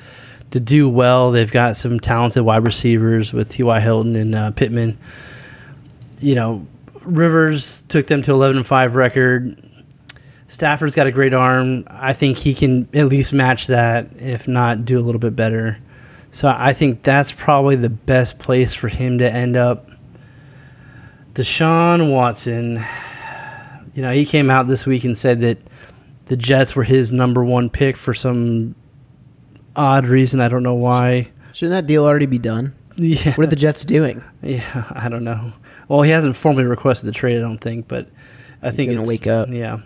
to 0.52 0.60
do 0.60 0.88
well. 0.88 1.32
They've 1.32 1.52
got 1.52 1.76
some 1.76 2.00
talented 2.00 2.44
wide 2.44 2.64
receivers 2.64 3.34
with 3.34 3.50
T.Y. 3.50 3.80
Hilton 3.80 4.16
and 4.16 4.36
uh, 4.36 4.52
Pittman. 4.52 4.98
You 6.20 6.36
know, 6.36 6.68
Rivers 7.02 7.82
took 7.88 8.08
them 8.08 8.22
to 8.24 8.32
11 8.32 8.58
and 8.58 8.66
5 8.66 8.96
record. 8.96 9.69
Stafford's 10.50 10.96
got 10.96 11.06
a 11.06 11.12
great 11.12 11.34
arm. 11.36 11.86
I 11.88 12.14
think 12.14 12.38
he 12.38 12.56
can 12.56 12.90
at 12.94 13.06
least 13.06 13.34
match 13.34 13.68
that, 13.68 14.08
if 14.18 14.48
not 14.48 14.84
do 14.84 15.00
a 15.00 15.02
little 15.02 15.20
bit 15.20 15.36
better. 15.36 15.78
So 16.32 16.54
I 16.56 16.74
think 16.74 17.04
that's 17.04 17.32
probably 17.32 17.76
the 17.76 17.90
best 17.90 18.40
place 18.40 18.74
for 18.74 18.88
him 18.88 19.20
to 19.20 19.32
end 19.32 19.56
up. 19.56 19.88
Deshaun 21.36 22.12
Watson, 22.12 22.84
you 23.94 24.02
know, 24.02 24.10
he 24.10 24.26
came 24.26 24.50
out 24.50 24.68
this 24.68 24.88
week 24.88 25.04
and 25.04 25.16
said 25.16 25.40
that 25.42 25.60
the 26.26 26.36
Jets 26.36 26.76
were 26.76 26.84
his 26.84 27.12
number 27.12 27.46
one 27.46 27.70
pick 27.70 27.96
for 27.96 28.16
some 28.16 28.74
odd 29.76 30.08
reason. 30.08 30.42
I 30.42 30.50
don't 30.50 30.64
know 30.64 30.74
why. 30.74 31.30
Shouldn't 31.54 31.78
that 31.78 31.88
deal 31.88 32.06
already 32.06 32.26
be 32.26 32.40
done? 32.40 32.76
Yeah. 32.96 33.36
What 33.36 33.46
are 33.46 33.50
the 33.50 33.56
Jets 33.56 33.86
doing? 33.86 34.24
Yeah, 34.42 34.92
I 34.96 35.10
don't 35.10 35.24
know. 35.24 35.54
Well, 35.88 36.02
he 36.02 36.10
hasn't 36.10 36.36
formally 36.36 36.66
requested 36.66 37.08
the 37.08 37.12
trade, 37.14 37.38
I 37.38 37.42
don't 37.42 37.60
think, 37.60 37.88
but 37.88 38.10
I 38.64 38.72
think 38.72 38.90
gonna 38.90 39.02
it's 39.02 39.10
wake 39.10 39.28
up. 39.28 39.50
Yeah. 39.50 39.80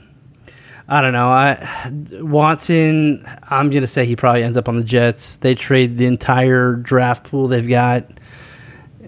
I 0.87 1.01
don't 1.01 1.13
know. 1.13 1.27
I 1.27 1.91
Watson. 2.21 3.25
I'm 3.49 3.69
gonna 3.69 3.87
say 3.87 4.05
he 4.05 4.15
probably 4.15 4.43
ends 4.43 4.57
up 4.57 4.67
on 4.67 4.75
the 4.75 4.83
Jets. 4.83 5.37
They 5.37 5.55
trade 5.55 5.97
the 5.97 6.05
entire 6.05 6.75
draft 6.75 7.25
pool 7.25 7.47
they've 7.47 7.67
got, 7.67 8.05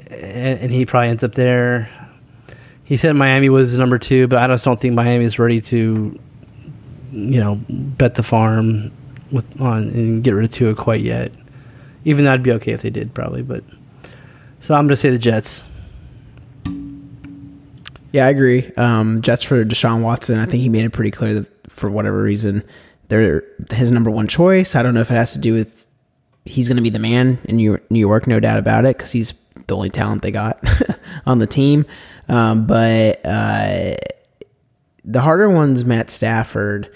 and, 0.09 0.59
and 0.59 0.71
he 0.71 0.85
probably 0.85 1.09
ends 1.09 1.23
up 1.23 1.33
there. 1.33 1.89
He 2.85 2.97
said 2.97 3.13
Miami 3.15 3.49
was 3.49 3.77
number 3.77 3.99
two, 3.99 4.27
but 4.27 4.39
I 4.39 4.47
just 4.47 4.63
don't 4.63 4.79
think 4.79 4.93
Miami 4.93 5.25
is 5.25 5.37
ready 5.37 5.59
to, 5.61 6.17
you 7.11 7.39
know, 7.39 7.59
bet 7.67 8.15
the 8.15 8.23
farm 8.23 8.91
with 9.31 9.59
on 9.59 9.89
and 9.89 10.23
get 10.23 10.31
rid 10.31 10.45
of 10.45 10.51
Tua 10.51 10.75
quite 10.75 11.01
yet. 11.01 11.29
Even 12.05 12.23
though 12.23 12.33
I'd 12.33 12.43
be 12.43 12.51
okay 12.53 12.71
if 12.71 12.83
they 12.83 12.89
did, 12.91 13.13
probably. 13.13 13.41
But 13.41 13.63
so 14.61 14.75
I'm 14.75 14.85
gonna 14.85 14.95
say 14.95 15.09
the 15.09 15.17
Jets. 15.17 15.65
Yeah, 18.13 18.27
I 18.27 18.29
agree. 18.29 18.71
Um, 18.77 19.21
Jets 19.21 19.43
for 19.43 19.65
Deshaun 19.65 20.01
Watson. 20.01 20.39
I 20.39 20.45
think 20.45 20.61
he 20.61 20.69
made 20.69 20.85
it 20.85 20.91
pretty 20.91 21.11
clear 21.11 21.33
that 21.33 21.49
for 21.75 21.89
whatever 21.89 22.21
reason 22.21 22.63
they're 23.07 23.43
his 23.71 23.91
number 23.91 24.09
one 24.09 24.27
choice. 24.27 24.75
I 24.75 24.83
don't 24.83 24.93
know 24.93 25.01
if 25.01 25.11
it 25.11 25.15
has 25.15 25.33
to 25.33 25.39
do 25.39 25.53
with 25.53 25.85
he's 26.45 26.67
going 26.67 26.77
to 26.77 26.83
be 26.83 26.89
the 26.89 26.99
man 26.99 27.39
in 27.45 27.57
New 27.57 27.79
York, 27.89 28.27
no 28.27 28.39
doubt 28.39 28.59
about 28.59 28.85
it, 28.85 28.97
because 28.97 29.11
he's 29.11 29.33
the 29.67 29.75
only 29.75 29.89
talent 29.89 30.21
they 30.21 30.31
got 30.31 30.63
on 31.25 31.39
the 31.39 31.47
team. 31.47 31.85
Um, 32.27 32.67
but 32.67 33.19
uh, 33.25 33.95
the 35.03 35.21
harder 35.21 35.49
one's 35.49 35.85
Matt 35.85 36.09
Stafford. 36.09 36.91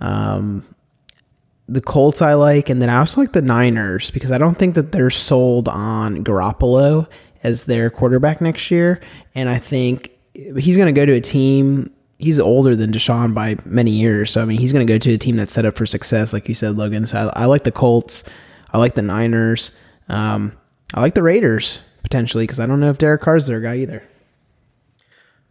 Um, 0.00 0.64
the 1.68 1.80
Colts 1.80 2.20
I 2.20 2.34
like, 2.34 2.68
and 2.68 2.82
then 2.82 2.88
I 2.88 2.98
also 2.98 3.20
like 3.20 3.32
the 3.32 3.42
Niners 3.42 4.10
because 4.10 4.32
I 4.32 4.38
don't 4.38 4.56
think 4.56 4.74
that 4.74 4.92
they're 4.92 5.10
sold 5.10 5.68
on 5.68 6.24
Garoppolo 6.24 7.08
as 7.42 7.64
their 7.64 7.90
quarterback 7.90 8.40
next 8.40 8.70
year, 8.70 9.00
and 9.34 9.48
I 9.48 9.58
think 9.58 10.10
he's 10.34 10.76
going 10.76 10.92
to 10.92 10.98
go 10.98 11.06
to 11.06 11.12
a 11.12 11.20
team. 11.20 11.90
He's 12.20 12.38
older 12.38 12.76
than 12.76 12.92
Deshaun 12.92 13.34
by 13.34 13.56
many 13.64 13.90
years, 13.90 14.30
so 14.30 14.42
I 14.42 14.44
mean 14.44 14.58
he's 14.58 14.72
going 14.72 14.86
to 14.86 14.92
go 14.92 14.98
to 14.98 15.14
a 15.14 15.18
team 15.18 15.36
that's 15.36 15.52
set 15.52 15.64
up 15.64 15.76
for 15.76 15.86
success, 15.86 16.32
like 16.32 16.48
you 16.48 16.54
said, 16.54 16.76
Logan. 16.76 17.06
So 17.06 17.30
I, 17.34 17.42
I 17.42 17.44
like 17.46 17.64
the 17.64 17.72
Colts, 17.72 18.24
I 18.72 18.78
like 18.78 18.94
the 18.94 19.02
Niners, 19.02 19.76
um, 20.08 20.52
I 20.94 21.00
like 21.00 21.14
the 21.14 21.22
Raiders 21.22 21.80
potentially 22.02 22.44
because 22.44 22.60
I 22.60 22.66
don't 22.66 22.80
know 22.80 22.90
if 22.90 22.98
Derek 22.98 23.22
Carr's 23.22 23.46
their 23.46 23.60
guy 23.60 23.76
either. 23.76 24.02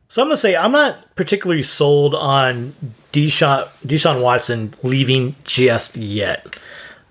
So 0.07 0.21
I'm 0.21 0.27
gonna 0.27 0.37
say 0.37 0.55
I'm 0.55 0.71
not 0.71 1.15
particularly 1.15 1.61
sold 1.61 2.15
on 2.15 2.73
Deshaun 3.13 3.67
Deshaun 3.85 4.21
Watson 4.21 4.73
leaving 4.81 5.35
just 5.43 5.95
yet. 5.97 6.57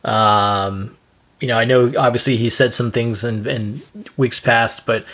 Um, 0.05 0.97
you 1.41 1.49
know, 1.49 1.57
I 1.57 1.65
know 1.65 1.93
obviously 1.97 2.37
he 2.37 2.51
said 2.51 2.75
some 2.75 2.91
things 2.91 3.23
in, 3.25 3.47
in 3.47 3.83
weeks 4.17 4.41
past, 4.41 4.85
but 4.85 5.05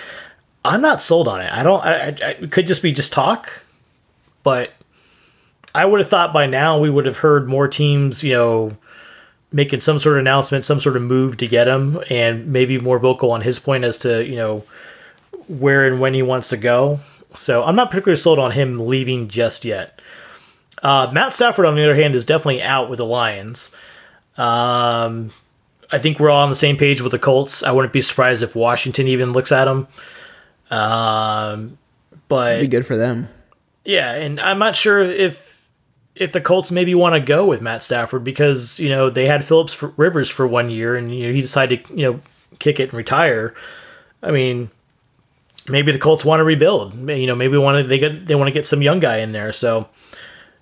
I'm 0.64 0.80
not 0.80 1.02
sold 1.02 1.28
on 1.28 1.40
it. 1.42 1.52
I 1.52 1.62
don't. 1.62 1.84
I, 1.84 1.92
I, 1.92 2.30
it 2.40 2.50
could 2.50 2.66
just 2.66 2.82
be 2.82 2.92
just 2.92 3.12
talk, 3.12 3.63
but 4.44 4.70
I 5.74 5.84
would 5.84 5.98
have 5.98 6.08
thought 6.08 6.32
by 6.32 6.46
now 6.46 6.78
we 6.78 6.88
would 6.88 7.06
have 7.06 7.18
heard 7.18 7.48
more 7.48 7.66
teams, 7.66 8.22
you 8.22 8.34
know, 8.34 8.76
making 9.50 9.80
some 9.80 9.98
sort 9.98 10.16
of 10.16 10.20
announcement, 10.20 10.64
some 10.64 10.78
sort 10.78 10.96
of 10.96 11.02
move 11.02 11.36
to 11.38 11.48
get 11.48 11.66
him, 11.66 12.00
and 12.08 12.46
maybe 12.46 12.78
more 12.78 13.00
vocal 13.00 13.32
on 13.32 13.40
his 13.40 13.58
point 13.58 13.82
as 13.82 13.98
to 13.98 14.24
you 14.24 14.36
know 14.36 14.64
where 15.48 15.86
and 15.86 16.00
when 16.00 16.14
he 16.14 16.22
wants 16.22 16.50
to 16.50 16.56
go. 16.56 17.00
So 17.34 17.64
I'm 17.64 17.74
not 17.74 17.90
particularly 17.90 18.18
sold 18.18 18.38
on 18.38 18.52
him 18.52 18.86
leaving 18.86 19.28
just 19.28 19.64
yet. 19.64 20.00
Uh, 20.82 21.10
Matt 21.12 21.32
Stafford, 21.32 21.66
on 21.66 21.74
the 21.74 21.82
other 21.82 21.96
hand, 21.96 22.14
is 22.14 22.24
definitely 22.24 22.62
out 22.62 22.88
with 22.88 22.98
the 22.98 23.06
Lions. 23.06 23.74
Um, 24.36 25.32
I 25.90 25.98
think 25.98 26.20
we're 26.20 26.30
all 26.30 26.42
on 26.42 26.50
the 26.50 26.56
same 26.56 26.76
page 26.76 27.00
with 27.00 27.12
the 27.12 27.18
Colts. 27.18 27.62
I 27.62 27.72
wouldn't 27.72 27.92
be 27.92 28.02
surprised 28.02 28.42
if 28.42 28.54
Washington 28.54 29.08
even 29.08 29.32
looks 29.32 29.50
at 29.50 29.66
him. 29.66 29.88
Um, 30.70 31.78
but 32.28 32.60
Be 32.60 32.66
good 32.66 32.86
for 32.86 32.96
them. 32.96 33.28
Yeah, 33.84 34.12
and 34.12 34.40
I'm 34.40 34.58
not 34.58 34.76
sure 34.76 35.02
if 35.02 35.54
if 36.14 36.32
the 36.32 36.40
Colts 36.40 36.70
maybe 36.70 36.94
want 36.94 37.14
to 37.14 37.20
go 37.20 37.44
with 37.44 37.60
Matt 37.60 37.82
Stafford 37.82 38.24
because 38.24 38.78
you 38.78 38.88
know 38.88 39.10
they 39.10 39.26
had 39.26 39.44
Phillips 39.44 39.74
for 39.74 39.88
Rivers 39.96 40.30
for 40.30 40.46
one 40.46 40.70
year 40.70 40.96
and 40.96 41.14
you 41.14 41.26
know 41.26 41.32
he 41.32 41.40
decided 41.40 41.84
to 41.84 41.96
you 41.96 42.12
know 42.12 42.20
kick 42.58 42.80
it 42.80 42.90
and 42.90 42.94
retire. 42.94 43.54
I 44.22 44.30
mean, 44.30 44.70
maybe 45.68 45.92
the 45.92 45.98
Colts 45.98 46.24
want 46.24 46.40
to 46.40 46.44
rebuild. 46.44 46.94
You 47.08 47.26
know, 47.26 47.34
maybe 47.34 47.56
want 47.56 47.82
to 47.82 47.88
they 47.88 47.98
get 47.98 48.26
they 48.26 48.34
want 48.34 48.48
to 48.48 48.52
get 48.52 48.66
some 48.66 48.82
young 48.82 49.00
guy 49.00 49.18
in 49.18 49.32
there. 49.32 49.52
So, 49.52 49.88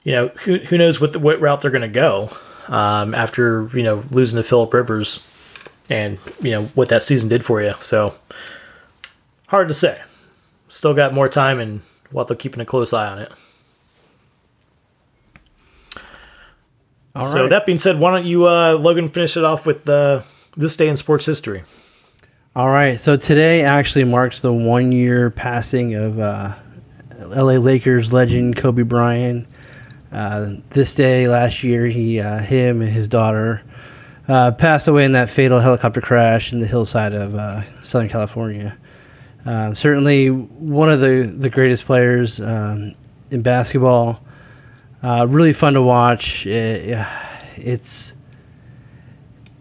you 0.03 0.13
know, 0.13 0.29
who 0.29 0.59
who 0.59 0.79
knows 0.79 1.01
what 1.01 1.13
the, 1.13 1.19
what 1.19 1.41
route 1.41 1.61
they're 1.61 1.71
going 1.71 1.83
to 1.83 1.89
go 1.89 2.31
um, 2.69 3.15
after 3.15 3.71
you 3.75 3.83
know 3.83 4.05
losing 4.11 4.37
to 4.37 4.43
Philip 4.43 4.73
Rivers 4.73 5.27
and 5.91 6.19
you 6.41 6.51
know 6.51 6.65
what 6.75 6.89
that 6.89 7.03
season 7.03 7.29
did 7.29 7.45
for 7.45 7.63
you. 7.63 7.75
So, 7.81 8.15
hard 9.49 9.69
to 9.69 9.75
say. 9.75 10.01
Still 10.69 10.95
got 10.95 11.13
more 11.13 11.29
time 11.29 11.61
and 11.61 11.83
while 12.13 12.25
they're 12.25 12.37
keeping 12.37 12.61
a 12.61 12.65
close 12.65 12.93
eye 12.93 13.09
on 13.09 13.19
it. 13.19 13.33
All 17.15 17.25
so 17.25 17.43
right. 17.43 17.51
that 17.51 17.67
being 17.67 17.79
said, 17.79 17.99
why 17.99 18.11
don't 18.13 18.25
you, 18.25 18.47
uh, 18.47 18.73
Logan, 18.75 19.09
finish 19.09 19.37
it 19.37 19.45
off 19.45 19.67
with 19.67 19.87
uh, 19.89 20.23
this 20.57 20.77
day 20.77 20.89
in 20.89 20.97
sports 20.97 21.27
history? 21.27 21.63
All 22.57 22.71
right. 22.71 22.99
So 22.99 23.17
today 23.17 23.63
actually 23.63 24.05
marks 24.05 24.41
the 24.41 24.53
one 24.53 24.93
year 24.93 25.31
passing 25.31 25.95
of 25.95 26.19
uh, 26.19 26.55
LA 27.19 27.55
Lakers 27.55 28.13
legend 28.13 28.57
Kobe 28.57 28.83
Bryant. 28.83 29.47
Uh, 30.11 30.55
this 30.71 30.95
day 30.95 31.29
last 31.29 31.63
year, 31.63 31.87
he, 31.87 32.21
uh, 32.21 32.39
him 32.41 32.83
and 32.83 32.91
his 32.91 33.09
daughter 33.09 33.63
uh, 34.29 34.53
passed 34.53 34.89
away 34.89 35.05
in 35.05 35.13
that 35.13 35.31
fatal 35.31 35.61
helicopter 35.61 36.01
crash 36.01 36.53
in 36.53 36.61
the 36.61 36.67
hillside 36.67 37.15
of 37.15 37.35
uh, 37.35 37.63
Southern 37.83 38.09
California. 38.09 38.77
Uh, 39.45 39.75
certainly 39.75 40.29
one 40.29 40.89
of 40.89 41.01
the, 41.01 41.23
the 41.37 41.51
greatest 41.51 41.85
players 41.85 42.41
um, 42.41 42.95
in 43.31 43.43
basketball. 43.43 44.23
Uh, 45.03 45.27
really 45.29 45.53
fun 45.53 45.75
to 45.75 45.83
watch. 45.83 46.47
It, 46.47 47.05
it's 47.57 48.15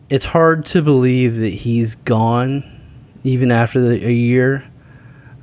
it's 0.10 0.26
hard 0.26 0.66
to 0.66 0.82
believe 0.82 1.38
that 1.38 1.50
he's 1.54 1.96
gone 1.96 2.64
even 3.24 3.50
after 3.52 3.80
the, 3.80 4.06
a 4.06 4.12
year. 4.12 4.70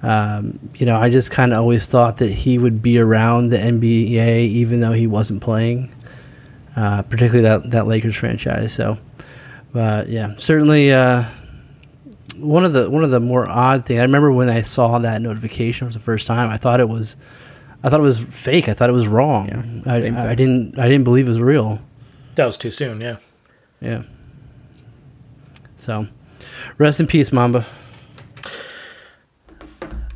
Um, 0.03 0.59
you 0.74 0.86
know, 0.86 0.97
I 0.97 1.09
just 1.09 1.30
kind 1.30 1.53
of 1.53 1.59
always 1.59 1.86
thought 1.86 2.18
that 2.18 2.30
he 2.30 2.59
would 2.59 2.82
be 2.82 2.99
around 2.99 3.49
the 3.49 3.57
NBA 3.57 4.47
even 4.47 4.80
though 4.80 4.93
he 4.93 5.07
wasn't 5.07 5.43
playing, 5.43 5.93
uh, 6.76 7.03
particularly 7.03 7.43
that, 7.43 7.70
that 7.72 7.86
Lakers 7.86 8.14
franchise. 8.14 8.72
So, 8.72 8.99
but 9.72 10.09
yeah, 10.09 10.34
certainly 10.36 10.93
uh, 10.93 11.24
one 12.39 12.64
of 12.64 12.72
the 12.72 12.91
one 12.91 13.05
of 13.05 13.11
the 13.11 13.20
more 13.20 13.49
odd 13.49 13.84
things. 13.84 14.01
I 14.01 14.03
remember 14.03 14.32
when 14.32 14.49
I 14.49 14.62
saw 14.62 14.99
that 14.99 15.20
notification 15.22 15.86
for 15.86 15.93
the 15.93 16.01
first 16.01 16.26
time, 16.26 16.51
I 16.51 16.57
thought 16.57 16.80
it 16.80 16.89
was, 16.89 17.16
I 17.82 17.91
thought 17.91 18.01
it 18.01 18.05
was 18.05 18.18
fake. 18.18 18.68
I 18.68 18.74
thought 18.74 18.89
it 18.91 18.95
was 18.95 19.09
wrong. 19.09 19.82
I, 19.86 19.97
I, 19.97 20.30
I 20.30 20.34
didn't 20.34 20.78
I 20.78 20.89
didn't 20.89 21.05
believe 21.05 21.26
it 21.26 21.30
was 21.30 21.41
real. 21.41 21.80
That 22.34 22.47
was 22.47 22.57
too 22.57 22.70
soon, 22.70 23.01
yeah. 23.01 23.16
Yeah. 23.80 24.03
So, 25.76 26.07
rest 26.76 27.01
in 27.01 27.07
peace, 27.07 27.32
Mamba. 27.32 27.66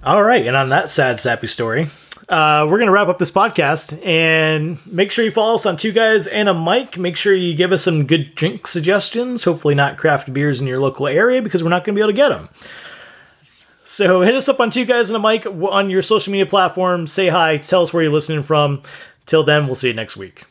All 0.04 0.22
right, 0.24 0.44
and 0.46 0.56
on 0.56 0.68
that 0.70 0.90
sad, 0.90 1.20
sappy 1.20 1.46
story, 1.46 1.88
uh, 2.32 2.66
we're 2.66 2.78
gonna 2.78 2.90
wrap 2.90 3.08
up 3.08 3.18
this 3.18 3.30
podcast 3.30 4.04
and 4.06 4.78
make 4.90 5.12
sure 5.12 5.22
you 5.22 5.30
follow 5.30 5.56
us 5.56 5.66
on 5.66 5.76
Two 5.76 5.92
Guys 5.92 6.26
and 6.26 6.48
a 6.48 6.54
Mic. 6.54 6.96
Make 6.96 7.18
sure 7.18 7.34
you 7.34 7.54
give 7.54 7.72
us 7.72 7.84
some 7.84 8.06
good 8.06 8.34
drink 8.34 8.66
suggestions. 8.66 9.44
Hopefully, 9.44 9.74
not 9.74 9.98
craft 9.98 10.32
beers 10.32 10.58
in 10.58 10.66
your 10.66 10.80
local 10.80 11.06
area 11.06 11.42
because 11.42 11.62
we're 11.62 11.68
not 11.68 11.84
gonna 11.84 11.94
be 11.94 12.00
able 12.00 12.08
to 12.08 12.16
get 12.16 12.30
them. 12.30 12.48
So 13.84 14.22
hit 14.22 14.34
us 14.34 14.48
up 14.48 14.60
on 14.60 14.70
Two 14.70 14.86
Guys 14.86 15.10
and 15.10 15.16
a 15.16 15.20
Mic 15.20 15.44
on 15.44 15.90
your 15.90 16.00
social 16.00 16.32
media 16.32 16.46
platform. 16.46 17.06
Say 17.06 17.28
hi. 17.28 17.58
Tell 17.58 17.82
us 17.82 17.92
where 17.92 18.02
you're 18.02 18.10
listening 18.10 18.42
from. 18.42 18.82
Till 19.26 19.44
then, 19.44 19.66
we'll 19.66 19.74
see 19.74 19.88
you 19.88 19.94
next 19.94 20.16
week. 20.16 20.44